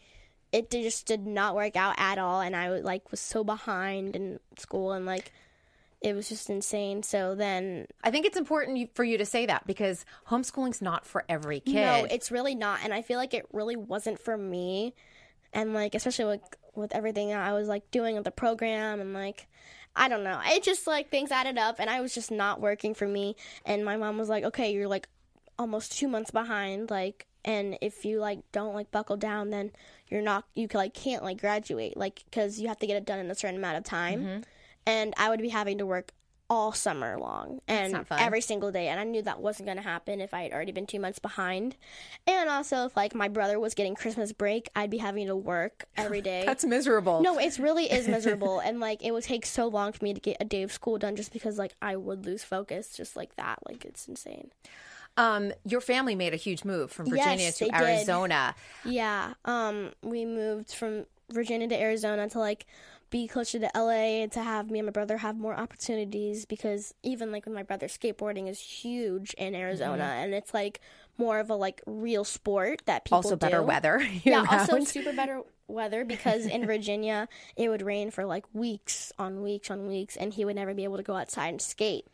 it 0.51 0.69
did- 0.69 0.83
just 0.83 1.05
did 1.05 1.25
not 1.25 1.55
work 1.55 1.77
out 1.77 1.95
at 1.97 2.17
all 2.19 2.41
and 2.41 2.57
i 2.57 2.67
like 2.67 3.09
was 3.09 3.21
so 3.21 3.41
behind 3.41 4.17
in 4.17 4.37
school 4.57 4.91
and 4.91 5.05
like 5.05 5.31
it 6.01 6.13
was 6.13 6.27
just 6.27 6.49
insane 6.49 7.01
so 7.03 7.35
then 7.35 7.87
i 8.03 8.11
think 8.11 8.25
it's 8.25 8.35
important 8.35 8.93
for 8.93 9.05
you 9.05 9.17
to 9.17 9.25
say 9.25 9.45
that 9.45 9.65
because 9.65 10.03
homeschooling's 10.27 10.81
not 10.81 11.05
for 11.05 11.23
every 11.29 11.61
kid 11.61 11.75
no 11.75 12.05
it's 12.11 12.31
really 12.31 12.53
not 12.53 12.79
and 12.83 12.93
i 12.93 13.01
feel 13.01 13.17
like 13.17 13.33
it 13.33 13.45
really 13.53 13.77
wasn't 13.77 14.19
for 14.19 14.37
me 14.37 14.93
and 15.53 15.73
like 15.73 15.95
especially 15.95 16.25
with 16.25 16.41
with 16.75 16.93
everything 16.93 17.29
that 17.29 17.39
i 17.39 17.53
was 17.53 17.67
like 17.67 17.89
doing 17.91 18.15
with 18.15 18.23
the 18.23 18.31
program 18.31 18.99
and 18.99 19.13
like 19.13 19.47
i 19.95 20.07
don't 20.07 20.23
know. 20.23 20.39
It 20.45 20.63
just 20.63 20.87
like 20.87 21.09
things 21.09 21.31
added 21.31 21.57
up 21.57 21.75
and 21.79 21.89
i 21.89 21.99
was 21.99 22.13
just 22.13 22.31
not 22.31 22.61
working 22.61 22.93
for 22.93 23.07
me. 23.07 23.35
And 23.65 23.83
my 23.83 23.97
mom 23.97 24.17
was 24.17 24.29
like 24.29 24.43
okay 24.45 24.71
you're 24.71 24.87
like 24.87 25.07
almost 25.59 25.97
two 25.97 26.07
months 26.07 26.31
behind 26.31 26.89
like 26.89 27.27
and 27.43 27.77
if 27.81 28.05
you 28.05 28.19
like 28.19 28.39
don't 28.51 28.73
like 28.73 28.91
buckle 28.91 29.17
down 29.17 29.49
then 29.49 29.71
you're 30.07 30.21
not 30.21 30.45
you 30.55 30.67
like 30.73 30.93
can't 30.93 31.23
like 31.23 31.39
graduate 31.39 31.97
like 31.97 32.23
because 32.25 32.59
you 32.59 32.67
have 32.67 32.79
to 32.79 32.87
get 32.87 32.95
it 32.95 33.05
done 33.05 33.19
in 33.19 33.29
a 33.29 33.35
certain 33.35 33.57
amount 33.57 33.77
of 33.77 33.83
time. 33.83 34.21
Mm-hmm. 34.21 34.41
And 34.87 35.13
i 35.17 35.29
would 35.29 35.41
be 35.41 35.49
having 35.49 35.77
to 35.77 35.85
work 35.85 36.11
all 36.51 36.73
summer 36.73 37.17
long 37.17 37.61
and 37.65 38.05
every 38.11 38.41
single 38.41 38.73
day 38.73 38.89
and 38.89 38.99
i 38.99 39.05
knew 39.05 39.21
that 39.21 39.39
wasn't 39.39 39.65
going 39.65 39.77
to 39.77 39.81
happen 39.83 40.19
if 40.19 40.33
i 40.33 40.43
had 40.43 40.51
already 40.51 40.73
been 40.73 40.85
two 40.85 40.99
months 40.99 41.17
behind 41.17 41.77
and 42.27 42.49
also 42.49 42.85
if 42.85 42.97
like 42.97 43.15
my 43.15 43.29
brother 43.29 43.57
was 43.57 43.73
getting 43.73 43.95
christmas 43.95 44.33
break 44.33 44.67
i'd 44.75 44.89
be 44.89 44.97
having 44.97 45.25
to 45.27 45.35
work 45.35 45.85
every 45.95 46.19
day 46.31 46.43
that's 46.45 46.65
miserable 46.65 47.21
no, 47.21 47.39
it 47.39 47.57
really 47.57 47.85
is 47.85 48.05
miserable, 48.05 48.59
and 48.59 48.81
like 48.81 49.01
it 49.01 49.11
would 49.11 49.23
take 49.23 49.45
so 49.45 49.67
long 49.67 49.93
for 49.93 50.03
me 50.03 50.13
to 50.13 50.19
get 50.19 50.35
a 50.41 50.45
day 50.45 50.61
of 50.63 50.73
school 50.73 50.97
done 50.97 51.15
just 51.15 51.31
because 51.31 51.57
like 51.57 51.73
I 51.81 51.95
would 51.95 52.25
lose 52.25 52.43
focus 52.43 52.97
just 52.97 53.15
like 53.15 53.35
that. 53.37 53.59
Like 53.65 53.85
it's 53.85 54.07
insane. 54.09 54.51
um, 55.15 55.53
your 55.65 55.79
family 55.81 56.15
made 56.15 56.33
a 56.33 56.37
huge 56.37 56.65
move 56.65 56.91
from 56.91 57.05
virginia 57.09 57.45
Yes, 57.45 57.57
to 57.59 57.65
they 57.65 57.71
did. 57.71 57.81
arizona 57.81 58.55
Yeah. 58.83 59.35
Um, 59.45 59.91
we 60.03 60.25
moved 60.25 60.73
from 60.73 61.05
Virginia 61.31 61.67
to 61.69 61.79
Arizona 61.79 62.27
to 62.29 62.39
like 62.39 62.65
be 63.11 63.27
closer 63.27 63.59
to 63.59 63.69
LA 63.75 64.21
and 64.23 64.31
to 64.31 64.41
have 64.41 64.71
me 64.71 64.79
and 64.79 64.87
my 64.87 64.91
brother 64.91 65.17
have 65.17 65.37
more 65.37 65.53
opportunities 65.53 66.45
because 66.45 66.93
even 67.03 67.31
like 67.31 67.45
with 67.45 67.53
my 67.53 67.61
brother, 67.61 67.87
skateboarding 67.87 68.49
is 68.49 68.59
huge 68.59 69.33
in 69.35 69.53
Arizona, 69.53 70.03
mm-hmm. 70.03 70.23
and 70.23 70.33
it's 70.33 70.53
like 70.53 70.79
more 71.17 71.39
of 71.39 71.49
a 71.49 71.55
like 71.55 71.81
real 71.85 72.23
sport 72.23 72.81
that 72.85 73.05
people 73.05 73.17
also 73.17 73.35
better 73.35 73.59
do. 73.59 73.65
weather 73.65 74.01
Yeah, 74.23 74.45
also 74.49 74.71
year-round. 74.73 74.87
super 74.87 75.13
better 75.13 75.41
weather 75.67 76.03
because 76.03 76.47
in 76.47 76.65
Virginia 76.73 77.27
it 77.55 77.69
would 77.69 77.81
rain 77.81 78.09
for 78.09 78.25
like 78.25 78.45
weeks 78.53 79.11
on 79.19 79.43
weeks 79.43 79.69
on 79.69 79.87
weeks, 79.87 80.15
and 80.15 80.33
he 80.33 80.45
would 80.45 80.55
never 80.55 80.73
be 80.73 80.85
able 80.85 80.97
to 80.97 81.03
go 81.03 81.15
outside 81.15 81.49
and 81.49 81.61
skate. 81.61 82.07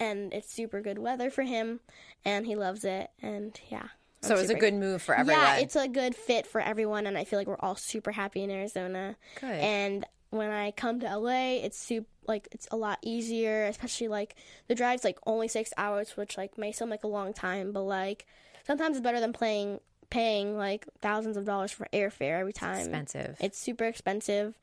And 0.00 0.32
it's 0.32 0.52
super 0.52 0.80
good 0.80 0.98
weather 0.98 1.28
for 1.28 1.42
him, 1.42 1.80
and 2.24 2.46
he 2.46 2.56
loves 2.56 2.84
it. 2.84 3.10
And 3.20 3.58
yeah, 3.68 3.88
I'm 4.22 4.28
so 4.28 4.36
it 4.36 4.40
was 4.40 4.50
a 4.50 4.54
good 4.54 4.74
move 4.74 5.02
for 5.02 5.14
everyone 5.14 5.42
Yeah, 5.42 5.56
it's 5.56 5.76
a 5.76 5.88
good 5.88 6.14
fit 6.14 6.46
for 6.46 6.60
everyone, 6.60 7.06
and 7.06 7.18
I 7.18 7.24
feel 7.24 7.38
like 7.38 7.48
we're 7.48 7.58
all 7.60 7.76
super 7.76 8.12
happy 8.12 8.42
in 8.42 8.50
Arizona. 8.50 9.16
Good. 9.40 9.50
And 9.50 10.06
when 10.30 10.50
I 10.50 10.70
come 10.72 11.00
to 11.00 11.18
LA, 11.18 11.56
it's 11.62 11.78
super 11.78 12.08
like 12.26 12.48
it's 12.52 12.68
a 12.70 12.76
lot 12.76 12.98
easier, 13.02 13.64
especially 13.64 14.08
like 14.08 14.34
the 14.68 14.74
drive's 14.74 15.02
like 15.04 15.18
only 15.26 15.48
six 15.48 15.72
hours, 15.76 16.16
which 16.16 16.36
like 16.36 16.58
may 16.58 16.72
seem 16.72 16.90
like 16.90 17.04
a 17.04 17.08
long 17.08 17.32
time, 17.32 17.72
but 17.72 17.82
like 17.82 18.26
sometimes 18.66 18.96
it's 18.96 19.02
better 19.02 19.20
than 19.20 19.32
playing 19.32 19.80
paying 20.10 20.56
like 20.56 20.86
thousands 21.00 21.36
of 21.36 21.44
dollars 21.44 21.72
for 21.72 21.86
airfare 21.92 22.40
every 22.40 22.52
time. 22.52 22.78
expensive. 22.78 23.36
It's 23.40 23.58
super 23.58 23.84
expensive. 23.84 24.54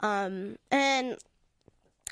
Um, 0.00 0.56
and 0.70 1.16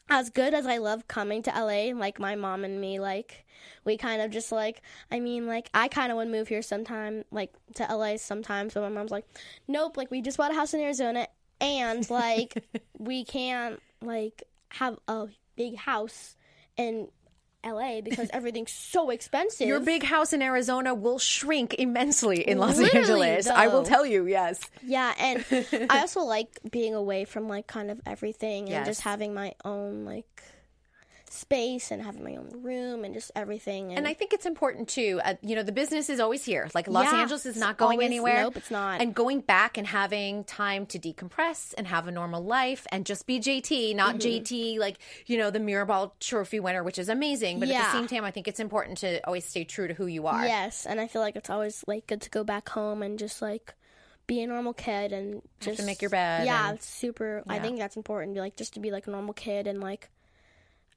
as 0.09 0.31
good 0.31 0.55
as 0.55 0.67
I 0.67 0.79
love 0.79 1.09
coming 1.09 1.43
to 1.45 1.51
LA, 1.51 1.99
like 1.99 2.19
my 2.19 2.35
mom 2.35 2.65
and 2.65 2.81
me, 2.81 2.99
like 2.99 3.47
we 3.85 3.97
kind 3.97 4.21
of 4.21 4.31
just 4.31 4.53
like, 4.53 4.83
I 5.11 5.21
mean, 5.21 5.47
like 5.47 5.71
I 5.75 5.89
kind 5.89 6.11
of 6.11 6.17
would 6.17 6.29
move 6.29 6.49
here 6.49 6.63
sometime, 6.63 7.25
like 7.31 7.53
to 7.75 7.85
LA 7.85 8.17
sometimes, 8.17 8.75
but 8.75 8.83
my 8.83 8.89
mom's 8.89 9.11
like, 9.11 9.27
nope, 9.69 9.97
like 9.97 10.11
we 10.11 10.21
just 10.21 10.37
bought 10.37 10.51
a 10.51 10.55
house 10.55 10.75
in 10.75 10.81
Arizona, 10.81 11.29
and 11.63 12.09
like 12.11 12.63
we 12.99 13.25
can't 13.25 13.81
like 14.03 14.43
have 14.71 14.99
a 15.09 15.29
big 15.57 15.77
house 15.77 16.37
in 16.77 17.09
LA 17.65 18.01
because 18.01 18.29
everything's 18.33 18.73
so 18.73 19.11
expensive. 19.11 19.69
Your 19.69 19.79
big 19.81 20.03
house 20.03 20.33
in 20.33 20.43
Arizona 20.43 20.95
will 20.95 21.19
shrink 21.21 21.75
immensely 21.75 22.47
in 22.47 22.59
Los 22.59 22.77
Literally, 22.79 23.29
Angeles. 23.29 23.47
I 23.47 23.69
will 23.69 23.85
tell 23.85 24.05
you, 24.05 24.27
yes. 24.27 24.61
Yeah, 24.83 25.15
and 25.19 25.45
I 25.89 26.01
also 26.01 26.23
like 26.23 26.49
being 26.71 26.95
away 26.95 27.25
from 27.25 27.49
like 27.49 27.67
kind 27.69 27.91
of 27.91 28.01
everything 28.05 28.65
and 28.65 28.71
Yes. 28.71 28.87
just 28.87 29.01
having 29.03 29.33
my 29.33 29.53
own 29.65 30.05
like 30.05 30.43
space 31.33 31.91
and 31.91 32.03
having 32.03 32.23
my 32.23 32.37
own 32.37 32.51
room 32.63 33.05
and 33.05 33.15
just 33.15 33.31
everything. 33.35 33.89
And, 33.89 33.99
And 33.99 34.09
I 34.09 34.15
think 34.15 34.33
it's 34.33 34.45
important 34.47 34.89
too. 34.89 35.21
Uh, 35.25 35.35
you 35.43 35.57
know, 35.57 35.63
the 35.63 35.73
business 35.73 36.11
is 36.11 36.21
always 36.21 36.45
here. 36.45 36.69
Like 36.75 36.89
Los 36.89 37.11
Yeah, 37.11 37.21
Angeles 37.23 37.47
is 37.47 37.57
not 37.57 37.79
going 37.79 37.95
always- 37.97 38.07
anywhere. 38.07 38.43
nope, 38.43 38.57
it's 38.57 38.71
not. 38.71 39.01
And 39.01 39.15
going 39.15 39.41
back 39.41 39.79
and 39.79 39.87
having 39.87 40.45
time 40.45 40.87
to 40.87 40.99
decompress 40.99 41.73
and 41.79 41.87
have 41.87 42.07
a 42.07 42.11
normal 42.11 42.45
life 42.45 42.87
and 42.93 43.07
just 43.07 43.27
be 43.27 43.41
JT, 43.41 43.95
not 43.97 44.17
Mm-hmm. 44.17 44.29
JT 44.45 44.79
like 44.79 44.99
you 45.27 45.39
know 45.39 45.51
the 45.51 45.59
Mirrorball 45.59 46.13
Trophy 46.21 46.61
winner, 46.61 46.83
which 46.85 46.99
is 46.99 47.09
amazing. 47.09 47.61
But 47.61 47.71
at 47.71 47.83
the 47.85 47.93
same 47.93 48.07
time, 48.07 48.25
I 48.25 48.31
think 48.31 48.47
it's 48.47 48.61
important 48.61 48.99
to 48.99 49.25
always 49.27 49.45
stay 49.47 49.65
true 49.65 49.89
to 49.89 49.95
who 49.95 50.07
you 50.07 50.27
are. 50.27 50.45
yes, 50.45 50.87
and 50.87 51.01
I 51.01 51.07
feel 51.09 51.23
like 51.23 51.37
it's 51.37 51.51
always 51.51 51.83
like 51.87 52.07
good 52.07 52.21
to 52.23 52.31
go 52.31 52.45
back 52.45 52.69
home 52.69 53.03
and 53.03 53.19
just 53.19 53.41
like 53.41 53.75
be 54.27 54.41
a 54.43 54.47
normal 54.47 54.73
kid 54.73 55.13
and 55.13 55.43
just 55.61 55.81
to 55.81 55.85
make 55.87 56.01
your 56.03 56.11
bed 56.11 56.45
Yeah, 56.47 56.69
and- 56.69 56.77
it's 56.79 56.87
super. 56.87 57.43
I 57.49 57.59
think 57.59 57.79
that's 57.79 57.97
important. 57.97 58.37
Like 58.37 58.57
just 58.57 58.75
to 58.75 58.81
be 58.81 58.91
like 58.91 59.07
a 59.07 59.11
normal 59.11 59.35
kid 59.35 59.67
and 59.67 59.81
like 59.81 60.11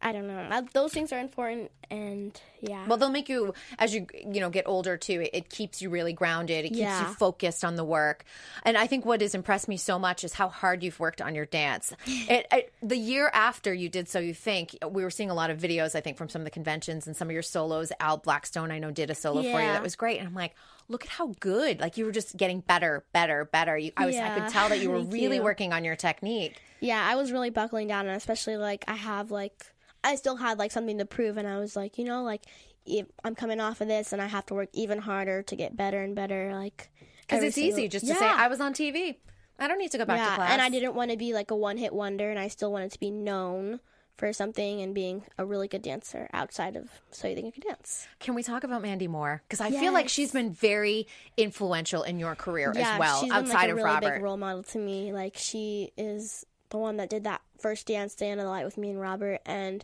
I 0.02 0.12
don't 0.12 0.28
know. 0.28 0.38
Uh, 0.38 0.62
Those 0.74 0.94
things 0.94 1.12
are 1.12 1.20
important 1.20 1.72
and 1.90 2.40
yeah. 2.62 2.86
Well, 2.88 2.98
they'll 2.98 3.10
make 3.10 3.30
you 3.30 3.54
as 3.80 3.94
you 3.94 4.08
you 4.14 4.40
know 4.42 4.50
get 4.50 4.68
older 4.68 4.98
too. 4.98 5.22
It, 5.22 5.30
it 5.34 5.50
keeps 5.50 5.82
you 5.82 5.90
really 5.90 6.14
grounded. 6.14 6.66
It 6.66 6.70
keeps 6.70 6.80
Yeah. 6.80 7.08
you 7.08 7.14
focused 7.16 7.64
on 7.64 7.76
the 7.76 7.84
work. 7.84 8.24
And 8.64 8.78
I 8.78 8.88
think 8.88 9.06
what 9.06 9.22
has 9.22 9.36
impressed 9.36 9.68
me 9.68 9.78
so 9.78 9.98
much 10.00 10.24
is 10.24 10.34
how 10.34 10.50
hard 10.50 10.84
you've 10.84 11.00
worked 11.00 11.22
on 11.22 11.36
your 11.36 11.46
dance. 11.46 11.94
It, 12.28 12.48
it, 12.52 12.74
the 12.82 12.98
year 12.98 13.30
after 13.34 13.74
you 13.74 13.88
did 13.88 14.10
so, 14.10 14.20
you 14.20 14.34
think 14.34 14.76
we 14.90 15.04
were 15.04 15.10
seeing 15.12 15.30
a 15.30 15.34
lot 15.36 15.50
of 15.52 15.60
videos. 15.60 15.96
I 15.96 16.02
think 16.02 16.18
from 16.18 16.28
some 16.30 16.42
of 16.42 16.46
the 16.46 16.52
conventions 16.52 17.06
and 17.08 17.16
some 17.16 17.28
of 17.28 17.34
your 17.34 17.44
solos. 17.44 17.92
Al 18.00 18.18
Blackstone, 18.18 18.72
I 18.72 18.80
know, 18.80 18.90
did 18.92 19.10
a 19.12 19.16
solo 19.16 19.42
for 19.42 19.48
you 19.48 19.54
that 19.68 19.84
was 19.84 19.96
great. 19.96 20.18
And 20.20 20.28
I'm 20.28 20.34
like, 20.34 20.56
look 20.88 21.04
at 21.06 21.10
how 21.12 21.34
good. 21.40 21.80
Like 21.80 21.98
you 21.98 22.06
were 22.06 22.12
just 22.12 22.38
getting 22.38 22.60
better, 22.62 23.06
better, 23.14 23.46
better. 23.46 23.78
You, 23.78 23.92
I 23.98 24.06
was, 24.06 24.16
I 24.16 24.38
could 24.40 24.50
tell 24.50 24.70
that 24.70 24.80
you 24.80 24.90
were 24.92 25.02
really 25.02 25.38
you. 25.38 25.44
working 25.44 25.74
on 25.74 25.84
your 25.84 25.96
technique. 25.96 26.62
Yeah, 26.80 27.06
I 27.10 27.16
was 27.16 27.32
really 27.32 27.50
buckling 27.50 27.88
down, 27.88 28.06
and 28.08 28.16
especially 28.16 28.58
like 28.58 28.86
I 28.88 28.96
have 28.96 29.32
like 29.32 29.66
I 30.04 30.16
still 30.16 30.36
had 30.36 30.60
like 30.60 30.72
something 30.72 30.98
to 31.00 31.06
prove, 31.06 31.38
and 31.38 31.48
I 31.48 31.58
was 31.58 31.76
like, 31.76 31.98
you 31.98 32.06
know, 32.06 32.24
like 32.24 32.44
if 32.86 33.08
I'm 33.24 33.34
coming 33.36 33.60
off 33.60 33.82
of 33.82 33.88
this, 33.88 34.14
and 34.14 34.22
I 34.22 34.28
have 34.28 34.46
to 34.48 34.54
work 34.54 34.70
even 34.74 35.00
harder 35.00 35.42
to 35.44 35.56
get 35.56 35.76
better 35.76 36.02
and 36.04 36.16
better, 36.16 36.52
like 36.54 36.92
Because 37.22 37.44
it's 37.44 37.56
single- 37.56 37.80
easy 37.80 37.88
just 37.88 38.06
to 38.08 38.14
say, 38.14 38.26
I 38.28 38.48
was 38.48 38.62
on 38.62 38.74
TV. 38.74 39.16
I 39.58 39.68
don't 39.70 39.80
need 39.80 39.92
to 39.92 39.98
go 39.98 40.06
back 40.06 40.18
yeah, 40.18 40.30
to 40.32 40.36
class. 40.36 40.52
and 40.52 40.62
I 40.62 40.70
didn't 40.70 40.96
want 40.96 41.12
to 41.12 41.18
be 41.18 41.34
like 41.34 41.50
a 41.50 41.56
one 41.56 41.78
hit 41.78 41.94
wonder, 41.94 42.30
and 42.30 42.38
I 42.38 42.50
still 42.50 42.72
wanted 42.72 42.92
to 42.92 43.00
be 43.00 43.10
known 43.10 43.80
for 44.18 44.32
something 44.32 44.82
and 44.82 44.94
being 44.96 45.24
a 45.38 45.46
really 45.46 45.68
good 45.68 45.82
dancer 45.82 46.30
outside 46.34 46.76
of 46.76 46.90
So 47.12 47.28
You 47.28 47.36
Think 47.36 47.48
You 47.48 47.52
Can 47.62 47.70
Dance. 47.72 48.08
Can 48.20 48.34
we 48.34 48.44
talk 48.44 48.64
about 48.64 48.82
Mandy 48.82 49.08
Moore? 49.08 49.42
Because 49.48 49.60
I 49.62 49.72
feel 49.72 49.92
like 49.94 50.08
she's 50.10 50.32
been 50.32 50.52
very 50.54 51.08
influential 51.38 52.04
in 52.04 52.18
your 52.20 52.36
career 52.36 52.72
as 52.76 53.00
well, 53.00 53.22
she's 53.22 53.32
outside 53.32 53.44
been, 53.46 53.50
like, 53.56 53.68
a 53.68 53.72
of 53.72 53.76
really 53.78 53.86
Robert. 53.90 54.14
big 54.16 54.24
role 54.24 54.38
model 54.38 54.64
to 54.64 54.78
me. 54.78 55.12
Like 55.12 55.36
she 55.36 55.92
is 55.98 56.46
the 56.70 56.78
one 56.78 56.98
that 56.98 57.10
did 57.10 57.24
that 57.26 57.42
first 57.60 57.88
dance 57.88 58.16
day 58.16 58.32
under 58.32 58.44
the 58.44 58.50
light 58.50 58.66
with 58.66 58.78
me 58.78 58.90
and 58.92 59.00
Robert, 59.02 59.42
and 59.46 59.84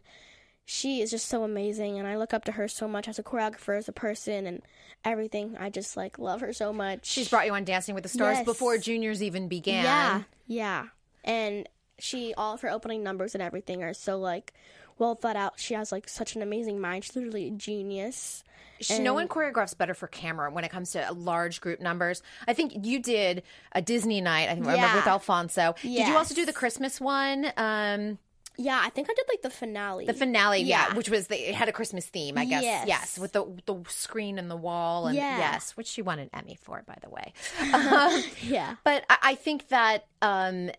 she 0.66 1.02
is 1.02 1.12
just 1.12 1.28
so 1.28 1.44
amazing. 1.44 2.00
And 2.00 2.08
I 2.08 2.16
look 2.18 2.34
up 2.34 2.46
to 2.46 2.54
her 2.54 2.68
so 2.68 2.88
much 2.88 3.08
as 3.10 3.20
a 3.20 3.24
choreographer, 3.24 3.78
as 3.78 3.90
a 3.90 3.94
person, 3.94 4.48
and 4.48 4.62
everything. 5.04 5.58
I 5.60 5.70
just 5.70 5.98
like 5.98 6.18
love 6.20 6.40
her 6.42 6.54
so 6.54 6.72
much. 6.72 7.06
She's 7.06 7.28
brought 7.28 7.46
you 7.46 7.54
on 7.54 7.66
Dancing 7.66 7.96
with 7.96 8.04
the 8.04 8.10
Stars 8.10 8.38
Yes. 8.38 8.46
before 8.46 8.78
juniors 8.78 9.22
even 9.22 9.48
began. 9.50 9.84
Yeah, 9.84 10.24
yeah. 10.48 10.86
And 11.24 11.68
she, 12.00 12.34
all 12.36 12.54
of 12.54 12.62
her 12.62 12.70
opening 12.70 13.04
numbers 13.04 13.34
and 13.36 13.42
everything 13.42 13.84
are 13.84 13.94
so 13.94 14.18
like 14.20 14.54
well 14.98 15.16
thought 15.16 15.36
out. 15.36 15.54
She 15.58 15.74
has 15.74 15.92
like 15.92 16.08
such 16.08 16.36
an 16.36 16.42
amazing 16.42 16.80
mind. 16.80 17.04
She's 17.06 17.16
literally 17.16 17.48
a 17.48 17.52
genius. 17.52 18.44
She, 18.80 18.98
no 19.00 19.14
one 19.14 19.28
choreographs 19.28 19.78
better 19.78 19.94
for 19.94 20.08
camera 20.08 20.50
when 20.52 20.64
it 20.64 20.72
comes 20.72 20.92
to 20.94 21.12
large 21.14 21.62
group 21.62 21.80
numbers. 21.80 22.24
I 22.48 22.54
think 22.54 22.86
you 22.86 23.00
did 23.00 23.44
a 23.74 23.82
Disney 23.82 24.22
night. 24.22 24.50
I 24.50 24.56
think 24.56 24.66
I 24.68 24.74
remember 24.74 24.98
with 24.98 25.08
Alfonso. 25.08 25.76
Did 25.84 26.08
you 26.08 26.16
also 26.18 26.34
do 26.34 26.46
the 26.48 26.54
Christmas 26.54 27.00
one? 27.00 27.46
Um, 27.58 28.18
Yeah, 28.58 28.82
I 28.84 28.90
think 28.90 29.08
I 29.10 29.14
did 29.14 29.26
like 29.30 29.44
the 29.44 29.52
finale. 29.52 30.06
the 30.08 30.14
finale, 30.16 30.62
yeah, 30.62 30.88
Yeah. 30.90 30.96
which 30.96 31.10
was 31.12 31.28
the, 31.28 31.50
it 31.50 31.54
had 31.56 31.70
a 31.70 31.72
Christmas 31.72 32.08
theme, 32.08 32.40
I 32.40 32.46
guess. 32.46 32.64
Yes. 32.64 32.88
Yes, 32.88 33.20
with 33.20 33.34
the 33.34 33.46
the 33.68 33.84
screen 33.88 34.40
and 34.40 34.50
the 34.50 34.56
wall, 34.58 35.06
and 35.08 35.16
Yeah. 35.16 35.38
yes, 35.38 35.78
which 35.78 35.88
she 35.88 36.02
won 36.02 36.18
an 36.20 36.30
Emmy 36.34 36.58
for, 36.62 36.84
by 36.88 36.98
the 37.02 37.10
way. 37.10 37.34
Um, 37.74 38.24
Yeah. 38.42 38.76
But 38.84 39.06
I, 39.10 39.18
I 39.24 39.36
think 39.36 39.68
that 39.70 40.06
um, 40.24 40.72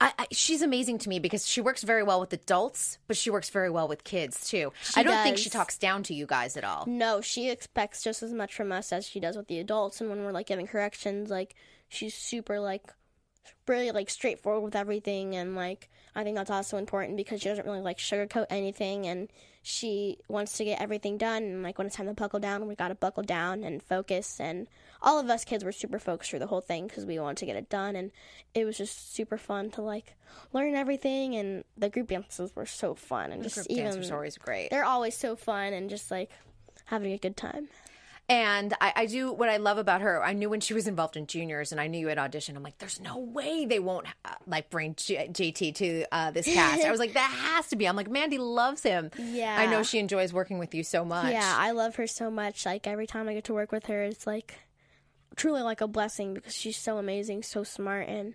I, 0.00 0.12
I, 0.18 0.26
she's 0.32 0.62
amazing 0.62 0.98
to 0.98 1.08
me 1.08 1.18
because 1.18 1.46
she 1.46 1.60
works 1.60 1.82
very 1.82 2.02
well 2.02 2.20
with 2.20 2.32
adults, 2.32 2.98
but 3.06 3.16
she 3.16 3.30
works 3.30 3.50
very 3.50 3.68
well 3.68 3.86
with 3.86 4.02
kids 4.02 4.48
too. 4.48 4.72
I 4.96 5.02
don't 5.02 5.22
think 5.22 5.36
she 5.36 5.50
talks 5.50 5.76
down 5.76 6.02
to 6.04 6.14
you 6.14 6.26
guys 6.26 6.56
at 6.56 6.64
all. 6.64 6.84
No, 6.86 7.20
she 7.20 7.50
expects 7.50 8.02
just 8.02 8.22
as 8.22 8.32
much 8.32 8.54
from 8.54 8.72
us 8.72 8.92
as 8.92 9.06
she 9.06 9.20
does 9.20 9.36
with 9.36 9.48
the 9.48 9.58
adults. 9.58 10.00
And 10.00 10.08
when 10.08 10.24
we're 10.24 10.32
like 10.32 10.46
giving 10.46 10.66
corrections, 10.66 11.30
like 11.30 11.54
she's 11.88 12.14
super 12.14 12.60
like 12.60 12.90
really 13.68 13.90
like 13.90 14.08
straightforward 14.08 14.64
with 14.64 14.76
everything. 14.76 15.36
And 15.36 15.54
like 15.54 15.90
I 16.14 16.24
think 16.24 16.36
that's 16.36 16.50
also 16.50 16.78
important 16.78 17.18
because 17.18 17.42
she 17.42 17.50
doesn't 17.50 17.66
really 17.66 17.82
like 17.82 17.98
sugarcoat 17.98 18.46
anything. 18.48 19.06
And 19.06 19.28
she 19.62 20.18
wants 20.28 20.56
to 20.56 20.64
get 20.64 20.80
everything 20.80 21.18
done. 21.18 21.42
And 21.42 21.62
like 21.62 21.76
when 21.78 21.86
it's 21.86 21.96
time 21.96 22.06
to 22.06 22.14
buckle 22.14 22.40
down, 22.40 22.66
we 22.66 22.74
got 22.74 22.88
to 22.88 22.94
buckle 22.94 23.22
down 23.22 23.62
and 23.62 23.82
focus. 23.82 24.40
And 24.40 24.68
all 25.02 25.18
of 25.18 25.28
us 25.28 25.44
kids 25.44 25.64
were 25.64 25.72
super 25.72 25.98
focused 25.98 26.30
through 26.30 26.38
the 26.38 26.46
whole 26.46 26.60
thing 26.62 26.86
because 26.86 27.04
we 27.04 27.18
wanted 27.18 27.38
to 27.38 27.46
get 27.46 27.56
it 27.56 27.68
done. 27.68 27.94
And 27.94 28.10
it 28.54 28.64
was 28.64 28.78
just 28.78 29.14
super 29.14 29.36
fun 29.36 29.70
to 29.72 29.82
like 29.82 30.14
learn 30.52 30.74
everything. 30.74 31.34
And 31.36 31.64
the 31.76 31.90
group 31.90 32.08
dances 32.08 32.54
were 32.56 32.66
so 32.66 32.94
fun. 32.94 33.32
And 33.32 33.42
just 33.42 33.56
Group 33.56 33.66
even 33.70 34.12
always 34.12 34.38
great. 34.38 34.70
they're 34.70 34.84
always 34.84 35.16
so 35.16 35.36
fun 35.36 35.72
and 35.72 35.90
just 35.90 36.10
like 36.10 36.30
having 36.86 37.12
a 37.12 37.18
good 37.18 37.36
time. 37.36 37.68
And 38.30 38.74
I, 38.80 38.92
I 38.94 39.06
do 39.06 39.32
what 39.32 39.48
I 39.48 39.56
love 39.56 39.76
about 39.76 40.02
her. 40.02 40.22
I 40.24 40.34
knew 40.34 40.48
when 40.48 40.60
she 40.60 40.72
was 40.72 40.86
involved 40.86 41.16
in 41.16 41.26
juniors, 41.26 41.72
and 41.72 41.80
I 41.80 41.88
knew 41.88 41.98
you 41.98 42.06
had 42.06 42.16
auditioned. 42.16 42.54
I'm 42.54 42.62
like, 42.62 42.78
there's 42.78 43.00
no 43.00 43.18
way 43.18 43.66
they 43.66 43.80
won't 43.80 44.06
uh, 44.24 44.34
like 44.46 44.70
bring 44.70 44.94
J- 44.94 45.28
JT 45.28 45.74
to 45.74 46.04
uh, 46.12 46.30
this 46.30 46.46
cast. 46.54 46.84
I 46.84 46.92
was 46.92 47.00
like, 47.00 47.14
that 47.14 47.30
has 47.30 47.66
to 47.68 47.76
be. 47.76 47.88
I'm 47.88 47.96
like, 47.96 48.08
Mandy 48.08 48.38
loves 48.38 48.84
him. 48.84 49.10
Yeah. 49.18 49.56
I 49.58 49.66
know 49.66 49.82
she 49.82 49.98
enjoys 49.98 50.32
working 50.32 50.58
with 50.60 50.76
you 50.76 50.84
so 50.84 51.04
much. 51.04 51.32
Yeah, 51.32 51.54
I 51.58 51.72
love 51.72 51.96
her 51.96 52.06
so 52.06 52.30
much. 52.30 52.64
Like 52.64 52.86
every 52.86 53.08
time 53.08 53.28
I 53.28 53.34
get 53.34 53.44
to 53.44 53.52
work 53.52 53.72
with 53.72 53.86
her, 53.86 54.00
it's 54.04 54.28
like 54.28 54.54
truly 55.34 55.62
like 55.62 55.80
a 55.80 55.88
blessing 55.88 56.34
because 56.34 56.54
she's 56.54 56.76
so 56.76 56.98
amazing, 56.98 57.42
so 57.42 57.64
smart, 57.64 58.06
and 58.06 58.34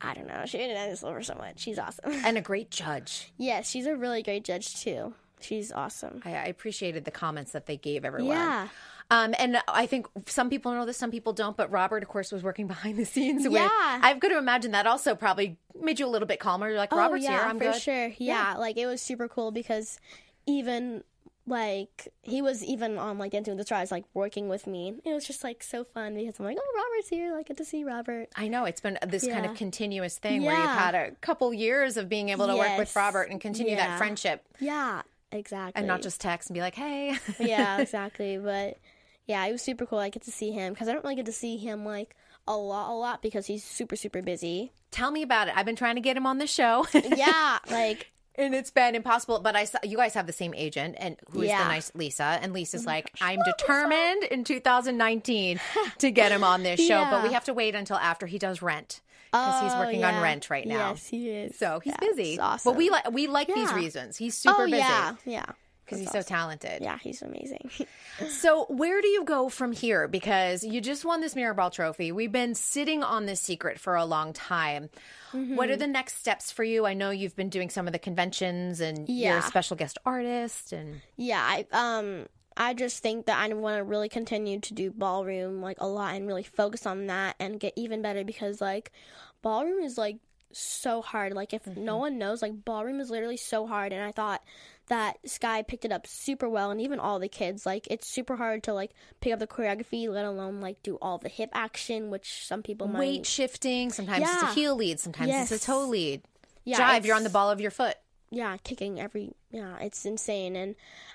I 0.00 0.14
don't 0.14 0.26
know. 0.26 0.44
She 0.46 0.58
I 0.64 0.88
just 0.88 1.02
love 1.02 1.14
her 1.14 1.22
so 1.22 1.34
much. 1.34 1.60
She's 1.60 1.78
awesome. 1.78 2.12
and 2.24 2.38
a 2.38 2.42
great 2.42 2.70
judge. 2.70 3.30
yes, 3.36 3.68
she's 3.68 3.84
a 3.84 3.94
really 3.94 4.22
great 4.22 4.44
judge 4.44 4.80
too. 4.82 5.12
She's 5.40 5.72
awesome. 5.72 6.22
I, 6.24 6.30
I 6.34 6.44
appreciated 6.44 7.04
the 7.04 7.10
comments 7.10 7.52
that 7.52 7.66
they 7.66 7.76
gave 7.76 8.04
everyone. 8.04 8.36
Yeah. 8.36 8.68
Um, 9.10 9.34
and 9.38 9.58
I 9.68 9.86
think 9.86 10.06
some 10.26 10.48
people 10.48 10.72
know 10.72 10.86
this, 10.86 10.96
some 10.96 11.10
people 11.10 11.32
don't. 11.32 11.56
But 11.56 11.70
Robert, 11.70 12.02
of 12.02 12.08
course, 12.08 12.32
was 12.32 12.42
working 12.42 12.66
behind 12.74 12.98
the 12.98 13.04
scenes. 13.04 13.44
With, 13.44 13.52
Yeah. 13.52 13.68
I've 13.72 14.20
got 14.20 14.28
to 14.28 14.38
imagine 14.38 14.72
that 14.72 14.86
also 14.86 15.14
probably 15.14 15.58
made 15.80 16.00
you 16.00 16.06
a 16.06 16.08
little 16.08 16.28
bit 16.28 16.40
calmer. 16.40 16.68
You're 16.68 16.78
like, 16.78 16.92
Robert's 16.92 17.24
oh, 17.26 17.30
yeah, 17.30 17.38
here. 17.38 17.48
I'm 17.48 17.58
for 17.58 17.64
good. 17.72 17.80
sure. 17.80 18.12
Yeah, 18.18 18.54
like 18.58 18.76
it 18.76 18.86
was 18.86 19.00
super 19.02 19.28
cool 19.28 19.50
because 19.50 19.98
even 20.46 21.04
like 21.46 22.08
he 22.22 22.40
was 22.40 22.62
even 22.62 22.98
on 22.98 23.18
like 23.18 23.34
into 23.34 23.54
the 23.54 23.64
Stars, 23.64 23.90
like 23.90 24.04
working 24.14 24.48
with 24.48 24.66
me. 24.66 24.94
It 25.04 25.12
was 25.12 25.26
just 25.26 25.42
like 25.42 25.62
so 25.62 25.82
fun 25.82 26.14
because 26.14 26.38
I'm 26.38 26.44
like, 26.46 26.56
oh, 26.60 26.72
Robert's 26.76 27.08
here. 27.08 27.34
Like, 27.34 27.46
get 27.46 27.56
to 27.56 27.64
see 27.64 27.82
Robert. 27.84 28.28
I 28.36 28.46
know 28.48 28.64
it's 28.64 28.80
been 28.80 28.96
this 29.08 29.26
kind 29.26 29.44
of 29.46 29.56
continuous 29.56 30.18
thing 30.18 30.44
where 30.44 30.56
you've 30.56 30.70
had 30.70 30.94
a 30.94 31.10
couple 31.20 31.52
years 31.52 31.96
of 31.96 32.08
being 32.08 32.28
able 32.28 32.46
to 32.46 32.56
work 32.56 32.78
with 32.78 32.94
Robert 32.94 33.28
and 33.30 33.40
continue 33.40 33.74
that 33.76 33.98
friendship 33.98 34.44
Yeah, 34.60 35.02
exactly. 35.32 35.72
and 35.78 35.86
not 35.88 36.02
just 36.02 36.20
text 36.20 36.48
and 36.48 36.54
be 36.54 36.60
like, 36.60 36.76
hey. 36.76 37.16
yeah, 37.40 37.78
exactly. 37.80 38.38
But 38.38 38.78
yeah, 39.26 39.44
it 39.46 39.52
was 39.52 39.62
super 39.62 39.86
cool. 39.86 39.98
I 39.98 40.08
get 40.08 40.22
to 40.24 40.32
see 40.32 40.50
him 40.52 40.72
because 40.72 40.88
I 40.88 40.92
don't 40.92 41.02
really 41.04 41.16
get 41.16 41.26
to 41.26 41.32
see 41.32 41.56
him 41.56 41.84
like 41.84 42.16
a 42.48 42.56
lot, 42.56 42.90
a 42.92 42.94
lot 42.94 43.22
because 43.22 43.46
he's 43.46 43.62
super, 43.64 43.96
super 43.96 44.20
busy. 44.22 44.72
Tell 44.90 45.10
me 45.10 45.22
about 45.22 45.48
it. 45.48 45.54
I've 45.56 45.66
been 45.66 45.76
trying 45.76 45.94
to 45.94 46.00
get 46.00 46.16
him 46.16 46.26
on 46.26 46.38
the 46.38 46.46
show. 46.46 46.86
Yeah, 47.16 47.58
like 47.70 48.10
And 48.34 48.54
it's 48.54 48.70
been 48.70 48.94
impossible, 48.94 49.40
but 49.40 49.54
I 49.54 49.64
saw 49.64 49.78
you 49.84 49.96
guys 49.96 50.14
have 50.14 50.26
the 50.26 50.32
same 50.32 50.54
agent, 50.54 50.96
and 50.98 51.16
who 51.30 51.42
is 51.42 51.48
Yeah. 51.50 51.62
the 51.62 51.68
nice 51.68 51.92
Lisa? 51.94 52.24
And 52.42 52.52
Lisa's 52.52 52.84
oh 52.86 52.90
like, 52.90 53.12
I'm 53.20 53.38
determined 53.44 54.24
in 54.24 54.42
2019 54.44 55.60
to 55.98 56.10
get 56.10 56.32
him 56.32 56.42
on 56.42 56.62
this 56.62 56.80
show, 56.86 57.06
but 57.10 57.22
we 57.22 57.32
have 57.32 57.44
to 57.44 57.54
wait 57.54 57.74
until 57.74 57.96
after 57.96 58.26
he 58.26 58.38
does 58.38 58.60
Rent 58.62 59.00
because 59.30 59.60
he's 59.62 59.72
Oh, 59.74 59.78
working 59.78 60.02
on. 60.04 60.20
Rent 60.22 60.50
right 60.50 60.66
now. 60.66 60.90
Yes, 60.90 61.06
he 61.06 61.30
is. 61.30 61.56
So 61.56 61.80
he's 61.80 61.92
Yeah, 62.00 62.08
busy. 62.08 62.38
awesome. 62.40 62.72
But 62.72 62.76
we 62.76 62.90
like 62.90 63.10
we 63.12 63.26
like 63.28 63.46
these 63.48 63.72
reasons. 63.72 64.16
He's 64.16 64.36
super 64.36 64.62
oh 64.62 64.66
busy 64.66 64.78
yeah, 64.78 65.14
yeah, 65.24 65.46
because 65.84 65.98
he's 65.98 66.10
That's 66.10 66.26
so 66.26 66.34
talented. 66.34 66.82
yeah. 66.82 66.98
He's 67.02 67.22
amazing. 67.22 67.70
So, 68.28 68.66
where 68.68 69.00
do 69.00 69.08
you 69.08 69.24
go 69.24 69.48
from 69.48 69.72
here? 69.72 70.06
Because 70.06 70.62
you 70.62 70.82
just 70.82 71.02
won 71.04 71.22
this 71.22 71.34
Mirrorball 71.34 71.72
trophy. 71.72 72.12
We've 72.12 72.30
been 72.30 72.54
sitting 72.54 73.02
on 73.02 73.24
this 73.24 73.40
secret 73.40 73.80
for 73.80 73.96
a 73.96 74.04
long 74.04 74.34
time. 74.34 74.90
Mm-hmm. 75.32 75.56
What 75.56 75.70
are 75.70 75.76
the 75.76 75.86
next 75.86 76.18
steps 76.18 76.52
for 76.52 76.62
you? 76.62 76.84
I 76.84 76.92
know 76.92 77.08
you've 77.10 77.34
been 77.34 77.48
doing 77.48 77.70
some 77.70 77.86
of 77.86 77.94
the 77.94 77.98
conventions 77.98 78.80
and 78.80 79.08
you're 79.08 79.32
a 79.32 79.36
Yeah. 79.36 79.40
special 79.40 79.76
guest 79.78 79.96
artist 80.04 80.72
and 80.72 81.00
yeah, 81.16 81.40
I 81.42 81.66
um. 81.72 82.26
I 82.54 82.74
just 82.74 83.02
think 83.02 83.24
that 83.26 83.38
I 83.38 83.50
want 83.54 83.78
to 83.78 83.82
really 83.82 84.10
continue 84.10 84.60
to 84.60 84.74
do 84.74 84.90
ballroom 84.90 85.62
like 85.62 85.78
a 85.80 85.86
lot 85.86 86.14
and 86.14 86.26
really 86.26 86.42
focus 86.42 86.84
on 86.84 87.06
that 87.06 87.34
and 87.40 87.58
get 87.58 87.72
even 87.76 88.02
better 88.02 88.24
because 88.24 88.60
like 88.60 88.92
ballroom 89.40 89.82
is 89.82 89.96
like 89.96 90.18
so 90.52 91.02
hard. 91.02 91.32
Like 91.34 91.52
if 91.52 91.64
Mm-hmm. 91.64 91.84
no 91.84 91.96
one 91.98 92.18
knows, 92.18 92.42
like 92.42 92.64
ballroom 92.64 93.00
is 93.00 93.10
literally 93.10 93.36
so 93.36 93.66
hard 93.66 93.92
and 93.92 94.02
I 94.02 94.12
thought 94.12 94.42
that 94.88 95.16
Sky 95.28 95.62
picked 95.62 95.84
it 95.84 95.92
up 95.92 96.06
super 96.06 96.48
well 96.48 96.70
and 96.70 96.80
even 96.80 96.98
all 96.98 97.18
the 97.18 97.28
kids. 97.28 97.64
Like 97.64 97.86
it's 97.90 98.06
super 98.08 98.36
hard 98.36 98.62
to 98.64 98.74
like 98.74 98.90
pick 99.20 99.32
up 99.32 99.38
the 99.38 99.46
choreography, 99.46 100.08
let 100.08 100.24
alone 100.24 100.60
like 100.60 100.82
do 100.82 100.96
all 101.00 101.18
the 101.18 101.28
hip 101.28 101.50
action, 101.54 102.10
which 102.10 102.44
some 102.46 102.62
people 102.62 102.88
might 102.88 102.98
weight 102.98 103.26
shifting. 103.26 103.90
Sometimes 103.92 104.28
it's 104.28 104.42
a 104.42 104.52
heel 104.54 104.74
lead, 104.76 104.98
sometimes 105.00 105.30
it's 105.50 105.62
a 105.62 105.66
toe 105.66 105.86
lead. 105.86 106.22
Yeah, 106.64 106.78
Jive, 106.78 107.04
you're 107.04 107.16
on 107.16 107.24
the 107.24 107.30
ball 107.30 107.50
of 107.50 107.60
your 107.60 107.70
foot. 107.70 107.96
yeah, 108.30 108.56
kicking 108.64 109.00
every 109.00 109.32
yeah, 109.50 109.76
it's 109.80 110.04
insane 110.06 110.56
and 110.56 110.74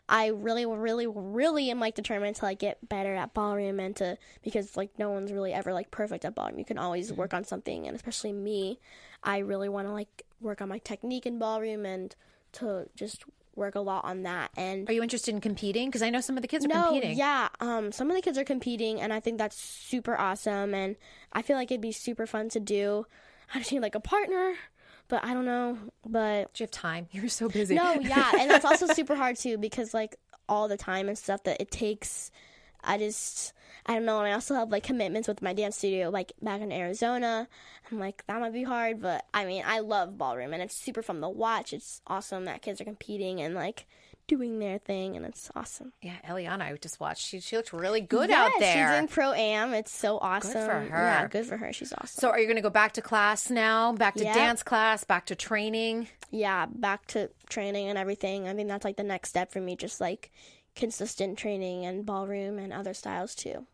I 0.10 0.28
really 0.28 0.66
really 0.66 1.08
really 1.08 1.70
am 1.72 1.80
like 1.80 1.96
determined 1.96 2.36
to 2.38 2.46
like 2.46 2.60
get 2.60 2.78
better 2.88 3.14
at 3.16 3.34
ballroom 3.34 3.80
and 3.80 3.96
to 3.98 4.18
because 4.44 4.78
like 4.78 4.92
no 5.00 5.10
one's 5.10 5.32
really 5.34 5.52
ever 5.54 5.74
like 5.74 5.90
perfect 5.92 6.24
at 6.26 6.36
ballroom. 6.36 6.60
You 6.60 6.66
can 6.66 6.78
always 6.78 7.12
work 7.12 7.34
on 7.34 7.44
something 7.44 7.88
and 7.88 7.96
especially 7.96 8.32
me, 8.34 8.80
I 9.24 9.40
really 9.40 9.70
want 9.70 9.88
to 9.88 9.94
like 9.94 10.24
work 10.42 10.62
on 10.62 10.70
my 10.70 10.78
technique 10.80 11.26
in 11.26 11.40
ballroom 11.40 11.86
and 11.86 12.16
to 12.54 12.88
just 12.96 13.24
work 13.56 13.74
a 13.76 13.80
lot 13.80 14.06
on 14.06 14.22
that 14.22 14.52
and 14.56 14.88
Are 14.88 14.94
you 14.94 15.02
interested 15.02 15.34
in 15.34 15.42
competing? 15.42 15.88
Because 15.90 16.04
I 16.04 16.12
know 16.12 16.22
some 16.22 16.38
of 16.38 16.44
the 16.44 16.48
kids 16.48 16.64
are 16.66 16.68
no, 16.68 16.86
competing. 16.92 17.18
yeah. 17.18 17.50
Um, 17.60 17.92
some 17.92 18.10
of 18.10 18.16
the 18.16 18.22
kids 18.22 18.38
are 18.38 18.44
competing, 18.44 19.02
and 19.02 19.12
I 19.12 19.20
think 19.20 19.40
that's 19.40 19.56
super 19.60 20.16
awesome. 20.16 20.76
And 20.76 20.96
I 21.34 21.42
feel 21.42 21.56
like 21.56 21.72
it'd 21.72 21.82
be 21.82 21.92
super 21.92 22.28
fun 22.28 22.50
to 22.50 22.60
do. 22.60 23.06
I 23.54 23.58
just 23.60 23.72
need 23.72 23.80
like 23.82 23.96
a 23.96 24.00
partner, 24.00 24.54
but 25.08 25.24
I 25.24 25.34
don't 25.34 25.46
know. 25.46 25.78
But 26.06 26.54
Do 26.54 26.64
you 26.64 26.66
have 26.66 26.72
time? 26.72 27.08
You're 27.12 27.30
so 27.30 27.50
busy. 27.50 27.74
no, 27.76 27.94
yeah, 28.00 28.32
and 28.40 28.50
that's 28.52 28.66
also 28.66 28.86
super 28.88 29.16
hard 29.16 29.38
too 29.38 29.58
because 29.58 29.92
like 29.94 30.18
all 30.48 30.68
the 30.68 30.78
time 30.78 31.08
and 31.10 31.18
stuff 31.18 31.44
that 31.46 31.60
it 31.60 31.72
takes. 31.72 32.30
I 32.84 33.00
just 33.00 33.54
I 33.88 33.94
don't 33.94 34.06
know, 34.06 34.20
and 34.20 34.28
I 34.28 34.34
also 34.34 34.56
have 34.56 34.70
like 34.70 34.84
commitments 34.84 35.28
with 35.28 35.42
my 35.42 35.54
dance 35.54 35.78
studio 35.78 36.10
like 36.10 36.34
back 36.42 36.62
in 36.62 36.72
Arizona. 36.72 37.48
I'm 37.92 38.00
like 38.00 38.26
that 38.28 38.40
might 38.40 38.54
be 38.54 38.64
hard, 38.64 39.02
but 39.02 39.26
I 39.34 39.46
mean 39.46 39.64
I 39.66 39.80
love 39.80 40.18
ballroom 40.18 40.54
and 40.54 40.62
it's 40.62 40.76
super 40.76 41.02
fun 41.02 41.22
to 41.22 41.30
watch. 41.30 41.74
It's 41.74 42.02
awesome 42.08 42.46
that 42.46 42.62
kids 42.62 42.82
are 42.82 42.86
competing 42.86 43.42
and 43.42 43.56
like 43.56 43.86
doing 44.28 44.60
their 44.60 44.78
thing, 44.78 45.16
and 45.16 45.26
it's 45.26 45.50
awesome. 45.56 45.94
Yeah, 46.02 46.18
Elliana, 46.28 46.66
I 46.66 46.76
just 46.76 47.00
watched. 47.00 47.26
She, 47.26 47.40
she 47.40 47.56
looked 47.56 47.72
really 47.72 48.02
good 48.02 48.30
Yes, 48.30 48.54
out 48.54 48.60
there. 48.60 48.90
She's 48.92 49.00
in 49.00 49.08
pro 49.08 49.32
am. 49.32 49.74
It's 49.74 49.92
so 49.92 50.18
awesome. 50.18 50.52
Good 50.52 50.66
for 50.66 50.80
her. 50.80 51.04
Yeah, 51.04 51.28
good 51.30 51.46
for 51.46 51.56
her. 51.56 51.72
She's 51.72 51.94
awesome. 51.94 52.20
so, 52.20 52.30
are 52.30 52.38
you 52.40 52.46
going 52.46 52.58
to 52.58 52.62
go 52.62 52.70
back 52.70 52.92
to 52.94 53.02
class 53.02 53.50
now? 53.50 53.94
Back 53.94 54.16
to 54.16 54.26
dance 54.26 54.64
class? 54.64 55.06
Back 55.06 55.28
to 55.28 55.36
training? 55.36 56.10
yeah, 56.30 56.66
back 56.66 57.08
to 57.08 57.30
training 57.48 57.88
and 57.88 57.98
everything. 57.98 58.50
I 58.50 58.54
think 58.54 58.68
that's 58.68 58.84
like 58.84 58.98
the 58.98 59.04
next 59.04 59.30
step 59.30 59.50
for 59.54 59.62
me. 59.62 59.78
Just 59.78 60.02
like 60.02 60.30
consistent 60.76 61.38
training 61.38 61.86
and 61.86 62.06
ballroom 62.06 62.60
and 62.60 62.74
other 62.74 62.94
styles 62.94 63.34
too. 63.34 63.66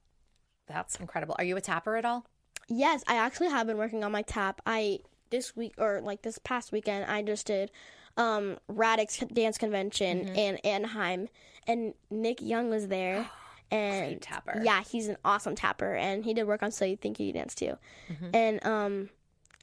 That's 0.68 0.96
incredible. 0.98 1.36
Are 1.38 1.44
you 1.44 1.58
a 1.58 1.62
tapper 1.62 1.96
at 1.98 2.06
all? 2.06 2.26
Yes, 2.70 3.04
I 3.08 3.16
actually 3.16 3.50
have 3.50 3.68
been 3.68 3.78
working 3.78 4.04
on 4.04 4.12
my 4.12 4.22
tap. 4.22 4.62
I 4.66 5.00
this 5.30 5.56
week 5.56 5.74
or 5.78 6.02
like 6.02 6.22
this 6.22 6.38
past 6.38 6.72
weekend, 6.72 7.06
I 7.12 7.22
just 7.22 7.48
did 7.48 7.72
um, 8.18 8.58
Radix 8.68 9.18
Dance 9.34 9.58
Convention 9.58 10.26
Mm-hmm. 10.26 10.36
in 10.36 10.56
Anaheim, 10.58 11.28
and 11.68 11.94
Nick 12.10 12.42
Young 12.42 12.70
was 12.70 12.88
there. 12.88 13.30
And 13.72 14.06
Great 14.12 14.22
tapper. 14.22 14.62
yeah, 14.64 14.84
he's 14.84 15.08
an 15.08 15.18
awesome 15.26 15.56
tapper, 15.56 15.96
and 15.96 16.24
he 16.24 16.36
did 16.36 16.44
work 16.46 16.62
on 16.62 16.70
So 16.72 16.86
You 16.86 16.96
Think 16.96 17.20
You 17.20 17.34
Dance 17.34 17.56
too. 17.56 17.76
Mm-hmm. 18.12 18.30
And 18.36 18.64
um, 18.68 19.10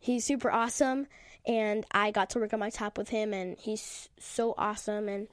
he's 0.00 0.24
super 0.24 0.50
awesome, 0.50 1.06
and 1.46 1.86
I 1.92 2.10
got 2.10 2.30
to 2.30 2.40
work 2.40 2.52
on 2.52 2.58
my 2.58 2.70
tap 2.70 2.98
with 2.98 3.10
him, 3.10 3.32
and 3.32 3.56
he's 3.56 4.08
so 4.18 4.54
awesome, 4.58 5.08
and 5.08 5.28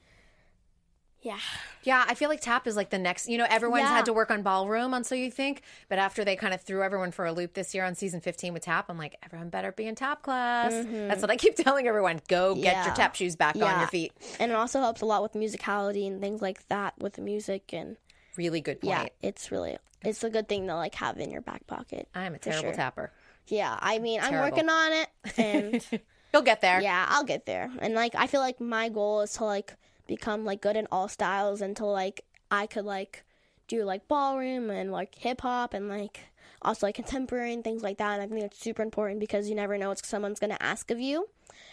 yeah, 1.20 1.38
Yeah, 1.82 2.04
I 2.08 2.14
feel 2.14 2.28
like 2.28 2.40
tap 2.40 2.66
is 2.66 2.76
like 2.76 2.90
the 2.90 2.98
next. 2.98 3.28
You 3.28 3.38
know, 3.38 3.46
everyone's 3.50 3.82
Yeah. 3.84 3.96
had 3.96 4.04
to 4.06 4.12
work 4.12 4.30
on 4.30 4.42
ballroom 4.42 4.94
on 4.94 5.02
So 5.04 5.14
You 5.14 5.30
Think, 5.30 5.62
but 5.88 5.98
after 5.98 6.24
they 6.24 6.36
kind 6.36 6.54
of 6.54 6.60
threw 6.60 6.82
everyone 6.82 7.10
for 7.10 7.26
a 7.26 7.32
loop 7.32 7.54
this 7.54 7.74
year 7.74 7.84
on 7.84 7.94
season 7.94 8.20
15 8.20 8.52
with 8.52 8.62
tap, 8.62 8.86
I'm 8.88 8.96
like, 8.98 9.16
everyone 9.24 9.48
better 9.48 9.72
be 9.72 9.86
in 9.86 9.94
tap 9.94 10.22
class. 10.22 10.72
That's 10.72 11.20
what 11.20 11.30
I 11.30 11.36
keep 11.36 11.56
telling 11.64 11.86
everyone. 11.88 12.20
Go 12.28 12.54
get 12.54 12.62
your 12.76 12.84
Mm-hmm. 12.86 12.94
Tap 12.94 13.14
shoes 13.14 13.36
back 13.36 13.56
on 13.56 13.78
your 13.80 13.88
feet. 13.88 14.12
and 14.38 14.52
it 14.52 14.54
also 14.54 14.80
helps 14.80 15.00
a 15.00 15.06
lot 15.06 15.22
with 15.22 15.32
musicality 15.32 16.06
and 16.06 16.20
things 16.20 16.40
like 16.40 16.66
that 16.68 16.94
with 16.98 17.14
the 17.14 17.22
music, 17.22 17.72
and 17.72 17.96
Really 18.36 18.60
good 18.60 18.80
point. 18.80 18.90
yeah, 19.22 19.28
it's 19.28 19.50
really 19.50 19.76
it's 20.04 20.22
a 20.22 20.30
good 20.30 20.48
thing 20.48 20.68
to 20.68 20.76
like 20.76 20.94
have 20.94 21.18
in 21.18 21.30
your 21.32 21.40
back 21.42 21.66
pocket. 21.66 22.08
I'm 22.14 22.34
a 22.34 22.38
terrible 22.38 22.68
sure. 22.68 22.74
tapper. 22.74 23.10
Yeah, 23.48 23.76
I 23.80 23.98
mean, 23.98 24.20
I'm 24.22 24.34
working 24.34 24.68
on 24.68 24.92
it, 24.92 25.08
and 25.36 26.00
You'll 26.32 26.42
get 26.42 26.60
there. 26.60 26.80
yeah, 26.80 27.06
I'll 27.08 27.24
get 27.24 27.46
there. 27.46 27.70
And 27.80 27.94
like, 27.94 28.14
I 28.14 28.26
feel 28.28 28.40
like 28.42 28.60
my 28.60 28.90
goal 28.90 29.22
is 29.22 29.32
to 29.34 29.44
like 29.44 29.74
become 30.08 30.44
like 30.44 30.60
good 30.60 30.76
in 30.76 30.88
all 30.90 31.06
styles, 31.06 31.60
and 31.60 31.76
to 31.76 31.86
like 31.86 32.24
I 32.50 32.66
could 32.66 32.84
like 32.84 33.24
do 33.68 33.84
like 33.84 34.08
ballroom 34.08 34.70
and 34.70 34.90
like 34.90 35.14
hip 35.14 35.42
hop 35.42 35.74
and 35.74 35.88
like 35.88 36.20
also 36.62 36.86
like 36.86 36.96
contemporary 36.96 37.52
and 37.52 37.62
things 37.62 37.82
like 37.82 37.98
that. 37.98 38.14
And 38.18 38.22
I 38.22 38.26
think 38.26 38.44
it's 38.44 38.58
super 38.58 38.82
important 38.82 39.20
because 39.20 39.48
you 39.48 39.54
never 39.54 39.78
know 39.78 39.90
what 39.90 40.04
someone's 40.04 40.40
gonna 40.40 40.56
ask 40.58 40.90
of 40.90 40.98
you, 40.98 41.28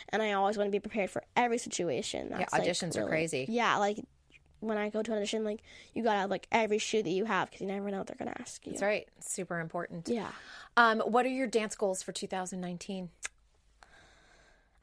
and 0.09 0.21
I 0.21 0.33
always 0.33 0.57
want 0.57 0.67
to 0.67 0.71
be 0.71 0.79
prepared 0.79 1.09
for 1.09 1.23
every 1.35 1.57
situation. 1.57 2.29
That's, 2.29 2.53
like, 2.53 2.63
auditions 2.63 2.95
are 2.95 2.99
really- 2.99 3.09
crazy. 3.09 3.45
Yeah, 3.49 3.77
like. 3.77 3.97
When 4.61 4.77
I 4.79 4.89
go 4.89 5.03
to 5.03 5.11
an 5.11 5.17
audition, 5.17 5.43
like 5.43 5.61
you 5.93 6.01
gotta 6.01 6.19
have 6.21 6.31
like 6.31 6.47
every 6.51 6.79
shoe 6.79 7.03
that 7.03 7.09
you 7.09 7.25
have 7.25 7.49
because 7.49 7.61
you 7.61 7.67
never 7.67 7.91
know 7.91 7.99
what 7.99 8.07
they're 8.07 8.15
gonna 8.17 8.33
ask 8.39 8.65
you. 8.65 8.71
That's 8.71 8.81
right. 8.81 9.07
Super 9.19 9.59
important. 9.59 10.07
Yeah. 10.09 10.31
Um, 10.75 11.01
what 11.01 11.25
are 11.25 11.29
your 11.29 11.45
dance 11.45 11.75
goals 11.75 12.01
for 12.01 12.11
2019? 12.13 13.09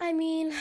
I 0.02 0.12
mean, 0.12 0.52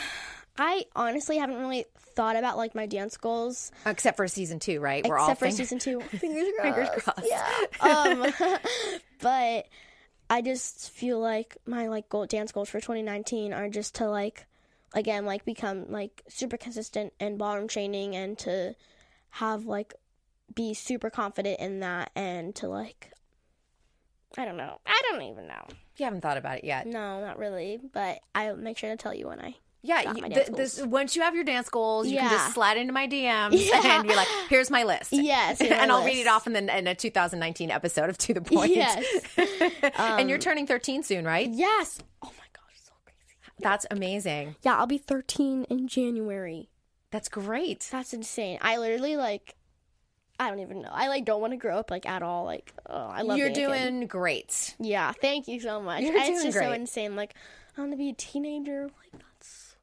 I 0.57 0.85
honestly 0.95 1.37
haven't 1.37 1.57
really 1.57 1.85
thought 1.97 2.35
about 2.35 2.57
like 2.57 2.75
my 2.75 2.85
dance 2.85 3.17
goals 3.17 3.71
Except 3.85 4.15
for 4.15 4.27
season 4.27 4.59
two, 4.59 4.79
right? 4.79 5.05
We're 5.05 5.17
all 5.17 5.31
except 5.31 5.39
for 5.39 5.45
think- 5.45 5.57
season 5.57 5.79
two. 5.79 5.99
Fingers 6.11 6.47
crossed. 6.59 6.75
Fingers 6.75 6.89
crossed. 7.03 7.27
Yeah. 7.27 7.41
Um, 7.81 8.27
but 9.21 9.65
I 10.29 10.41
just 10.41 10.91
feel 10.91 11.19
like 11.19 11.57
my 11.65 11.87
like 11.87 12.07
goal 12.07 12.27
dance 12.27 12.51
goals 12.51 12.69
for 12.69 12.79
2019 12.79 13.51
are 13.53 13.67
just 13.67 13.95
to 13.95 14.07
like 14.07 14.45
again 14.93 15.25
like 15.25 15.43
become 15.43 15.91
like 15.91 16.21
super 16.27 16.57
consistent 16.57 17.13
in 17.19 17.37
ballroom 17.37 17.67
training 17.67 18.15
and 18.15 18.37
to 18.39 18.75
have 19.31 19.65
like 19.65 19.95
be 20.53 20.73
super 20.73 21.09
confident 21.09 21.59
in 21.59 21.79
that 21.79 22.11
and 22.15 22.53
to 22.55 22.67
like 22.67 23.11
I 24.37 24.45
don't 24.45 24.57
know. 24.57 24.79
I 24.85 25.01
don't 25.09 25.21
even 25.23 25.47
know. 25.47 25.65
You 25.97 26.05
haven't 26.05 26.21
thought 26.21 26.37
about 26.37 26.59
it 26.59 26.63
yet. 26.63 26.87
No, 26.87 27.19
not 27.19 27.37
really. 27.37 27.79
But 27.93 28.19
I'll 28.33 28.55
make 28.55 28.77
sure 28.77 28.89
to 28.89 28.97
tell 28.97 29.13
you 29.13 29.27
when 29.27 29.39
I. 29.39 29.55
Yeah, 29.83 30.13
you, 30.13 30.29
th- 30.29 30.47
this, 30.49 30.79
once 30.85 31.15
you 31.15 31.23
have 31.23 31.33
your 31.33 31.43
dance 31.43 31.67
goals, 31.67 32.07
you 32.07 32.19
can 32.19 32.29
just 32.29 32.53
slide 32.53 32.77
into 32.77 32.93
my 32.93 33.07
DMs 33.07 33.53
Yeah. 33.67 33.99
and 33.99 34.07
be 34.07 34.15
like, 34.15 34.27
"Here's 34.47 34.69
my 34.69 34.83
list." 34.83 35.11
Yes, 35.11 35.59
my 35.59 35.65
and 35.67 35.91
I'll 35.91 36.05
read 36.05 36.19
it 36.21 36.27
off 36.27 36.45
in 36.45 36.53
the 36.53 36.77
in 36.77 36.85
a 36.85 36.93
2019 36.93 37.71
episode 37.71 38.07
of 38.07 38.17
To 38.19 38.33
the 38.35 38.41
Point. 38.41 38.75
Yes. 38.75 39.03
and 39.97 40.29
you're 40.29 40.37
um, 40.37 40.41
turning 40.41 40.67
13 40.67 41.01
soon, 41.01 41.25
right? 41.25 41.49
Yes. 41.51 41.97
Oh 42.21 42.27
my 42.27 42.45
gosh, 42.53 42.75
so 42.83 42.91
crazy. 43.03 43.35
That's 43.59 43.87
amazing. 43.89 44.55
Yeah, 44.61 44.77
I'll 44.77 44.85
be 44.85 44.99
13 44.99 45.63
in 45.63 45.87
January. 45.87 46.69
That's 47.09 47.27
great. 47.27 47.89
That's 47.91 48.13
insane. 48.13 48.59
I 48.61 48.77
literally 48.77 49.17
like 49.17 49.55
I 50.41 50.49
don't 50.49 50.59
even 50.59 50.81
know. 50.81 50.89
I 50.91 51.07
like 51.07 51.25
don't 51.25 51.39
want 51.41 51.53
to 51.53 51.57
grow 51.57 51.77
up 51.77 51.91
like 51.91 52.05
at 52.05 52.23
all. 52.23 52.45
Like 52.45 52.73
oh, 52.89 52.95
I 52.95 53.21
love 53.21 53.37
You're 53.37 53.51
doing 53.53 54.07
great. 54.07 54.75
Yeah, 54.79 55.11
thank 55.11 55.47
you 55.47 55.59
so 55.59 55.79
much. 55.81 56.01
You're 56.01 56.15
it's 56.17 56.27
doing 56.29 56.43
just 56.43 56.57
so 56.57 56.71
insane. 56.71 57.15
Like 57.15 57.35
I 57.77 57.81
want 57.81 57.91
to 57.93 57.97
be 57.97 58.09
a 58.09 58.13
teenager. 58.13 58.83
Like 58.83 59.21
that's 59.21 59.75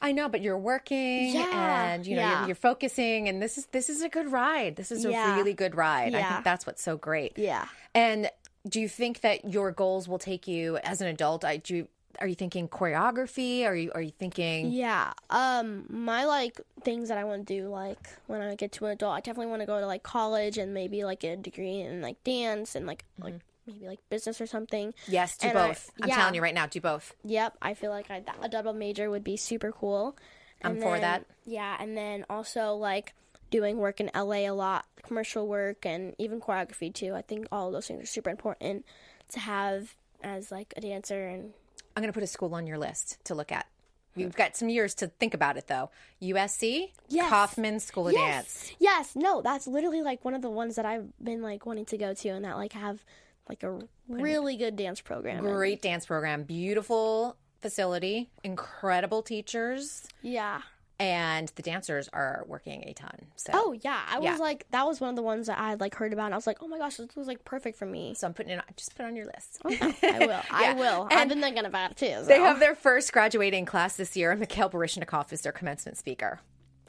I 0.00 0.12
know, 0.12 0.28
but 0.28 0.40
you're 0.42 0.58
working 0.58 1.32
Yeah, 1.34 1.92
and 1.92 2.06
you 2.06 2.16
know 2.16 2.22
yeah. 2.22 2.38
you're, 2.40 2.48
you're 2.48 2.54
focusing, 2.56 3.28
and 3.28 3.42
this 3.42 3.58
is 3.58 3.66
this 3.66 3.88
is 3.90 4.02
a 4.02 4.08
good 4.08 4.30
ride. 4.32 4.76
This 4.76 4.90
is 4.90 5.04
a 5.04 5.10
Yeah. 5.10 5.36
really 5.36 5.54
good 5.54 5.74
ride. 5.74 6.14
I 6.14 6.22
think 6.22 6.44
that's 6.44 6.66
what's 6.66 6.82
so 6.82 6.96
great. 6.96 7.36
yeah. 7.38 7.66
And 7.94 8.30
do 8.68 8.80
you 8.80 8.88
think 8.88 9.20
that 9.20 9.52
your 9.52 9.70
goals 9.72 10.08
will 10.08 10.18
take 10.18 10.48
you 10.48 10.76
as 10.78 11.00
an 11.00 11.06
adult? 11.06 11.44
I 11.44 11.58
do. 11.58 11.76
You, 11.76 11.88
are 12.20 12.26
you 12.26 12.34
thinking 12.34 12.68
choreography? 12.68 13.64
Are 13.64 13.74
you 13.74 13.92
are 13.94 14.00
you 14.02 14.12
thinking? 14.18 14.70
Yeah. 14.70 15.12
Um 15.30 15.86
my 15.88 16.24
like 16.24 16.60
things 16.82 17.08
that 17.08 17.18
I 17.18 17.24
want 17.24 17.46
to 17.46 17.54
do 17.60 17.68
like 17.68 17.98
when 18.26 18.40
I 18.40 18.54
get 18.54 18.72
to 18.72 18.86
an 18.86 18.92
adult, 18.92 19.14
I 19.14 19.20
definitely 19.20 19.46
want 19.46 19.62
to 19.62 19.66
go 19.66 19.80
to 19.80 19.86
like 19.86 20.02
college 20.02 20.58
and 20.58 20.74
maybe 20.74 21.04
like 21.04 21.20
get 21.20 21.38
a 21.38 21.42
degree 21.42 21.80
in 21.80 22.00
like 22.00 22.22
dance 22.24 22.74
and 22.74 22.86
like 22.86 23.04
like 23.18 23.34
maybe 23.66 23.86
like 23.86 24.00
business 24.08 24.40
or 24.40 24.46
something. 24.46 24.94
Yes, 25.08 25.36
do 25.38 25.48
And 25.48 25.54
both. 25.54 25.90
I'm 26.02 26.08
yeah. 26.08 26.16
telling 26.16 26.34
you 26.34 26.42
right 26.42 26.54
now, 26.54 26.66
do 26.66 26.80
both. 26.80 27.14
Yep, 27.24 27.56
I 27.60 27.74
feel 27.74 27.90
like 27.90 28.10
I, 28.10 28.22
a 28.40 28.48
double 28.48 28.72
major 28.72 29.10
would 29.10 29.24
be 29.24 29.36
super 29.36 29.72
cool. 29.72 30.16
I'm 30.62 30.72
And 30.72 30.82
for 30.82 30.98
that. 30.98 31.26
Yeah, 31.44 31.76
and 31.78 31.96
then 31.96 32.24
also 32.30 32.74
like 32.74 33.14
doing 33.50 33.78
work 33.78 34.00
in 34.00 34.10
LA 34.14 34.48
a 34.48 34.50
lot, 34.50 34.86
commercial 35.02 35.46
work, 35.46 35.84
and 35.84 36.14
even 36.18 36.40
choreography 36.40 36.92
too. 36.92 37.14
I 37.14 37.22
think 37.22 37.46
all 37.52 37.68
of 37.68 37.72
those 37.72 37.86
things 37.86 38.02
are 38.02 38.06
super 38.06 38.30
important 38.30 38.84
to 39.32 39.40
have 39.40 39.94
as 40.22 40.50
like 40.50 40.72
a 40.76 40.80
dancer. 40.80 41.26
And 41.26 41.52
I'm 41.96 42.02
going 42.02 42.12
to 42.12 42.16
put 42.16 42.22
a 42.22 42.26
school 42.28 42.54
on 42.54 42.66
your 42.66 42.78
list 42.78 43.18
to 43.24 43.34
look 43.34 43.50
at. 43.50 43.66
You've 44.14 44.36
got 44.36 44.56
some 44.56 44.68
years 44.70 44.94
to 44.96 45.08
think 45.08 45.34
about 45.34 45.56
it, 45.58 45.66
though. 45.66 45.90
USC, 46.22 46.90
Yes. 47.08 47.28
Kaufman 47.28 47.80
School 47.80 48.08
of 48.08 48.14
Dance. 48.14 48.72
yes, 48.78 49.14
no, 49.14 49.42
that's 49.42 49.66
literally 49.66 50.00
like 50.00 50.24
one 50.24 50.32
of 50.34 50.40
the 50.40 50.48
ones 50.50 50.76
that 50.76 50.86
I've 50.86 51.06
been 51.22 51.42
like 51.42 51.66
wanting 51.66 51.84
to 51.86 51.98
go 51.98 52.14
to, 52.14 52.28
and 52.30 52.44
that 52.46 52.56
like 52.56 52.72
have 52.72 53.04
like 53.48 53.62
a 53.62 53.78
really 54.08 54.56
good 54.56 54.74
dance 54.76 55.00
program. 55.02 55.42
Great 55.44 55.82
dance 55.82 56.06
program, 56.06 56.44
beautiful 56.44 57.36
facility, 57.60 58.30
incredible 58.42 59.22
teachers, 59.22 60.06
yeah. 60.22 60.62
And 60.98 61.52
the 61.56 61.62
dancers 61.62 62.08
are 62.12 62.44
working 62.46 62.84
a 62.88 62.92
ton. 62.94 63.26
So, 63.36 63.52
Oh 63.54 63.76
yeah, 63.82 64.00
I 64.08 64.18
Yeah. 64.20 64.30
was 64.32 64.40
like 64.40 64.66
that 64.70 64.86
was 64.86 65.00
one 65.00 65.10
of 65.10 65.16
the 65.16 65.22
ones 65.22 65.46
that 65.48 65.58
I 65.58 65.70
had 65.70 65.80
like 65.80 65.94
heard 65.94 66.12
about, 66.12 66.26
and 66.26 66.34
I 66.34 66.38
was 66.38 66.46
like, 66.46 66.58
oh 66.62 66.68
my 66.68 66.78
gosh, 66.78 66.96
this 66.96 67.14
was 67.16 67.26
like 67.26 67.44
perfect 67.44 67.78
for 67.78 67.86
me. 67.86 68.14
so 68.14 68.26
I'm 68.26 68.34
putting 68.34 68.52
it 68.52 68.58
on, 68.58 68.64
just 68.76 68.96
put 68.96 69.04
it 69.04 69.06
on 69.06 69.16
your 69.16 69.26
list. 69.26 69.58
Oh, 69.64 69.94
I 70.02 70.18
will. 70.26 70.42
I 70.50 70.62
Yeah. 70.62 70.74
will. 70.74 71.08
I've 71.10 71.18
And 71.20 71.28
been 71.28 71.40
thinking 71.40 71.64
about 71.66 71.90
it 71.92 71.96
too. 71.98 72.06
So. 72.20 72.24
They 72.24 72.40
have 72.40 72.60
their 72.60 72.74
first 72.74 73.12
graduating 73.12 73.66
class 73.66 73.96
this 73.96 74.16
year, 74.16 74.30
and 74.30 74.40
Mikhail 74.40 74.70
Baryshnikov 74.70 75.32
is 75.32 75.42
their 75.42 75.52
commencement 75.52 75.98
speaker. 75.98 76.40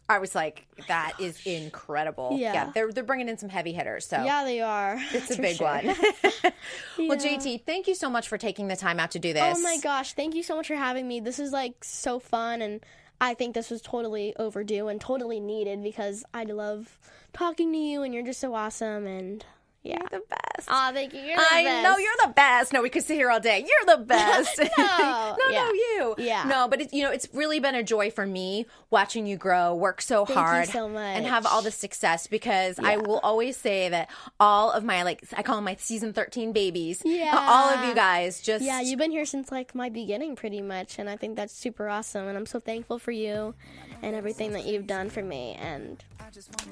I 0.10 0.20
was 0.20 0.34
like, 0.34 0.66
oh 0.80 0.84
that 0.88 1.16
is 1.20 1.42
incredible. 1.46 2.38
Yeah. 2.40 2.72
they're 2.74 2.94
they're 2.94 3.04
bringing 3.04 3.28
in 3.28 3.38
some 3.38 3.50
heavy 3.50 3.74
hitters. 3.74 4.06
So 4.06 4.24
Yeah, 4.24 4.46
they 4.46 4.62
are. 4.62 4.98
it's 5.14 5.32
a 5.38 5.42
big 5.42 5.58
sure. 5.58 5.68
one. 5.68 5.94
Well, 6.98 7.18
JT, 7.18 7.64
thank 7.66 7.88
you 7.88 7.94
so 7.96 8.10
much 8.10 8.28
for 8.28 8.38
taking 8.38 8.68
the 8.70 8.76
time 8.76 9.00
out 9.00 9.12
to 9.12 9.20
do 9.20 9.32
this. 9.34 9.44
Oh 9.58 9.62
my 9.62 9.78
gosh, 9.78 10.14
thank 10.14 10.34
you 10.34 10.42
so 10.44 10.56
much 10.56 10.68
for 10.68 10.76
having 10.76 11.08
me. 11.08 11.20
This 11.20 11.40
is 11.40 11.52
like 11.52 11.84
so 11.84 12.20
fun 12.20 12.62
and 12.62 12.82
I 13.20 13.34
think 13.34 13.56
this 13.56 13.72
was 13.72 13.82
totally 13.82 14.36
overdue 14.38 14.88
and 14.88 15.02
totally 15.02 15.40
needed 15.40 15.82
because 15.82 16.24
I 16.34 16.44
love 16.44 17.00
talking 17.34 17.72
to 17.72 17.78
you 17.78 18.04
and 18.04 18.14
you're 18.14 18.24
just 18.24 18.40
so 18.40 18.54
awesome 18.54 19.08
and 19.08 19.44
yeah. 19.88 19.98
You're 20.12 20.20
the 20.20 20.26
best. 20.30 20.68
Aw, 20.70 20.92
thank 20.94 21.14
you. 21.14 21.22
You're 21.22 21.36
the 21.38 21.44
I 21.52 21.64
best. 21.64 21.84
know 21.84 21.98
you're 21.98 22.12
the 22.28 22.34
best. 22.34 22.74
No, 22.74 22.82
we 22.82 22.90
could 22.90 23.04
sit 23.04 23.16
here 23.16 23.30
all 23.32 23.40
day. 23.40 23.60
You're 23.60 23.98
the 23.98 24.04
best. 24.06 24.58
No, 24.60 24.66
no, 24.78 25.50
yeah. 25.52 25.64
no, 25.66 25.72
you. 25.74 26.16
Yeah. 26.18 26.44
No, 26.44 26.68
but 26.68 26.82
it's 26.82 26.94
you 26.94 27.04
know, 27.04 27.12
it's 27.12 27.28
really 27.34 27.60
been 27.60 27.76
a 27.76 27.84
joy 27.84 28.12
for 28.12 28.26
me 28.26 28.66
watching 28.90 29.26
you 29.28 29.38
grow, 29.38 29.74
work 29.76 30.02
so 30.02 30.26
Thank 30.26 30.30
you 30.38 30.42
hard, 30.44 30.68
so 30.70 30.88
and 30.98 31.26
have 31.26 31.46
all 31.46 31.58
much. 31.58 31.66
the 31.66 31.72
success. 31.72 32.28
Because 32.28 32.80
I 32.80 32.98
will 32.98 33.20
always 33.20 33.58
say 33.58 33.90
that 33.90 34.10
all 34.40 34.72
of 34.72 34.84
my 34.84 35.04
like, 35.04 35.24
I 35.36 35.44
call 35.44 35.56
them 35.56 35.66
my 35.66 35.76
season 35.76 36.14
thirteen 36.14 36.52
babies. 36.54 37.02
Yeah. 37.06 37.32
all 37.36 37.70
of 37.70 37.88
you 37.88 37.96
guys 37.96 38.42
just 38.42 38.64
Yeah, 38.64 38.82
you've 38.82 39.00
been 39.00 39.12
here 39.12 39.26
since 39.26 39.52
like 39.52 39.74
my 39.76 39.90
beginning 39.90 40.36
pretty 40.36 40.62
much 40.62 41.00
and 41.00 41.10
I 41.10 41.16
think 41.18 41.36
that's 41.36 41.54
super 41.54 41.88
awesome 41.90 42.28
and 42.28 42.38
I'm 42.38 42.46
so 42.46 42.60
thankful 42.60 43.00
for 43.00 43.12
you 43.12 43.54
and 44.02 44.16
everything 44.16 44.54
that 44.54 44.66
you've 44.66 44.88
done 44.88 45.10
for 45.10 45.24
me 45.24 45.58
and 45.60 46.04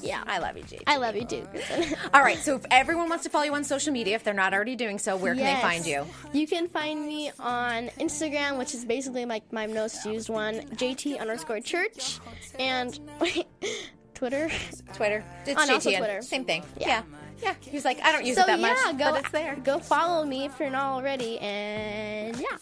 yeah. 0.02 0.24
I 0.28 0.40
love 0.40 0.58
you, 0.58 0.64
JT. 0.64 0.84
I 0.86 0.98
love 0.98 1.16
you 1.16 1.26
too. 1.26 1.48
All 2.14 2.22
right, 2.22 2.38
so 2.38 2.56
if 2.58 2.66
everyone 2.70 3.05
wants 3.10 3.24
to 3.24 3.30
follow 3.30 3.46
you 3.46 3.54
on 3.54 3.64
social 3.64 3.92
media, 3.94 4.16
if 4.16 4.24
they're 4.24 4.34
not 4.34 4.54
already 4.54 4.76
doing 4.76 4.98
so, 5.00 5.16
where 5.18 5.34
can 5.34 5.44
Yes. 5.44 5.62
they 5.62 5.68
find 5.70 5.86
you? 5.86 6.06
You 6.34 6.48
can 6.48 6.68
find 6.68 7.06
me 7.06 7.32
on 7.40 7.88
Instagram, 8.00 8.58
which 8.58 8.74
is 8.74 8.86
basically 8.86 9.26
like 9.26 9.52
my 9.52 9.68
most 9.68 10.06
used 10.06 10.30
one, 10.30 10.62
JT 10.76 11.20
underscore 11.20 11.60
church, 11.62 12.20
and 12.60 13.00
Twitter. 14.14 14.50
Twitter. 14.94 15.24
It's 15.46 15.58
oh, 15.60 15.62
On 15.64 15.70
also 15.72 15.90
JT. 15.90 15.98
Twitter. 15.98 16.22
Same 16.22 16.46
thing. 16.46 16.64
Yeah. 16.78 16.88
Yeah. 16.88 17.04
Yeah, 17.46 17.54
he's 17.62 17.86
like, 17.86 18.02
I 18.04 18.12
don't 18.12 18.26
use 18.26 18.36
so 18.36 18.42
it 18.42 18.48
that 18.48 18.60
yeah, 18.60 18.74
much, 18.74 18.98
go 18.98 19.12
but 19.12 19.20
it's 19.22 19.32
there. 19.32 19.56
Go 19.64 19.80
follow 19.80 20.26
me 20.26 20.46
if 20.46 20.60
you're 20.60 20.70
not 20.70 20.94
already, 20.94 21.40
and 21.40 22.36
yeah, 22.38 22.58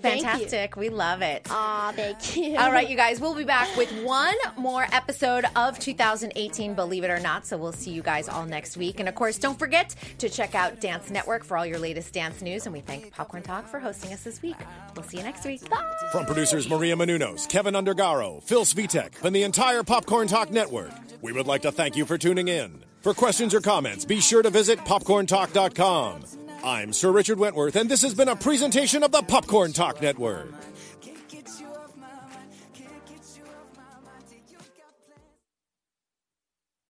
Thank 0.00 0.22
you. 0.22 0.28
Fantastic. 0.28 0.76
We 0.76 0.88
love 0.88 1.22
it. 1.22 1.46
Aw, 1.50 1.92
thank 1.94 2.36
you. 2.36 2.56
All 2.56 2.70
right, 2.70 2.88
you 2.88 2.96
guys, 2.96 3.20
we'll 3.20 3.34
be 3.34 3.44
back 3.44 3.74
with 3.76 3.90
one 4.02 4.36
more 4.56 4.86
episode 4.92 5.44
of 5.56 5.78
2018, 5.78 6.74
believe 6.74 7.04
it 7.04 7.10
or 7.10 7.18
not. 7.20 7.46
So 7.46 7.56
we'll 7.56 7.72
see 7.72 7.90
you 7.90 8.02
guys 8.02 8.28
all 8.28 8.44
next 8.44 8.76
week. 8.76 9.00
And 9.00 9.08
of 9.08 9.14
course, 9.14 9.38
don't 9.38 9.58
forget 9.58 9.94
to 10.18 10.28
check 10.28 10.54
out 10.54 10.80
Dance 10.80 11.10
Network 11.10 11.44
for 11.44 11.56
all 11.56 11.66
your 11.66 11.78
latest 11.78 12.12
dance 12.12 12.42
news. 12.42 12.66
And 12.66 12.72
we 12.72 12.80
thank 12.80 13.12
Popcorn 13.12 13.42
Talk 13.42 13.66
for 13.66 13.78
hosting 13.78 14.12
us 14.12 14.22
this 14.22 14.42
week. 14.42 14.56
We'll 14.94 15.04
see 15.04 15.18
you 15.18 15.22
next 15.24 15.44
week. 15.44 15.68
Bye. 15.68 15.84
From 16.12 16.26
producers 16.26 16.68
Maria 16.68 16.96
Menounos, 16.96 17.48
Keven 17.48 17.74
Undergaro, 17.74 18.42
Phil 18.42 18.64
Svitek, 18.64 19.22
and 19.24 19.34
the 19.34 19.42
entire 19.42 19.82
Popcorn 19.82 20.28
Talk 20.28 20.50
Network, 20.50 20.92
we 21.22 21.32
would 21.32 21.46
like 21.46 21.62
to 21.62 21.72
thank 21.72 21.96
you 21.96 22.04
for 22.04 22.18
tuning 22.18 22.48
in. 22.48 22.87
For 23.00 23.14
questions 23.14 23.54
or 23.54 23.60
comments, 23.60 24.04
be 24.04 24.20
sure 24.20 24.42
to 24.42 24.50
visit 24.50 24.80
popcorntalk.com. 24.80 26.24
I'm 26.64 26.92
Sir 26.92 27.12
Richard 27.12 27.38
Wentworth, 27.38 27.76
and 27.76 27.88
this 27.88 28.02
has 28.02 28.12
been 28.12 28.28
a 28.28 28.34
presentation 28.34 29.04
of 29.04 29.12
the 29.12 29.22
Popcorn 29.22 29.72
Talk 29.72 30.02
Network. 30.02 30.52